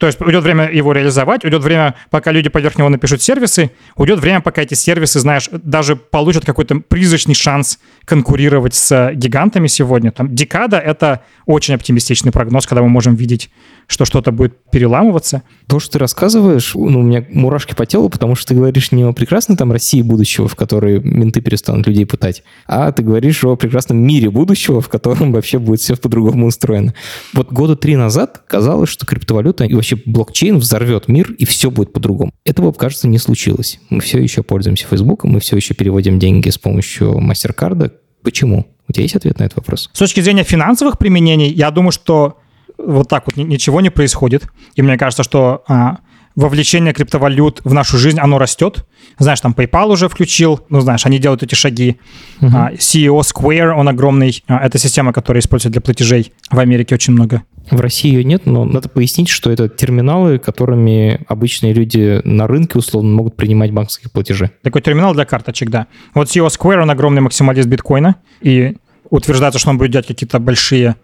То 0.00 0.06
есть 0.06 0.18
уйдет 0.22 0.42
время 0.42 0.72
его 0.72 0.92
реализовать, 0.92 1.44
уйдет 1.44 1.62
время, 1.62 1.94
пока 2.08 2.32
люди 2.32 2.48
поверх 2.48 2.78
него 2.78 2.88
напишут 2.88 3.20
сервисы, 3.20 3.70
уйдет 3.96 4.18
время, 4.18 4.40
пока 4.40 4.62
эти 4.62 4.72
сервисы, 4.72 5.20
знаешь, 5.20 5.50
даже 5.52 5.94
получат 5.94 6.46
какой-то 6.46 6.76
призрачный 6.76 7.34
шанс 7.34 7.78
конкурировать 8.04 8.74
с 8.74 9.12
гигантами 9.14 9.66
сегодня. 9.66 10.10
Там 10.12 10.34
декада— 10.34 10.78
это 10.78 11.22
очень 11.46 11.74
оптимистичный 11.74 12.32
прогноз, 12.32 12.66
когда 12.66 12.82
мы 12.82 12.88
можем 12.88 13.14
видеть 13.14 13.50
что 13.90 14.04
что-то 14.04 14.30
будет 14.30 14.54
переламываться. 14.70 15.42
То, 15.66 15.80
что 15.80 15.94
ты 15.94 15.98
рассказываешь, 15.98 16.74
ну, 16.74 17.00
у 17.00 17.02
меня 17.02 17.26
мурашки 17.28 17.74
по 17.74 17.86
телу, 17.86 18.08
потому 18.08 18.36
что 18.36 18.46
ты 18.46 18.54
говоришь 18.54 18.92
не 18.92 19.02
о 19.02 19.12
прекрасной 19.12 19.56
там 19.56 19.72
России 19.72 20.00
будущего, 20.00 20.46
в 20.46 20.54
которой 20.54 21.00
менты 21.00 21.40
перестанут 21.40 21.88
людей 21.88 22.06
пытать, 22.06 22.44
а 22.68 22.92
ты 22.92 23.02
говоришь 23.02 23.42
о 23.42 23.56
прекрасном 23.56 23.98
мире 23.98 24.30
будущего, 24.30 24.80
в 24.80 24.88
котором 24.88 25.32
вообще 25.32 25.58
будет 25.58 25.80
все 25.80 25.96
по-другому 25.96 26.46
устроено. 26.46 26.94
Вот 27.34 27.52
года 27.52 27.74
три 27.74 27.96
назад 27.96 28.40
казалось, 28.46 28.90
что 28.90 29.06
криптовалюта 29.06 29.64
и 29.64 29.74
вообще 29.74 29.96
блокчейн 30.06 30.58
взорвет 30.58 31.08
мир, 31.08 31.32
и 31.32 31.44
все 31.44 31.72
будет 31.72 31.92
по-другому. 31.92 32.32
Этого, 32.44 32.70
кажется, 32.70 33.08
не 33.08 33.18
случилось. 33.18 33.80
Мы 33.90 34.00
все 34.00 34.18
еще 34.18 34.44
пользуемся 34.44 34.86
Фейсбуком, 34.86 35.32
мы 35.32 35.40
все 35.40 35.56
еще 35.56 35.74
переводим 35.74 36.20
деньги 36.20 36.48
с 36.48 36.58
помощью 36.58 37.18
MasterCard. 37.18 37.92
Почему? 38.22 38.66
У 38.88 38.92
тебя 38.92 39.02
есть 39.02 39.16
ответ 39.16 39.38
на 39.38 39.44
этот 39.44 39.56
вопрос? 39.56 39.90
С 39.92 39.98
точки 39.98 40.20
зрения 40.20 40.44
финансовых 40.44 40.98
применений, 40.98 41.48
я 41.48 41.70
думаю, 41.70 41.92
что 41.92 42.38
вот 42.76 43.08
так 43.08 43.24
вот 43.26 43.36
ничего 43.36 43.80
не 43.80 43.90
происходит. 43.90 44.44
И 44.74 44.82
мне 44.82 44.96
кажется, 44.98 45.22
что 45.22 45.62
а, 45.68 45.98
вовлечение 46.40 46.92
криптовалют 46.92 47.60
в 47.64 47.72
нашу 47.74 47.98
жизнь, 47.98 48.18
оно 48.18 48.38
растет. 48.38 48.86
Знаешь, 49.18 49.40
там 49.40 49.52
PayPal 49.52 49.88
уже 49.92 50.08
включил, 50.08 50.60
ну, 50.70 50.80
знаешь, 50.80 51.04
они 51.06 51.18
делают 51.18 51.42
эти 51.42 51.54
шаги. 51.54 51.98
Uh-huh. 52.40 52.50
А, 52.54 52.72
CEO 52.72 53.20
Square, 53.20 53.72
он 53.72 53.88
огромный. 53.88 54.42
А, 54.46 54.58
это 54.64 54.78
система, 54.78 55.12
которая 55.12 55.40
используется 55.40 55.70
для 55.70 55.80
платежей 55.80 56.32
в 56.50 56.58
Америке 56.58 56.94
очень 56.94 57.12
много. 57.12 57.42
В 57.70 57.80
России 57.80 58.08
ее 58.12 58.24
нет, 58.24 58.46
но 58.46 58.64
надо 58.64 58.88
пояснить, 58.88 59.28
что 59.28 59.50
это 59.50 59.68
терминалы, 59.68 60.38
которыми 60.38 61.20
обычные 61.28 61.72
люди 61.72 62.20
на 62.24 62.46
рынке 62.46 62.78
условно 62.78 63.14
могут 63.14 63.36
принимать 63.36 63.70
банковские 63.70 64.10
платежи. 64.10 64.50
Такой 64.62 64.82
терминал 64.82 65.14
для 65.14 65.24
карточек, 65.24 65.70
да. 65.70 65.86
Вот 66.14 66.28
CEO 66.28 66.48
Square, 66.48 66.82
он 66.82 66.90
огромный 66.90 67.20
максималист 67.20 67.68
биткоина, 67.68 68.16
и 68.40 68.76
утверждается, 69.10 69.58
что 69.58 69.70
он 69.70 69.78
будет 69.78 69.90
делать 69.90 70.06
какие-то 70.06 70.38
большие 70.38 70.96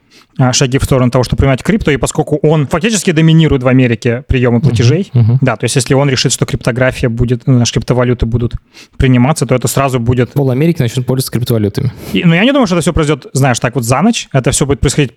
шаги 0.53 0.79
в 0.79 0.85
сторону 0.85 1.11
того, 1.11 1.25
чтобы 1.25 1.39
принимать 1.39 1.63
крипто, 1.63 1.91
и 1.91 1.97
поскольку 1.97 2.37
он 2.43 2.67
фактически 2.67 3.11
доминирует 3.11 3.63
в 3.63 3.69
Америке 3.69 4.25
приемы 4.29 4.61
платежей, 4.61 5.11
uh-huh, 5.13 5.21
uh-huh. 5.21 5.39
да, 5.41 5.57
то 5.57 5.65
есть 5.65 5.77
если 5.77 5.95
он 5.95 6.11
решит, 6.11 6.33
что 6.33 6.45
криптография 6.45 7.09
будет, 7.09 7.47
ну, 7.47 7.59
наши 7.59 7.73
криптовалюты 7.73 8.27
будут 8.27 8.55
приниматься, 8.97 9.47
то 9.47 9.55
это 9.55 9.69
сразу 9.69 9.99
будет... 9.99 10.33
Пол 10.33 10.51
Америки 10.51 10.83
начнет 10.83 11.07
пользоваться 11.07 11.33
криптовалютами. 11.33 11.93
И, 12.13 12.23
но 12.23 12.29
ну, 12.29 12.35
я 12.35 12.45
не 12.45 12.53
думаю, 12.53 12.67
что 12.67 12.77
это 12.77 12.83
все 12.83 12.93
произойдет, 12.93 13.27
знаешь, 13.33 13.59
так 13.61 13.75
вот 13.75 13.85
за 13.85 14.03
ночь, 14.03 14.29
это 14.33 14.51
все 14.51 14.67
будет 14.67 14.81
происходить 14.81 15.13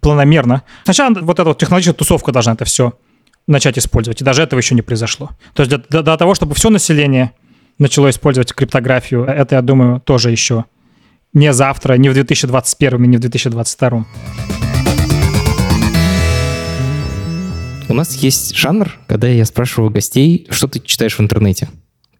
планомерно. 0.00 0.62
Сначала 0.84 1.14
вот 1.20 1.38
эта 1.38 1.48
вот 1.48 1.58
технологическая 1.58 1.96
тусовка 1.96 2.32
должна 2.32 2.54
это 2.54 2.64
все 2.64 2.94
начать 3.46 3.78
использовать, 3.78 4.20
и 4.20 4.24
даже 4.24 4.42
этого 4.42 4.58
еще 4.58 4.74
не 4.74 4.82
произошло. 4.82 5.30
То 5.54 5.62
есть 5.62 5.68
для, 5.68 5.78
для, 5.88 6.02
для 6.02 6.16
того, 6.16 6.34
чтобы 6.34 6.54
все 6.54 6.70
население 6.70 7.32
начало 7.78 8.10
использовать 8.10 8.52
криптографию, 8.52 9.24
это, 9.24 9.56
я 9.56 9.62
думаю, 9.62 10.00
тоже 10.00 10.30
еще 10.30 10.64
не 11.32 11.52
завтра, 11.52 11.94
не 11.94 12.08
в 12.08 12.14
2021, 12.14 13.02
не 13.02 13.16
в 13.16 13.20
2022. 13.20 14.04
У 17.88 17.94
нас 17.94 18.14
есть 18.16 18.56
жанр, 18.56 18.90
когда 19.06 19.28
я 19.28 19.44
спрашиваю 19.44 19.90
гостей, 19.90 20.46
что 20.50 20.66
ты 20.68 20.80
читаешь 20.80 21.18
в 21.18 21.20
интернете. 21.20 21.68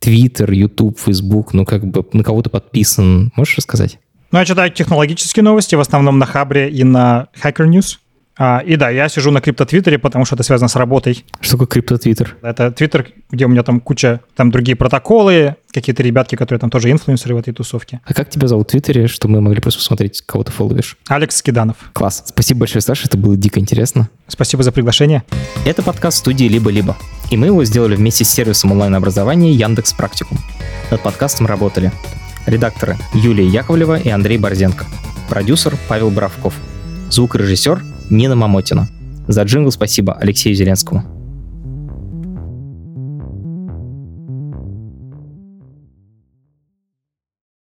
Твиттер, 0.00 0.50
Ютуб, 0.50 0.98
Фейсбук, 0.98 1.54
ну 1.54 1.64
как 1.64 1.86
бы 1.86 2.04
на 2.12 2.24
кого 2.24 2.42
то 2.42 2.50
подписан. 2.50 3.32
Можешь 3.36 3.56
рассказать? 3.56 3.98
Ну, 4.32 4.38
я 4.38 4.44
читаю 4.44 4.70
технологические 4.70 5.42
новости, 5.42 5.74
в 5.74 5.80
основном 5.80 6.18
на 6.18 6.26
Хабре 6.26 6.70
и 6.70 6.82
на 6.82 7.28
Hacker 7.42 7.68
News. 7.68 7.98
А, 8.38 8.60
и 8.60 8.76
да, 8.76 8.88
я 8.88 9.08
сижу 9.08 9.30
на 9.30 9.40
крипто-твиттере, 9.40 9.98
потому 9.98 10.24
что 10.24 10.36
это 10.36 10.42
связано 10.42 10.68
с 10.68 10.76
работой. 10.76 11.24
Что 11.40 11.58
такое 11.58 11.68
крипто-твиттер? 11.68 12.36
Это 12.42 12.70
твиттер, 12.70 13.08
где 13.30 13.44
у 13.44 13.48
меня 13.48 13.62
там 13.62 13.78
куча, 13.78 14.20
там 14.34 14.50
другие 14.50 14.74
протоколы, 14.74 15.56
какие-то 15.72 16.02
ребятки, 16.02 16.36
которые 16.36 16.60
там 16.60 16.70
тоже 16.70 16.90
инфлюенсеры 16.90 17.34
в 17.34 17.38
этой 17.38 17.52
тусовке. 17.52 18.00
А 18.04 18.14
как 18.14 18.30
тебя 18.30 18.48
зовут 18.48 18.68
в 18.68 18.70
твиттере, 18.70 19.06
чтобы 19.08 19.34
мы 19.34 19.40
могли 19.40 19.60
просто 19.60 19.80
посмотреть, 19.80 20.22
кого 20.24 20.44
ты 20.44 20.52
фолловишь? 20.52 20.96
Алекс 21.08 21.36
Скиданов. 21.36 21.76
Класс. 21.92 22.24
Спасибо 22.26 22.60
большое, 22.60 22.82
Саша, 22.82 23.06
это 23.06 23.16
было 23.16 23.36
дико 23.36 23.58
интересно. 23.58 24.08
Спасибо 24.28 24.62
за 24.62 24.72
приглашение. 24.72 25.24
Это 25.64 25.82
подкаст 25.82 26.18
студии 26.18 26.44
«Либо-либо», 26.44 26.96
и 27.30 27.36
мы 27.36 27.46
его 27.46 27.64
сделали 27.64 27.96
вместе 27.96 28.24
с 28.24 28.30
сервисом 28.30 28.72
онлайн-образования 28.72 29.52
Яндекс 29.52 29.92
Практикум. 29.94 30.38
Над 30.90 31.00
подкастом 31.00 31.46
работали 31.46 31.92
редакторы 32.46 32.96
Юлия 33.14 33.46
Яковлева 33.46 33.98
и 33.98 34.08
Андрей 34.08 34.38
Борзенко, 34.38 34.86
продюсер 35.28 35.76
Павел 35.88 36.10
Бравков, 36.10 36.54
звукорежиссер 37.10 37.82
Нина 38.10 38.34
Мамотина. 38.34 38.88
За 39.28 39.42
джингл 39.42 39.70
спасибо 39.70 40.14
Алексею 40.14 40.54
Зеленскому. 40.56 41.21